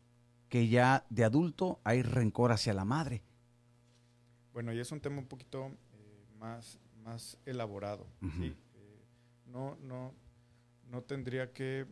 que 0.51 0.69
ya 0.69 1.07
de 1.09 1.25
adulto 1.25 1.81
hay 1.85 2.03
rencor 2.03 2.53
hacia 2.53 2.75
la 2.75 2.85
madre. 2.85 3.23
Bueno, 4.53 4.75
y 4.75 4.79
es 4.79 4.93
un 4.93 5.01
tema 5.01 5.19
un 5.19 5.27
poquito 5.27 5.69
eh, 5.95 6.27
más, 6.39 6.79
más 7.03 7.39
elaborado. 7.47 8.07
No, 9.47 9.77
no, 9.81 10.13
no 10.91 11.03
tendría 11.03 11.51
que 11.55 11.87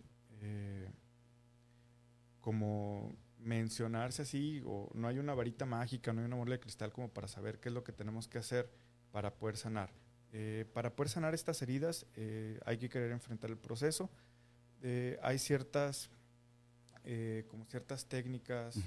como 2.40 3.14
mencionarse 3.42 4.22
así, 4.22 4.62
o 4.66 4.90
no 4.94 5.08
hay 5.08 5.18
una 5.18 5.34
varita 5.34 5.66
mágica, 5.66 6.12
no 6.12 6.20
hay 6.20 6.26
una 6.26 6.36
bola 6.36 6.52
de 6.52 6.60
cristal 6.60 6.92
como 6.92 7.08
para 7.08 7.28
saber 7.28 7.58
qué 7.58 7.68
es 7.68 7.74
lo 7.74 7.84
que 7.84 7.92
tenemos 7.92 8.28
que 8.28 8.38
hacer 8.38 8.70
para 9.10 9.34
poder 9.34 9.56
sanar. 9.56 9.90
Eh, 10.32 10.64
para 10.72 10.94
poder 10.94 11.10
sanar 11.10 11.34
estas 11.34 11.60
heridas 11.60 12.06
eh, 12.14 12.60
hay 12.64 12.78
que 12.78 12.88
querer 12.88 13.10
enfrentar 13.12 13.50
el 13.50 13.58
proceso. 13.58 14.10
Eh, 14.82 15.18
hay 15.22 15.38
ciertas, 15.38 16.10
como 17.48 17.64
ciertas 17.66 18.06
técnicas, 18.06 18.78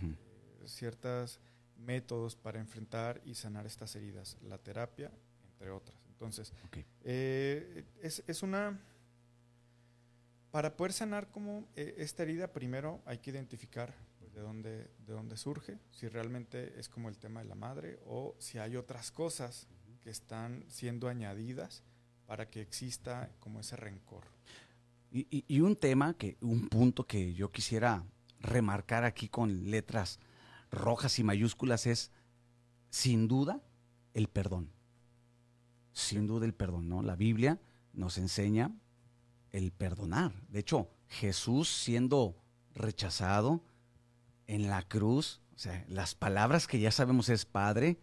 ciertos 0.65 1.39
métodos 1.77 2.35
para 2.35 2.59
enfrentar 2.59 3.21
y 3.25 3.35
sanar 3.35 3.65
estas 3.65 3.95
heridas. 3.95 4.37
La 4.43 4.57
terapia, 4.57 5.11
entre 5.51 5.69
otras. 5.69 5.97
Entonces, 6.07 6.53
es, 7.03 8.23
es, 8.25 8.43
una... 8.43 8.79
Para 10.51 10.77
poder 10.77 10.93
sanar 10.93 11.29
como 11.31 11.67
esta 11.75 12.23
herida, 12.23 12.53
primero 12.53 13.01
hay 13.05 13.17
que 13.17 13.31
identificar 13.31 13.93
de, 14.33 14.41
dónde, 14.41 14.91
de 15.05 15.13
dónde 15.13 15.37
surge, 15.37 15.79
si 15.91 16.07
realmente 16.07 16.79
es 16.79 16.89
como 16.89 17.09
el 17.09 17.17
tema 17.17 17.41
de 17.41 17.49
la 17.49 17.55
madre 17.55 17.99
o 18.05 18.35
si 18.39 18.57
hay 18.57 18.75
otras 18.75 19.11
cosas 19.11 19.67
que 20.01 20.09
están 20.09 20.65
siendo 20.67 21.07
añadidas 21.07 21.83
para 22.25 22.49
que 22.49 22.61
exista 22.61 23.31
como 23.39 23.59
ese 23.59 23.75
rencor. 23.75 24.25
Y, 25.15 25.59
un 25.61 25.75
tema, 25.75 26.15
que, 26.15 26.37
un 26.41 26.69
punto 26.69 27.05
que 27.05 27.35
yo 27.35 27.51
quisiera 27.51 28.03
remarcar 28.39 29.03
aquí 29.03 29.29
con 29.29 29.69
letras 29.69 30.19
rojas 30.71 31.19
y 31.19 31.23
mayúsculas 31.23 31.85
es, 31.85 32.11
sin 32.89 33.27
duda, 33.27 33.61
el 34.15 34.27
perdón. 34.27 34.71
Sin 35.91 36.25
duda 36.25 36.47
el 36.47 36.55
perdón, 36.55 36.89
¿no? 36.89 37.03
La 37.03 37.15
Biblia 37.15 37.59
nos 37.93 38.17
enseña 38.17 38.71
el 39.51 39.71
perdonar. 39.71 40.33
De 40.49 40.61
hecho, 40.61 40.89
Jesús 41.09 41.69
siendo 41.69 42.35
rechazado 42.73 43.63
en 44.53 44.69
la 44.69 44.83
cruz, 44.83 45.41
o 45.55 45.59
sea, 45.59 45.85
las 45.87 46.15
palabras 46.15 46.67
que 46.67 46.79
ya 46.79 46.91
sabemos 46.91 47.29
es 47.29 47.45
Padre, 47.45 47.99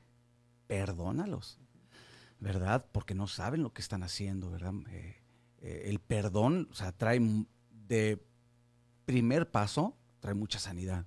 perdónalos. 0.66 1.58
¿verdad? 2.40 2.86
Porque 2.90 3.14
no 3.14 3.26
saben 3.28 3.62
lo 3.62 3.72
que 3.72 3.82
están 3.82 4.02
haciendo, 4.02 4.50
¿verdad? 4.50 4.72
Eh, 4.88 5.22
eh, 5.60 5.82
el 5.86 6.00
perdón, 6.00 6.68
o 6.72 6.74
sea, 6.74 6.90
trae 6.92 7.20
de 7.86 8.24
primer 9.04 9.50
paso, 9.50 9.96
trae 10.20 10.34
mucha 10.34 10.58
sanidad. 10.58 11.04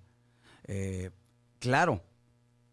Eh, 0.65 1.09
claro, 1.59 2.03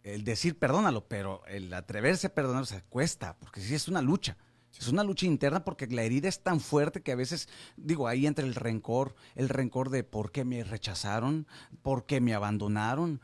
el 0.02 0.24
decir 0.24 0.58
perdónalo, 0.58 1.08
pero 1.08 1.44
el 1.46 1.72
atreverse 1.72 2.28
a 2.28 2.34
perdonar, 2.34 2.62
o 2.62 2.66
sea, 2.66 2.82
cuesta, 2.82 3.36
porque 3.38 3.60
sí 3.62 3.74
es 3.74 3.88
una 3.88 4.02
lucha. 4.02 4.36
Es 4.78 4.88
una 4.88 5.04
lucha 5.04 5.26
interna 5.26 5.64
porque 5.64 5.86
la 5.88 6.02
herida 6.02 6.28
es 6.28 6.42
tan 6.42 6.60
fuerte 6.60 7.02
que 7.02 7.12
a 7.12 7.16
veces, 7.16 7.48
digo, 7.76 8.08
ahí 8.08 8.26
entra 8.26 8.46
el 8.46 8.54
rencor, 8.54 9.14
el 9.34 9.48
rencor 9.48 9.90
de 9.90 10.04
por 10.04 10.32
qué 10.32 10.44
me 10.44 10.64
rechazaron, 10.64 11.46
por 11.82 12.06
qué 12.06 12.20
me 12.20 12.34
abandonaron, 12.34 13.20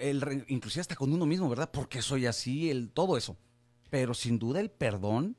el, 0.00 0.44
inclusive 0.48 0.82
hasta 0.82 0.96
con 0.96 1.12
uno 1.12 1.26
mismo, 1.26 1.48
¿verdad? 1.48 1.70
¿Por 1.70 1.88
qué 1.88 2.02
soy 2.02 2.26
así? 2.26 2.70
El, 2.70 2.90
todo 2.90 3.16
eso. 3.16 3.36
Pero 3.88 4.14
sin 4.14 4.38
duda 4.38 4.60
el 4.60 4.70
perdón, 4.70 5.36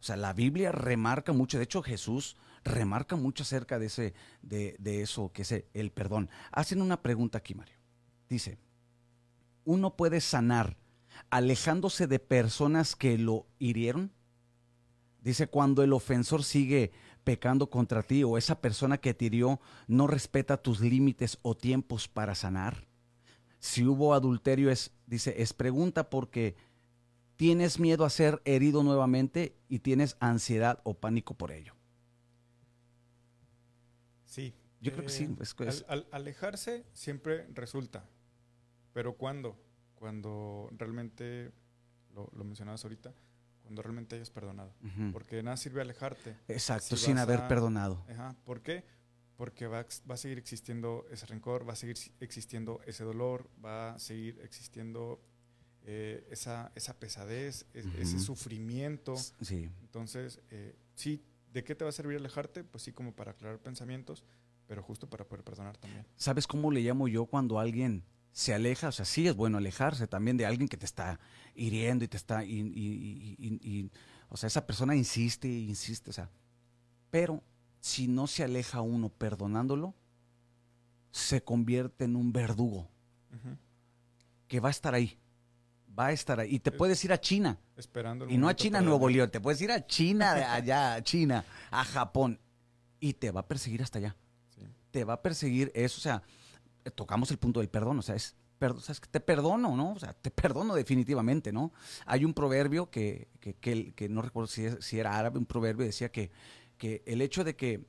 o 0.00 0.02
sea, 0.02 0.16
la 0.16 0.32
Biblia 0.32 0.70
remarca 0.70 1.32
mucho, 1.32 1.58
de 1.58 1.64
hecho 1.64 1.82
Jesús 1.82 2.36
remarca 2.62 3.16
mucho 3.16 3.42
acerca 3.42 3.78
de, 3.78 3.86
ese, 3.86 4.14
de, 4.42 4.76
de 4.78 5.02
eso, 5.02 5.32
que 5.32 5.42
es 5.42 5.64
el 5.72 5.90
perdón. 5.90 6.30
Hacen 6.52 6.82
una 6.82 7.02
pregunta 7.02 7.38
aquí, 7.38 7.54
Mario. 7.54 7.76
Dice, 8.28 8.58
¿uno 9.64 9.96
puede 9.96 10.20
sanar 10.20 10.76
alejándose 11.30 12.06
de 12.06 12.18
personas 12.18 12.94
que 12.94 13.18
lo 13.18 13.46
hirieron? 13.58 14.12
Dice, 15.28 15.46
cuando 15.46 15.82
el 15.82 15.92
ofensor 15.92 16.42
sigue 16.42 16.90
pecando 17.22 17.68
contra 17.68 18.02
ti 18.02 18.24
o 18.24 18.38
esa 18.38 18.60
persona 18.60 18.96
que 18.96 19.12
te 19.12 19.26
hirió 19.26 19.60
no 19.86 20.06
respeta 20.06 20.62
tus 20.62 20.80
límites 20.80 21.38
o 21.42 21.54
tiempos 21.54 22.08
para 22.08 22.34
sanar. 22.34 22.86
Si 23.58 23.84
hubo 23.84 24.14
adulterio 24.14 24.70
es, 24.70 24.92
dice, 25.06 25.34
es 25.42 25.52
pregunta 25.52 26.08
porque 26.08 26.56
tienes 27.36 27.78
miedo 27.78 28.06
a 28.06 28.10
ser 28.10 28.40
herido 28.46 28.82
nuevamente 28.82 29.54
y 29.68 29.80
tienes 29.80 30.16
ansiedad 30.20 30.80
o 30.84 30.94
pánico 30.94 31.34
por 31.34 31.52
ello. 31.52 31.74
Sí. 34.24 34.54
Yo 34.80 34.92
creo 34.92 35.04
que 35.04 35.10
sí. 35.10 35.24
Eh, 35.24 35.84
al, 35.88 36.06
alejarse 36.10 36.86
siempre 36.94 37.46
resulta. 37.52 38.08
Pero 38.94 39.18
¿cuándo? 39.18 39.58
Cuando 39.94 40.70
realmente, 40.72 41.52
lo, 42.14 42.30
mencionabas 42.44 42.82
ahorita, 42.84 43.12
cuando 43.68 43.82
realmente 43.82 44.16
hayas 44.16 44.30
perdonado. 44.30 44.72
Porque 45.12 45.42
nada 45.42 45.58
sirve 45.58 45.82
alejarte. 45.82 46.34
Exacto, 46.48 46.96
si 46.96 47.04
sin 47.04 47.18
haber 47.18 47.40
a- 47.40 47.48
perdonado. 47.48 48.02
Ajá, 48.08 48.34
¿Por 48.46 48.62
qué? 48.62 48.82
Porque 49.36 49.66
va, 49.66 49.84
va 50.10 50.14
a 50.14 50.16
seguir 50.16 50.38
existiendo 50.38 51.04
ese 51.10 51.26
rencor, 51.26 51.68
va 51.68 51.74
a 51.74 51.76
seguir 51.76 51.96
existiendo 52.20 52.80
ese 52.86 53.04
dolor, 53.04 53.50
va 53.62 53.92
a 53.94 53.98
seguir 53.98 54.40
existiendo 54.42 55.20
eh, 55.82 56.26
esa, 56.30 56.72
esa 56.74 56.98
pesadez, 56.98 57.66
es- 57.74 57.84
ese 57.98 58.18
sufrimiento. 58.18 59.14
Sí, 59.42 59.68
Entonces, 59.82 60.40
eh, 60.50 60.74
sí, 60.94 61.22
¿de 61.52 61.62
qué 61.62 61.74
te 61.74 61.84
va 61.84 61.90
a 61.90 61.92
servir 61.92 62.16
alejarte? 62.16 62.64
Pues 62.64 62.82
sí, 62.84 62.92
como 62.92 63.14
para 63.14 63.32
aclarar 63.32 63.58
pensamientos, 63.60 64.24
pero 64.66 64.82
justo 64.82 65.08
para 65.10 65.26
poder 65.28 65.44
perdonar 65.44 65.76
también. 65.76 66.06
¿Sabes 66.16 66.46
cómo 66.46 66.70
le 66.70 66.80
llamo 66.80 67.06
yo 67.06 67.26
cuando 67.26 67.58
alguien 67.60 68.02
se 68.38 68.54
aleja? 68.54 68.86
O 68.88 68.92
sea, 68.92 69.04
sí 69.04 69.26
es 69.26 69.34
bueno 69.34 69.58
alejarse 69.58 70.06
también 70.06 70.36
de 70.36 70.46
alguien 70.46 70.68
que 70.68 70.76
te 70.76 70.86
está 70.86 71.18
hiriendo 71.56 72.04
y 72.04 72.08
te 72.08 72.16
está... 72.16 72.44
y- 72.44 72.60
y- 72.60 73.34
y- 73.36 73.60
y- 73.68 73.90
o 74.28 74.36
sea, 74.36 74.46
esa 74.46 74.64
persona 74.64 74.94
insiste 74.94 75.48
insiste, 75.48 76.10
o 76.10 76.12
sea, 76.12 76.30
pero 77.10 77.42
si 77.80 78.06
no 78.06 78.28
se 78.28 78.44
aleja 78.44 78.80
uno 78.80 79.08
perdonándolo, 79.08 79.92
se 81.10 81.42
convierte 81.42 82.04
en 82.04 82.14
un 82.14 82.32
verdugo 82.32 82.88
Ujú. 83.34 83.56
que 84.46 84.60
va 84.60 84.68
a 84.68 84.70
estar 84.70 84.94
ahí, 84.94 85.18
va 85.98 86.06
a 86.06 86.12
estar 86.12 86.38
ahí. 86.38 86.54
Y 86.54 86.58
te 86.60 86.70
puedes 86.70 87.04
ir 87.04 87.12
a 87.12 87.20
China, 87.20 87.58
Esperando 87.76 88.28
y 88.28 88.36
no 88.38 88.48
a 88.48 88.54
China, 88.54 88.80
Nuevo 88.80 89.08
León, 89.08 89.30
te 89.32 89.40
puedes 89.40 89.60
ir 89.62 89.72
a 89.72 89.84
China, 89.84 90.34
de 90.36 90.44
allá, 90.44 90.94
a 90.94 91.02
China, 91.02 91.44
a 91.72 91.84
Japón, 91.84 92.38
y 93.00 93.14
te 93.14 93.32
va 93.32 93.40
a 93.40 93.48
perseguir 93.48 93.82
hasta 93.82 93.98
allá. 93.98 94.14
Sí. 94.54 94.62
te 94.92 95.02
va 95.04 95.14
a 95.14 95.22
perseguir 95.22 95.72
eso, 95.74 95.98
o 95.98 96.02
sea, 96.02 96.22
tocamos 96.90 97.30
el 97.30 97.38
punto 97.38 97.60
del 97.60 97.68
perdón, 97.68 97.98
o 97.98 98.02
sea, 98.02 98.14
es, 98.14 98.36
o 98.60 98.80
sea, 98.80 98.92
es 98.92 99.00
que 99.00 99.08
te 99.08 99.20
perdono, 99.20 99.76
¿no? 99.76 99.92
O 99.92 99.98
sea, 99.98 100.12
te 100.14 100.30
perdono 100.30 100.74
definitivamente, 100.74 101.52
¿no? 101.52 101.72
Hay 102.06 102.24
un 102.24 102.34
proverbio 102.34 102.90
que, 102.90 103.28
que, 103.40 103.92
que 103.94 104.08
no 104.08 104.22
recuerdo 104.22 104.46
si, 104.48 104.64
es- 104.64 104.78
si 104.84 104.98
era 104.98 105.16
árabe, 105.18 105.38
un 105.38 105.46
proverbio 105.46 105.86
decía 105.86 106.10
que, 106.10 106.30
que 106.76 107.02
el 107.06 107.22
hecho 107.22 107.44
de 107.44 107.56
que 107.56 107.86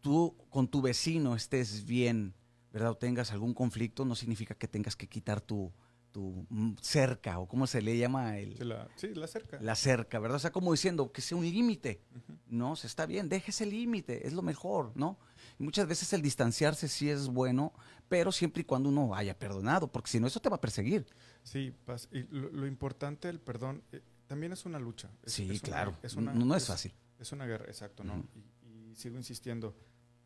tú 0.00 0.36
con 0.50 0.68
tu 0.68 0.82
vecino 0.82 1.34
estés 1.34 1.84
bien, 1.84 2.34
¿verdad? 2.72 2.90
O 2.92 2.96
tengas 2.96 3.32
algún 3.32 3.54
conflicto, 3.54 4.04
no 4.04 4.14
significa 4.14 4.54
que 4.54 4.68
tengas 4.68 4.96
que 4.96 5.08
quitar 5.08 5.40
tu, 5.40 5.72
tu 6.10 6.46
cerca, 6.82 7.38
o 7.38 7.48
cómo 7.48 7.66
se 7.66 7.80
le 7.80 7.96
llama 7.96 8.38
el, 8.38 8.56
Sí, 8.58 8.64
la, 8.64 8.88
sí, 8.96 9.08
la 9.14 9.26
cerca. 9.26 9.58
la 9.60 9.74
cerca, 9.74 10.18
¿verdad? 10.18 10.36
O 10.36 10.40
sea, 10.40 10.52
como 10.52 10.72
diciendo 10.72 11.10
que 11.12 11.22
sea 11.22 11.38
un 11.38 11.44
límite. 11.44 12.02
No, 12.46 12.76
se 12.76 12.86
está 12.86 13.06
bien, 13.06 13.28
deje 13.28 13.50
ese 13.50 13.66
límite, 13.66 14.26
es 14.26 14.32
lo 14.32 14.42
mejor, 14.42 14.92
¿no? 14.94 15.18
Muchas 15.58 15.86
veces 15.86 16.12
el 16.12 16.22
distanciarse 16.22 16.88
sí 16.88 17.08
es 17.08 17.28
bueno, 17.28 17.72
pero 18.08 18.32
siempre 18.32 18.62
y 18.62 18.64
cuando 18.64 18.88
uno 18.88 19.14
haya 19.14 19.38
perdonado, 19.38 19.90
porque 19.90 20.10
si 20.10 20.20
no, 20.20 20.26
eso 20.26 20.40
te 20.40 20.48
va 20.48 20.56
a 20.56 20.60
perseguir. 20.60 21.06
Sí, 21.42 21.72
y 22.12 22.22
lo, 22.34 22.50
lo 22.50 22.66
importante 22.66 23.28
del 23.28 23.40
perdón 23.40 23.82
eh, 23.92 24.02
también 24.26 24.52
es 24.52 24.64
una 24.66 24.78
lucha. 24.78 25.10
Es- 25.22 25.32
sí, 25.34 25.44
es 25.44 25.50
una- 25.50 25.60
claro. 25.60 25.96
es 26.02 26.14
una- 26.14 26.32
no, 26.34 26.44
no 26.44 26.56
es 26.56 26.66
fácil. 26.66 26.92
Es 27.18 27.30
una 27.32 27.46
guerra, 27.46 27.66
exacto, 27.66 28.02
¿no? 28.04 28.24
Y, 28.62 28.90
y 28.90 28.94
sigo 28.96 29.16
insistiendo. 29.16 29.74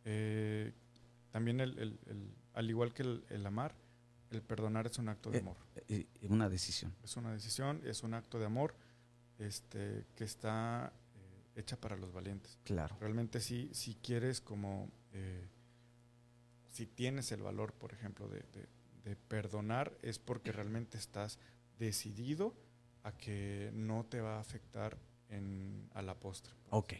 eh, 0.05 0.72
también, 1.30 1.60
el, 1.60 1.78
el- 1.78 2.00
el- 2.06 2.34
al 2.55 2.70
igual 2.70 2.94
que 2.94 3.02
el, 3.02 3.24
el 3.28 3.44
amar, 3.44 3.74
el 4.30 4.40
perdonar 4.42 4.86
es 4.86 4.96
un 4.98 5.09
acto 5.10 5.30
de 5.30 5.38
Eh, 5.38 5.40
amor. 5.40 5.56
Eh, 5.88 6.06
Una 6.28 6.48
decisión. 6.48 6.94
Es 7.05 7.16
una 7.16 7.32
decisión, 7.32 7.82
es 7.84 8.02
un 8.02 8.14
acto 8.14 8.38
de 8.38 8.46
amor 8.46 8.74
este, 9.38 10.06
que 10.16 10.24
está 10.24 10.92
eh, 11.14 11.60
hecha 11.60 11.76
para 11.76 11.96
los 11.96 12.12
valientes. 12.12 12.59
Claro. 12.64 12.96
Realmente 13.00 13.40
si, 13.40 13.68
si 13.74 13.94
quieres 13.96 14.40
como, 14.40 14.90
eh, 15.12 15.48
si 16.70 16.86
tienes 16.86 17.32
el 17.32 17.43
valor, 17.43 17.72
por 17.72 17.93
ejemplo, 17.93 18.28
de, 18.28 18.40
de- 18.52 18.68
de 19.05 19.16
perdonar, 19.16 19.97
es 20.02 20.18
porque 20.18 20.52
realmente 20.52 20.98
estás 20.98 21.39
decidido 21.78 22.55
a 23.05 23.12
que 23.12 23.70
no 23.72 24.05
te 24.05 24.20
va 24.20 24.36
a 24.36 24.40
afectar 24.40 24.98
en, 25.30 25.89
a 25.94 26.02
la 26.02 26.14
postre. 26.14 26.52
Ok. 26.70 26.93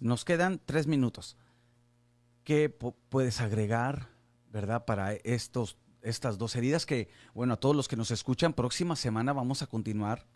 Nos 0.00 0.24
quedan 0.24 0.58
tres 0.64 0.86
minutos. 0.86 1.36
¿Qué 2.44 2.76
pu- 2.78 2.94
puedes 3.10 3.40
agregar, 3.42 4.08
verdad, 4.50 4.86
para 4.86 5.12
estos, 5.12 5.76
estas 6.00 6.38
dos 6.38 6.56
heridas 6.56 6.86
que, 6.86 7.08
bueno, 7.34 7.54
a 7.54 7.56
todos 7.60 7.76
los 7.76 7.88
que 7.88 7.96
nos 7.96 8.10
escuchan, 8.10 8.54
próxima 8.54 8.96
semana 8.96 9.32
vamos 9.34 9.60
a 9.62 9.66
continuar 9.66 10.26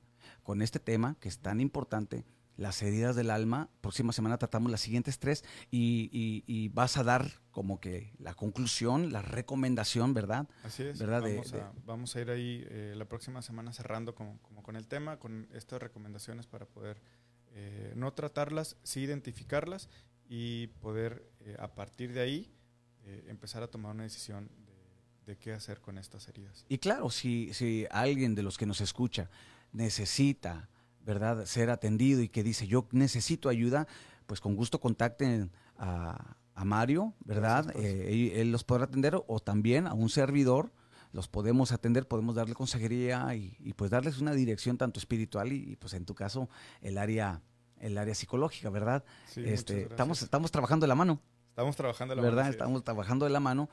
con 0.43 0.61
este 0.61 0.79
tema 0.79 1.17
que 1.21 1.29
es 1.29 1.39
tan 1.39 1.61
importante, 1.61 2.25
las 2.63 2.81
heridas 2.83 3.15
del 3.17 3.31
alma. 3.31 3.69
Próxima 3.81 4.13
semana 4.13 4.39
tratamos 4.39 4.71
las 4.71 4.81
siguientes 4.81 5.19
tres 5.19 5.45
y, 5.71 6.09
y- 6.13 6.45
y 6.47 6.69
vas 6.69 6.97
a 6.97 7.03
dar 7.03 7.31
como 7.51 7.81
que 7.81 8.13
la 8.19 8.35
conclusión, 8.35 9.13
la 9.13 9.21
recomendación, 9.21 10.15
¿verdad? 10.15 10.49
Así 10.63 10.83
es. 10.85 10.99
¿Verdad? 10.99 11.21
Vamos, 11.23 11.51
de- 11.53 11.61
a, 11.61 11.73
vamos 11.85 12.17
a 12.17 12.21
ir 12.21 12.31
ahí 12.31 12.65
eh, 12.69 12.95
la 12.97 13.05
próxima 13.05 13.43
semana 13.43 13.73
cerrando 13.73 14.15
como, 14.15 14.39
como 14.41 14.63
con 14.63 14.77
el 14.77 14.87
tema, 14.87 15.19
con 15.19 15.49
estas 15.53 15.83
recomendaciones 15.83 16.47
para 16.47 16.65
poder 16.67 17.03
eh, 17.55 17.93
no 17.97 18.13
tratarlas, 18.15 18.77
sí 18.83 19.01
identificarlas 19.01 19.89
y 20.29 20.69
poder 20.81 21.29
eh, 21.41 21.57
a 21.59 21.75
partir 21.75 22.13
de 22.15 22.21
ahí 22.21 22.51
empezar 23.27 23.65
a 23.65 23.67
tomar 23.67 23.93
una 23.95 24.05
decisión 24.05 24.49
de, 24.65 25.33
de 25.33 25.37
qué 25.37 25.53
hacer 25.53 25.81
con 25.81 25.99
estas 25.99 26.29
heridas. 26.29 26.65
Y 26.69 26.79
claro, 26.79 27.11
si, 27.11 27.53
si 27.53 27.85
alguien 27.91 28.37
de 28.37 28.45
los 28.45 28.57
que 28.57 28.65
nos 28.65 28.81
escucha 28.81 29.29
necesita, 29.73 30.69
¿verdad?, 31.05 31.45
ser 31.47 31.71
atendido 31.71 32.23
y 32.23 32.29
que 32.29 32.43
dice, 32.43 32.67
yo 32.67 32.87
necesito 32.93 33.49
ayuda, 33.49 33.87
pues 34.27 34.41
con 34.41 34.55
gusto 34.57 34.81
contacten 34.81 35.51
a, 35.77 36.37
a 36.55 36.65
Mario, 36.65 37.15
¿verdad? 37.25 37.65
Gracias, 37.65 37.73
pues. 37.75 37.87
Eh, 37.87 38.41
él, 38.41 38.53
los 38.53 38.65
podrá 38.65 38.85
atender 38.85 39.21
o 39.27 39.41
también 39.41 39.87
a 39.87 39.95
un 39.95 40.09
servidor. 40.09 40.73
Los 41.13 41.29
podemos 41.29 41.73
atender, 41.73 42.09
podemos 42.09 42.35
darle 42.35 42.55
consejería 42.55 43.35
y, 43.35 43.57
y, 43.61 43.75
pues 43.75 43.91
darles 43.91 44.19
una 44.19 44.33
dirección 44.33 44.79
tanto 44.79 44.99
espiritual 44.99 45.53
y, 45.53 45.73
y, 45.73 45.77
pues 45.77 45.93
en 45.93 46.07
tu 46.07 46.15
caso 46.15 46.49
el 46.81 46.97
área 46.97 47.43
el 47.79 47.99
área 47.99 48.15
psicológica, 48.15 48.71
¿verdad? 48.71 49.05
Sí, 49.27 49.43
este, 49.45 49.83
estamos 49.83 50.23
estamos 50.23 50.51
trabajando 50.51 50.85
de 50.85 50.89
la 50.89 50.95
mano. 50.95 51.21
Estamos 51.49 51.77
trabajando 51.77 52.15
la 52.15 52.23
¿verdad? 52.23 52.37
mano, 52.37 52.49
es. 52.49 52.55
Estamos 52.55 52.85
trabajando 52.85 53.25
de 53.27 53.31
la 53.31 53.41
mano 53.41 53.69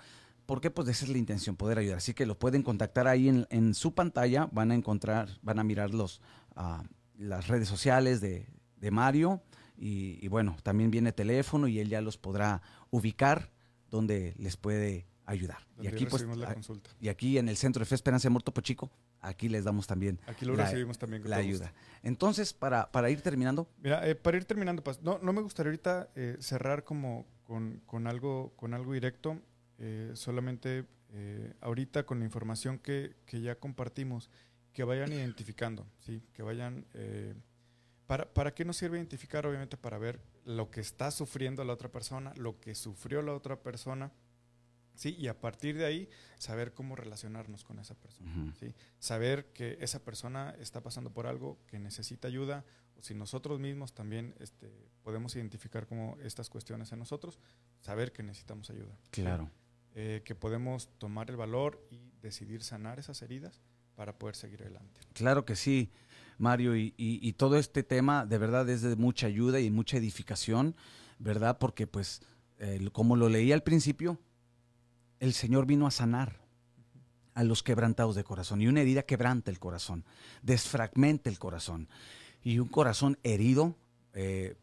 porque 0.45 0.71
pues 0.71 0.87
esa 0.87 1.05
es 1.05 1.11
la 1.11 1.19
intención, 1.19 1.55
poder 1.55 1.77
ayudar. 1.77 1.97
Así 1.97 2.15
que 2.15 2.25
lo 2.25 2.37
pueden 2.37 2.63
contactar 2.63 3.07
ahí 3.07 3.29
en, 3.29 3.45
en 3.51 3.75
su 3.75 3.93
pantalla, 3.93 4.49
van 4.51 4.71
a 4.71 4.75
encontrar, 4.75 5.29
van 5.43 5.59
a 5.59 5.63
mirar 5.63 5.93
los, 5.93 6.21
ah, 6.55 6.83
las 7.19 7.47
redes 7.47 7.67
sociales 7.67 8.21
de, 8.21 8.47
de 8.77 8.91
Mario 8.91 9.41
y, 9.77 10.17
y, 10.25 10.27
bueno, 10.29 10.57
también 10.63 10.89
viene 10.89 11.11
teléfono 11.11 11.67
y 11.67 11.79
él 11.79 11.89
ya 11.89 12.01
los 12.01 12.17
podrá 12.17 12.61
ubicar 12.89 13.51
donde 13.91 14.33
les 14.37 14.57
puede 14.57 15.05
ayudar. 15.25 15.59
Y 15.79 15.87
aquí 15.87 16.05
pues 16.05 16.13
recibimos 16.23 16.37
la 16.39 16.49
a- 16.49 16.53
consulta. 16.53 16.89
y 16.99 17.07
aquí 17.09 17.37
en 17.37 17.49
el 17.49 17.55
Centro 17.57 17.81
de 17.81 17.85
Fe 17.85 17.95
Esperanza 17.95 18.27
de 18.27 18.31
Muerto 18.31 18.51
Pochico, 18.53 18.89
aquí 19.21 19.47
les 19.47 19.63
damos 19.63 19.85
también 19.85 20.19
Aquí 20.27 20.45
lo 20.45 20.55
la- 20.55 20.63
recibimos 20.65 20.97
también 20.97 21.21
con 21.21 21.29
la 21.29 21.37
todo 21.37 21.45
gusto. 21.47 21.65
ayuda. 21.65 21.73
Entonces, 22.03 22.53
para, 22.53 22.91
para 22.91 23.09
ir 23.09 23.21
terminando, 23.21 23.67
Mira, 23.81 24.07
eh, 24.07 24.15
para 24.15 24.37
ir 24.37 24.45
terminando, 24.45 24.83
Paz, 24.83 24.99
no, 25.03 25.19
no 25.19 25.31
me 25.33 25.41
gustaría 25.41 25.69
ahorita 25.71 26.09
eh, 26.15 26.37
cerrar 26.39 26.83
como 26.83 27.27
con, 27.43 27.81
con 27.85 28.07
algo, 28.07 28.53
con 28.55 28.73
algo 28.73 28.93
directo, 28.93 29.39
eh, 29.77 30.11
solamente 30.15 30.85
eh, 31.11 31.53
ahorita 31.61 32.05
con 32.05 32.19
la 32.19 32.25
información 32.25 32.77
que, 32.79 33.15
que 33.25 33.41
ya 33.41 33.55
compartimos, 33.55 34.29
que 34.73 34.83
vayan 34.83 35.11
identificando, 35.11 35.85
¿sí? 35.99 36.21
que 36.33 36.43
vayan... 36.43 36.85
eh, 36.93 37.35
para, 38.07 38.33
¿Para 38.33 38.53
qué 38.55 38.65
nos 38.65 38.77
sirve 38.77 38.97
identificar? 38.97 39.45
Obviamente 39.45 39.77
para 39.77 39.99
ver 39.99 40.19
lo 40.45 40.71
que 40.71 40.81
está 40.81 41.11
sufriendo 41.11 41.63
la 41.63 41.73
otra 41.73 41.91
persona, 41.91 42.33
lo 42.35 42.59
que 42.59 42.73
sufrió 42.73 43.21
la 43.21 43.33
otra 43.33 43.61
persona, 43.61 44.11
¿sí? 44.95 45.15
y 45.17 45.27
a 45.27 45.39
partir 45.39 45.77
de 45.77 45.85
ahí 45.85 46.09
saber 46.37 46.73
cómo 46.73 46.95
relacionarnos 46.95 47.63
con 47.63 47.77
esa 47.77 47.93
persona. 47.95 48.53
¿sí? 48.59 48.73
Saber 48.97 49.53
que 49.53 49.77
esa 49.79 50.03
persona 50.03 50.55
está 50.59 50.81
pasando 50.81 51.11
por 51.11 51.27
algo, 51.27 51.59
que 51.67 51.77
necesita 51.77 52.27
ayuda, 52.27 52.65
o 52.97 53.03
si 53.03 53.13
nosotros 53.13 53.59
mismos 53.59 53.93
también 53.93 54.33
este, 54.39 54.71
podemos 55.03 55.35
identificar 55.35 55.85
como 55.85 56.17
estas 56.23 56.49
cuestiones 56.49 56.91
en 56.91 56.99
nosotros, 56.99 57.39
saber 57.79 58.11
que 58.11 58.23
necesitamos 58.23 58.69
ayuda. 58.69 58.97
¿sí? 59.03 59.21
claro. 59.21 59.51
Eh, 59.95 60.21
que 60.23 60.35
podemos 60.35 60.87
tomar 60.99 61.29
el 61.29 61.35
valor 61.35 61.83
y 61.89 62.11
decidir 62.21 62.63
sanar 62.63 62.99
esas 62.99 63.21
heridas 63.23 63.59
para 63.99 64.13
poder 64.13 64.33
seguir 64.33 64.61
adelante. 64.61 65.01
Claro 65.11 65.43
que 65.43 65.57
sí, 65.57 65.91
Mario, 66.37 66.77
y, 66.77 66.93
y- 66.95 67.33
todo 67.33 67.57
este 67.57 67.83
tema 67.83 68.25
de 68.25 68.37
verdad 68.37 68.69
es 68.69 68.81
de 68.81 68.95
mucha 68.95 69.27
ayuda 69.27 69.59
y 69.59 69.69
mucha 69.69 69.97
edificación, 69.97 70.73
¿verdad? 71.17 71.57
Porque 71.57 71.85
pues, 71.85 72.21
como 72.93 73.17
lo 73.17 73.27
leí 73.27 73.51
al 73.51 73.61
principio, 73.61 74.17
el 75.19 75.33
Señor 75.33 75.65
vino 75.65 75.85
a 75.85 75.91
sanar 75.91 76.39
a 77.33 77.43
los 77.43 77.61
quebrantados 77.61 78.15
de 78.15 78.23
corazón, 78.23 78.61
y 78.61 78.67
una 78.69 78.79
herida 78.79 79.03
quebranta 79.03 79.51
el 79.51 79.59
corazón, 79.59 80.05
desfragmenta 80.43 81.29
el 81.29 81.37
corazón, 81.37 81.89
y 82.41 82.59
un 82.59 82.69
corazón 82.69 83.17
herido 83.23 83.75
eh, 84.13 84.55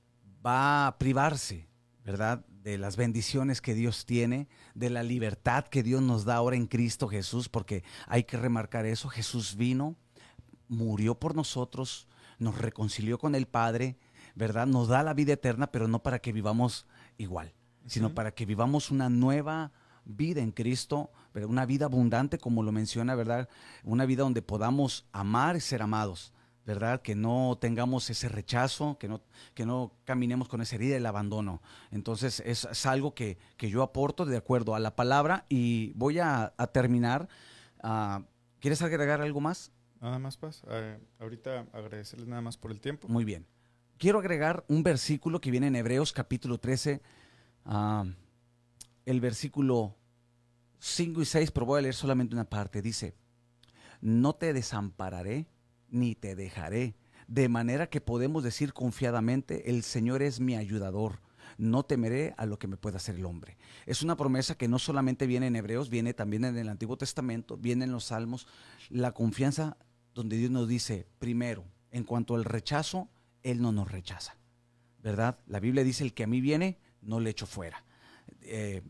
va 0.44 0.86
a 0.86 0.96
privarse, 0.96 1.68
¿verdad? 2.06 2.42
De 2.66 2.78
las 2.78 2.96
bendiciones 2.96 3.60
que 3.60 3.74
Dios 3.74 4.06
tiene, 4.06 4.48
de 4.74 4.90
la 4.90 5.04
libertad 5.04 5.66
que 5.66 5.84
Dios 5.84 6.02
nos 6.02 6.24
da 6.24 6.34
ahora 6.34 6.56
en 6.56 6.66
Cristo 6.66 7.06
Jesús, 7.06 7.48
porque 7.48 7.84
hay 8.08 8.24
que 8.24 8.36
remarcar 8.36 8.86
eso, 8.86 9.08
Jesús 9.08 9.54
vino, 9.54 9.94
murió 10.66 11.14
por 11.14 11.36
nosotros, 11.36 12.08
nos 12.40 12.58
reconcilió 12.58 13.18
con 13.18 13.36
el 13.36 13.46
Padre, 13.46 13.96
¿verdad? 14.34 14.66
Nos 14.66 14.88
da 14.88 15.04
la 15.04 15.14
vida 15.14 15.34
eterna, 15.34 15.70
pero 15.70 15.86
no 15.86 16.02
para 16.02 16.18
que 16.18 16.32
vivamos 16.32 16.88
igual, 17.18 17.54
sino 17.86 18.16
para 18.16 18.32
que 18.32 18.46
vivamos 18.46 18.90
una 18.90 19.08
nueva 19.08 19.70
vida 20.04 20.40
en 20.40 20.50
Cristo, 20.50 21.12
una 21.34 21.66
vida 21.66 21.84
abundante, 21.84 22.36
como 22.36 22.64
lo 22.64 22.72
menciona, 22.72 23.14
¿verdad? 23.14 23.48
Una 23.84 24.06
vida 24.06 24.24
donde 24.24 24.42
podamos 24.42 25.06
amar 25.12 25.54
y 25.54 25.60
ser 25.60 25.82
amados, 25.82 26.32
¿verdad? 26.66 27.00
Que 27.00 27.14
no 27.14 27.56
tengamos 27.60 28.10
ese 28.10 28.28
rechazo, 28.28 28.98
que 28.98 29.06
no, 29.08 29.22
que 29.54 29.64
no 29.64 29.92
caminemos 30.04 30.48
con 30.48 30.60
esa 30.60 30.74
herida 30.74 30.94
del 30.94 31.06
abandono. 31.06 31.62
Entonces 31.92 32.42
es, 32.44 32.86
algo 32.86 33.14
que, 33.14 33.38
yo 33.58 33.82
aporto 33.82 34.26
de 34.26 34.36
acuerdo 34.36 34.74
a 34.74 34.80
la 34.80 34.96
palabra 34.96 35.46
y 35.48 35.92
voy 35.94 36.18
a, 36.18 36.52
terminar. 36.72 37.28
Ah, 37.82 38.24
¿Quieres 38.58 38.82
agregar 38.82 39.22
algo 39.22 39.40
más? 39.40 39.70
Nada 40.00 40.18
más, 40.18 40.36
Paz. 40.36 40.62
Eh, 40.68 40.98
ahorita 41.20 41.66
agradecerles 41.72 42.26
nada 42.26 42.42
más 42.42 42.56
por 42.56 42.72
el 42.72 42.80
tiempo. 42.80 43.06
Muy 43.08 43.24
bien. 43.24 43.46
Quiero 43.96 44.18
agregar 44.18 44.64
un 44.68 44.82
versículo 44.82 45.40
que 45.40 45.52
viene 45.52 45.68
en 45.68 45.76
Hebreos 45.76 46.12
capítulo 46.12 46.58
13, 46.58 47.00
ah, 47.64 48.04
el 49.04 49.20
versículo 49.20 49.94
5 50.80 51.22
y 51.22 51.24
6, 51.24 51.50
pero 51.52 51.64
voy 51.64 51.78
a 51.78 51.82
leer 51.82 51.94
solamente 51.94 52.34
una 52.34 52.44
parte. 52.44 52.82
Dice, 52.82 53.14
no 54.00 54.34
te 54.34 54.52
desampararé 54.52 55.46
ni 55.90 56.14
te 56.14 56.36
dejaré. 56.36 56.94
De 57.26 57.48
manera 57.48 57.88
que 57.88 58.00
podemos 58.00 58.44
decir 58.44 58.72
confiadamente, 58.72 59.70
el 59.70 59.82
Señor 59.82 60.22
es 60.22 60.40
mi 60.40 60.54
ayudador. 60.54 61.20
No 61.58 61.84
temeré 61.84 62.34
a 62.36 62.46
lo 62.46 62.58
que 62.58 62.68
me 62.68 62.76
pueda 62.76 62.98
hacer 62.98 63.16
el 63.16 63.24
hombre. 63.24 63.56
Es 63.86 64.02
una 64.02 64.16
promesa 64.16 64.56
que 64.56 64.68
no 64.68 64.78
solamente 64.78 65.26
viene 65.26 65.46
en 65.46 65.56
Hebreos, 65.56 65.90
viene 65.90 66.14
también 66.14 66.44
en 66.44 66.56
el 66.56 66.68
Antiguo 66.68 66.96
Testamento, 66.96 67.56
viene 67.56 67.84
en 67.84 67.92
los 67.92 68.04
Salmos. 68.04 68.46
La 68.90 69.12
confianza 69.12 69.76
donde 70.14 70.36
Dios 70.36 70.50
nos 70.50 70.68
dice, 70.68 71.08
primero, 71.18 71.64
en 71.90 72.04
cuanto 72.04 72.34
al 72.34 72.44
rechazo, 72.44 73.08
Él 73.42 73.60
no 73.60 73.72
nos 73.72 73.90
rechaza. 73.90 74.36
¿Verdad? 75.02 75.38
La 75.46 75.60
Biblia 75.60 75.84
dice, 75.84 76.04
el 76.04 76.14
que 76.14 76.24
a 76.24 76.28
mí 76.28 76.40
viene, 76.40 76.78
no 77.00 77.20
le 77.20 77.30
echo 77.30 77.46
fuera. 77.46 77.84
Eh, 78.42 78.82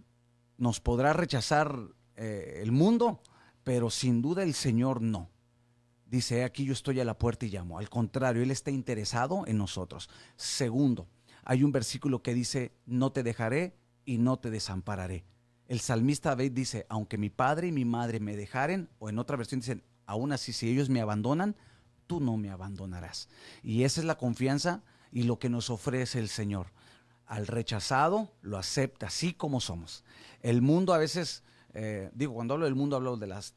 nos 0.59 0.81
podrá 0.81 1.13
rechazar 1.13 1.79
eh, 2.17 2.61
el 2.63 2.73
mundo, 2.73 3.23
pero 3.65 3.91
sin 3.91 4.23
duda 4.23 4.43
el 4.43 4.55
Señor 4.55 5.03
no 5.03 5.31
dice, 6.07 6.45
aquí 6.45 6.65
yo 6.65 6.73
estoy 6.73 7.01
a 7.01 7.05
la 7.05 7.19
puerta 7.19 7.47
y 7.47 7.51
llamo. 7.51 7.79
Al 7.79 7.91
contrario, 7.91 8.43
Él 8.43 8.51
está 8.51 8.71
interesado 8.71 9.45
en 9.47 9.59
nosotros. 9.59 10.09
Segundo, 10.37 11.09
hay 11.45 11.63
un 11.63 11.73
versículo 11.73 12.23
que 12.23 12.35
dice, 12.35 12.73
no 12.87 13.13
te 13.13 13.23
dejaré 13.23 13.77
y 14.05 14.19
no 14.19 14.39
te 14.39 14.51
desampararé. 14.51 15.25
El 15.69 15.81
salmista 15.81 16.31
David 16.31 16.53
dice, 16.53 16.87
aunque 16.89 17.19
mi 17.19 17.29
padre 17.31 17.69
y 17.69 17.73
mi 17.73 17.85
madre 17.85 18.21
me 18.21 18.37
dejaren, 18.37 18.89
o 18.99 19.09
en 19.09 19.19
otra 19.19 19.37
versión 19.37 19.61
dicen, 19.61 19.83
aún 20.07 20.33
así 20.33 20.53
si 20.53 20.69
ellos 20.71 20.89
me 20.89 21.01
abandonan, 21.01 21.57
tú 22.07 22.21
no 22.21 22.37
me 22.37 22.51
abandonarás. 22.51 23.29
Y 23.63 23.83
esa 23.83 24.01
es 24.01 24.07
la 24.07 24.17
confianza 24.17 24.83
y 25.11 25.25
lo 25.25 25.39
que 25.39 25.49
nos 25.49 25.71
ofrece 25.71 26.21
el 26.21 26.29
Señor. 26.29 26.69
Al 27.27 27.49
rechazado 27.49 28.33
lo 28.43 28.59
acepta 28.59 29.07
así 29.07 29.33
como 29.33 29.61
somos. 29.61 30.05
El 30.41 30.63
mundo 30.63 30.95
a 30.95 30.99
veces, 30.99 31.43
eh, 31.75 32.11
digo, 32.15 32.35
cuando 32.35 32.55
hablo 32.55 32.67
del 32.67 32.77
mundo 32.77 32.95
hablo 32.95 33.17
de 33.17 33.27
las 33.27 33.55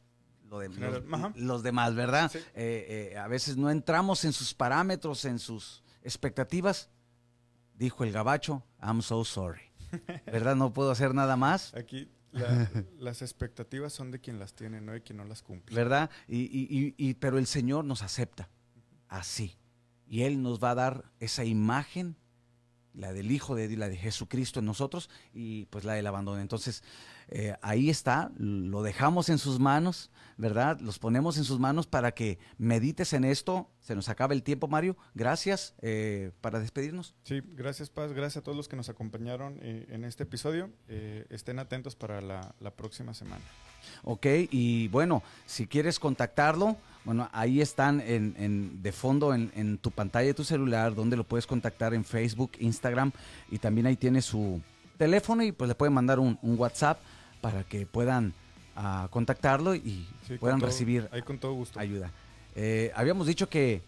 los, 1.35 1.63
demás, 1.63 1.95
¿verdad? 1.95 2.31
Eh, 2.35 3.11
eh, 3.13 3.17
a 3.17 3.27
veces 3.27 3.57
no 3.57 3.69
entramos 3.69 4.25
en 4.25 4.33
sus 4.33 4.53
parámetros, 4.53 5.25
en 5.25 5.39
sus 5.39 5.83
expectativas. 6.01 6.89
Dijo 7.75 8.03
el 8.03 8.11
gabacho, 8.11 8.63
I'm 8.81 9.01
so 9.01 9.23
sorry. 9.23 9.61
¿Verdad? 10.25 10.55
No 10.55 10.73
puedo 10.73 10.91
hacer 10.91 11.13
nada 11.13 11.37
más. 11.37 11.73
Aquí 11.75 12.09
las 12.31 13.21
expectativas 13.21 13.93
son 13.93 14.11
de 14.11 14.19
quien 14.19 14.39
las 14.39 14.53
tiene, 14.53 14.81
no 14.81 14.91
de 14.91 15.01
quien 15.01 15.17
no 15.17 15.25
las 15.25 15.41
cumple. 15.41 15.75
¿Verdad? 15.75 16.09
Y, 16.27 17.13
pero 17.15 17.37
el 17.37 17.47
Señor 17.47 17.85
nos 17.85 18.01
acepta 18.01 18.49
así. 19.07 19.57
Y 20.07 20.23
Él 20.23 20.41
nos 20.41 20.61
va 20.63 20.71
a 20.71 20.75
dar 20.75 21.11
esa 21.19 21.45
imagen, 21.45 22.15
la 22.93 23.13
del 23.13 23.31
Hijo 23.31 23.55
de 23.55 23.75
la 23.77 23.89
de 23.89 23.97
Jesucristo 23.97 24.59
en 24.59 24.65
nosotros 24.65 25.09
y 25.33 25.65
pues 25.65 25.85
la 25.85 25.93
del 25.93 26.07
abandono. 26.07 26.41
Entonces, 26.41 26.83
eh, 27.31 27.55
ahí 27.61 27.89
está, 27.89 28.31
lo 28.37 28.81
dejamos 28.81 29.29
en 29.29 29.37
sus 29.37 29.59
manos, 29.59 30.09
¿verdad? 30.37 30.79
Los 30.79 30.97
ponemos 30.97 31.37
en 31.37 31.43
sus 31.43 31.59
manos 31.59 31.85
para 31.85 32.11
que 32.11 32.39
medites 32.57 33.13
en 33.13 33.23
esto. 33.23 33.69
Se 33.81 33.93
nos 33.93 34.09
acaba 34.09 34.33
el 34.33 34.41
tiempo, 34.41 34.67
Mario. 34.67 34.97
Gracias 35.13 35.75
eh, 35.81 36.31
para 36.41 36.59
despedirnos. 36.59 37.13
Sí, 37.23 37.41
gracias, 37.53 37.91
Paz. 37.91 38.13
Gracias 38.13 38.37
a 38.37 38.41
todos 38.41 38.57
los 38.57 38.67
que 38.67 38.75
nos 38.75 38.89
acompañaron 38.89 39.59
eh, 39.61 39.85
en 39.89 40.05
este 40.05 40.23
episodio. 40.23 40.71
estén 40.87 41.59
atentos 41.59 41.95
para 41.95 42.19
la, 42.21 42.71
próxima 42.75 43.13
semana. 43.13 43.43
Ok, 44.03 44.25
y 44.49 44.87
bueno, 44.87 45.21
si 45.45 45.67
quieres 45.67 45.99
contactarlo, 45.99 46.77
bueno, 47.05 47.29
ahí 47.31 47.61
están 47.61 48.01
en, 48.01 48.81
de 48.81 48.91
fondo 48.91 49.33
en, 49.33 49.77
tu 49.77 49.91
pantalla 49.91 50.27
de 50.27 50.33
tu 50.33 50.43
celular, 50.43 50.95
donde 50.95 51.15
lo 51.15 51.23
puedes 51.23 51.45
contactar 51.45 51.93
en 51.93 52.03
Facebook, 52.03 52.51
Instagram, 52.59 53.11
y 53.51 53.59
también 53.59 53.87
ahí 53.87 53.95
tiene 53.95 54.21
su 54.21 54.61
teléfono 54.97 55.43
y 55.43 55.51
pues 55.51 55.67
le 55.67 55.75
pueden 55.75 55.93
mandar 55.93 56.19
un 56.19 56.37
WhatsApp 56.41 56.99
para 57.41 57.63
que 57.63 57.85
puedan 57.85 58.33
ah, 58.75 59.07
contactarlo 59.11 59.75
y 59.75 60.07
puedan 60.39 60.59
recibir 60.59 61.09
con 61.25 61.37
todo 61.37 61.53
gusto. 61.53 61.79
ayuda. 61.79 62.11
Eh, 62.55 62.91
habíamos 62.95 63.27
dicho 63.27 63.49
que, 63.49 63.81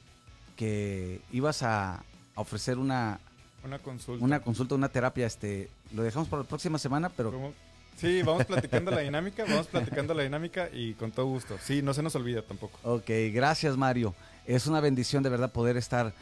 que 0.56 1.22
ibas 1.32 1.64
a, 1.64 2.03
ofrecer 2.36 2.78
una, 2.78 3.19
una 3.64 3.80
consulta. 3.80 4.23
Una 4.23 4.40
consulta, 4.40 4.76
una 4.76 4.90
terapia. 4.90 5.28
Este, 5.28 5.69
lo 5.94 6.03
dejamos 6.03 6.28
para 6.28 6.44
la 6.44 6.48
próxima 6.48 6.78
semana, 6.78 7.10
pero... 7.10 7.53
Sí, 7.98 8.23
vamos 8.23 8.45
platicando 8.45 8.90
la 8.90 9.02
dinámica, 9.02 9.44
vamos 9.48 9.68
platicando 9.68 10.14
la 10.14 10.23
dinámica 10.23 10.69
y 10.73 10.94
con 10.94 11.11
todo 11.11 11.28
gusto. 11.28 11.57
Sí, 11.61 11.82
no 11.82 11.94
se 11.94 12.02
nos 12.02 12.15
olvida 12.15 12.41
tampoco. 12.41 12.80
Ok, 12.84 13.10
gracias 13.32 13.78
Mario. 13.78 14.15
Es 14.48 14.65
una 14.65 14.80
bendición 14.80 15.22
de 15.22 15.30
verdad 15.30 15.52
poder 15.52 15.78
estar, 15.78 16.14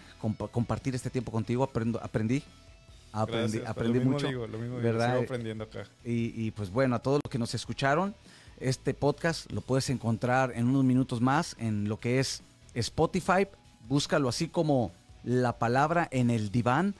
compartir 0.52 0.96
este 0.96 1.10
tiempo 1.10 1.32
contigo. 1.32 1.64
Aprendo, 1.64 2.02
aprendí 2.04 2.44
Aprendí, 3.12 3.62
aprendí 3.66 4.00
mucho. 4.00 4.28
¿verdad? 4.82 5.18
aprendiendo 5.18 5.64
acá. 5.64 5.86
Y, 6.04 6.52
pues 6.52 6.70
bueno, 6.70 6.96
a 6.96 7.00
todos 7.00 7.20
los 7.24 7.32
que 7.32 7.40
nos 7.40 7.54
escucharon, 7.56 8.16
este 8.60 8.94
podcast 8.94 9.52
lo 9.52 9.62
puedes 9.62 9.90
encontrar 9.90 10.52
en 10.56 10.68
unos 10.68 10.84
minutos 10.84 11.22
más 11.22 11.56
en 11.60 11.90
lo 11.90 12.00
que 12.00 12.20
es 12.20 12.44
Spotify. 12.74 13.48
Búscalo 13.88 14.30
así 14.30 14.48
como 14.48 14.92
la 15.24 15.58
palabra 15.58 16.08
en 16.12 16.30
el 16.30 16.52
diván. 16.52 16.94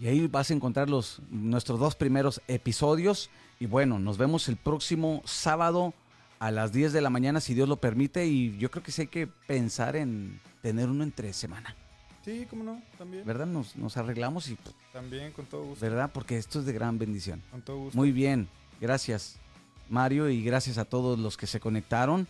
Y 0.00 0.08
ahí 0.08 0.26
vas 0.26 0.50
a 0.50 0.54
encontrar 0.54 0.88
los, 0.90 1.20
nuestros 1.30 1.78
dos 1.78 1.94
primeros 1.94 2.40
episodios. 2.48 3.30
Y 3.60 3.66
bueno, 3.66 3.98
nos 3.98 4.18
vemos 4.18 4.48
el 4.48 4.56
próximo 4.56 5.22
sábado 5.24 5.94
a 6.38 6.50
las 6.50 6.72
10 6.72 6.92
de 6.92 7.00
la 7.00 7.10
mañana, 7.10 7.40
si 7.40 7.54
Dios 7.54 7.68
lo 7.68 7.76
permite. 7.76 8.26
Y 8.26 8.56
yo 8.58 8.70
creo 8.70 8.82
que 8.82 8.92
sí 8.92 9.02
hay 9.02 9.08
que 9.08 9.26
pensar 9.26 9.96
en 9.96 10.40
tener 10.60 10.88
uno 10.88 11.04
entre 11.04 11.32
semana. 11.32 11.76
Sí, 12.24 12.46
cómo 12.48 12.64
no, 12.64 12.82
también. 12.98 13.24
¿Verdad? 13.24 13.46
Nos, 13.46 13.76
nos 13.76 13.96
arreglamos 13.96 14.48
y... 14.48 14.56
También, 14.92 15.32
con 15.32 15.46
todo 15.46 15.64
gusto. 15.64 15.84
¿Verdad? 15.84 16.10
Porque 16.12 16.36
esto 16.36 16.60
es 16.60 16.66
de 16.66 16.72
gran 16.72 16.98
bendición. 16.98 17.42
Con 17.50 17.62
todo 17.62 17.78
gusto. 17.78 17.96
Muy 17.98 18.12
bien, 18.12 18.48
gracias 18.80 19.40
Mario 19.92 20.30
y 20.30 20.42
gracias 20.42 20.78
a 20.78 20.86
todos 20.86 21.18
los 21.18 21.36
que 21.36 21.46
se 21.46 21.60
conectaron. 21.60 22.26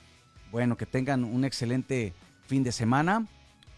Bueno, 0.51 0.77
que 0.77 0.85
tengan 0.85 1.25
un 1.25 1.45
excelente 1.45 2.13
fin 2.45 2.65
de 2.65 2.73
semana. 2.73 3.27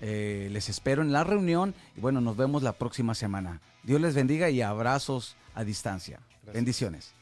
Eh, 0.01 0.49
les 0.51 0.69
espero 0.69 1.03
en 1.03 1.13
la 1.13 1.23
reunión 1.23 1.75
y 1.97 2.01
bueno, 2.01 2.21
nos 2.21 2.37
vemos 2.37 2.63
la 2.63 2.73
próxima 2.73 3.15
semana. 3.15 3.61
Dios 3.83 4.01
les 4.01 4.15
bendiga 4.15 4.49
y 4.49 4.63
abrazos 4.63 5.37
a 5.55 5.65
distancia. 5.65 6.19
Bendiciones. 6.53 7.13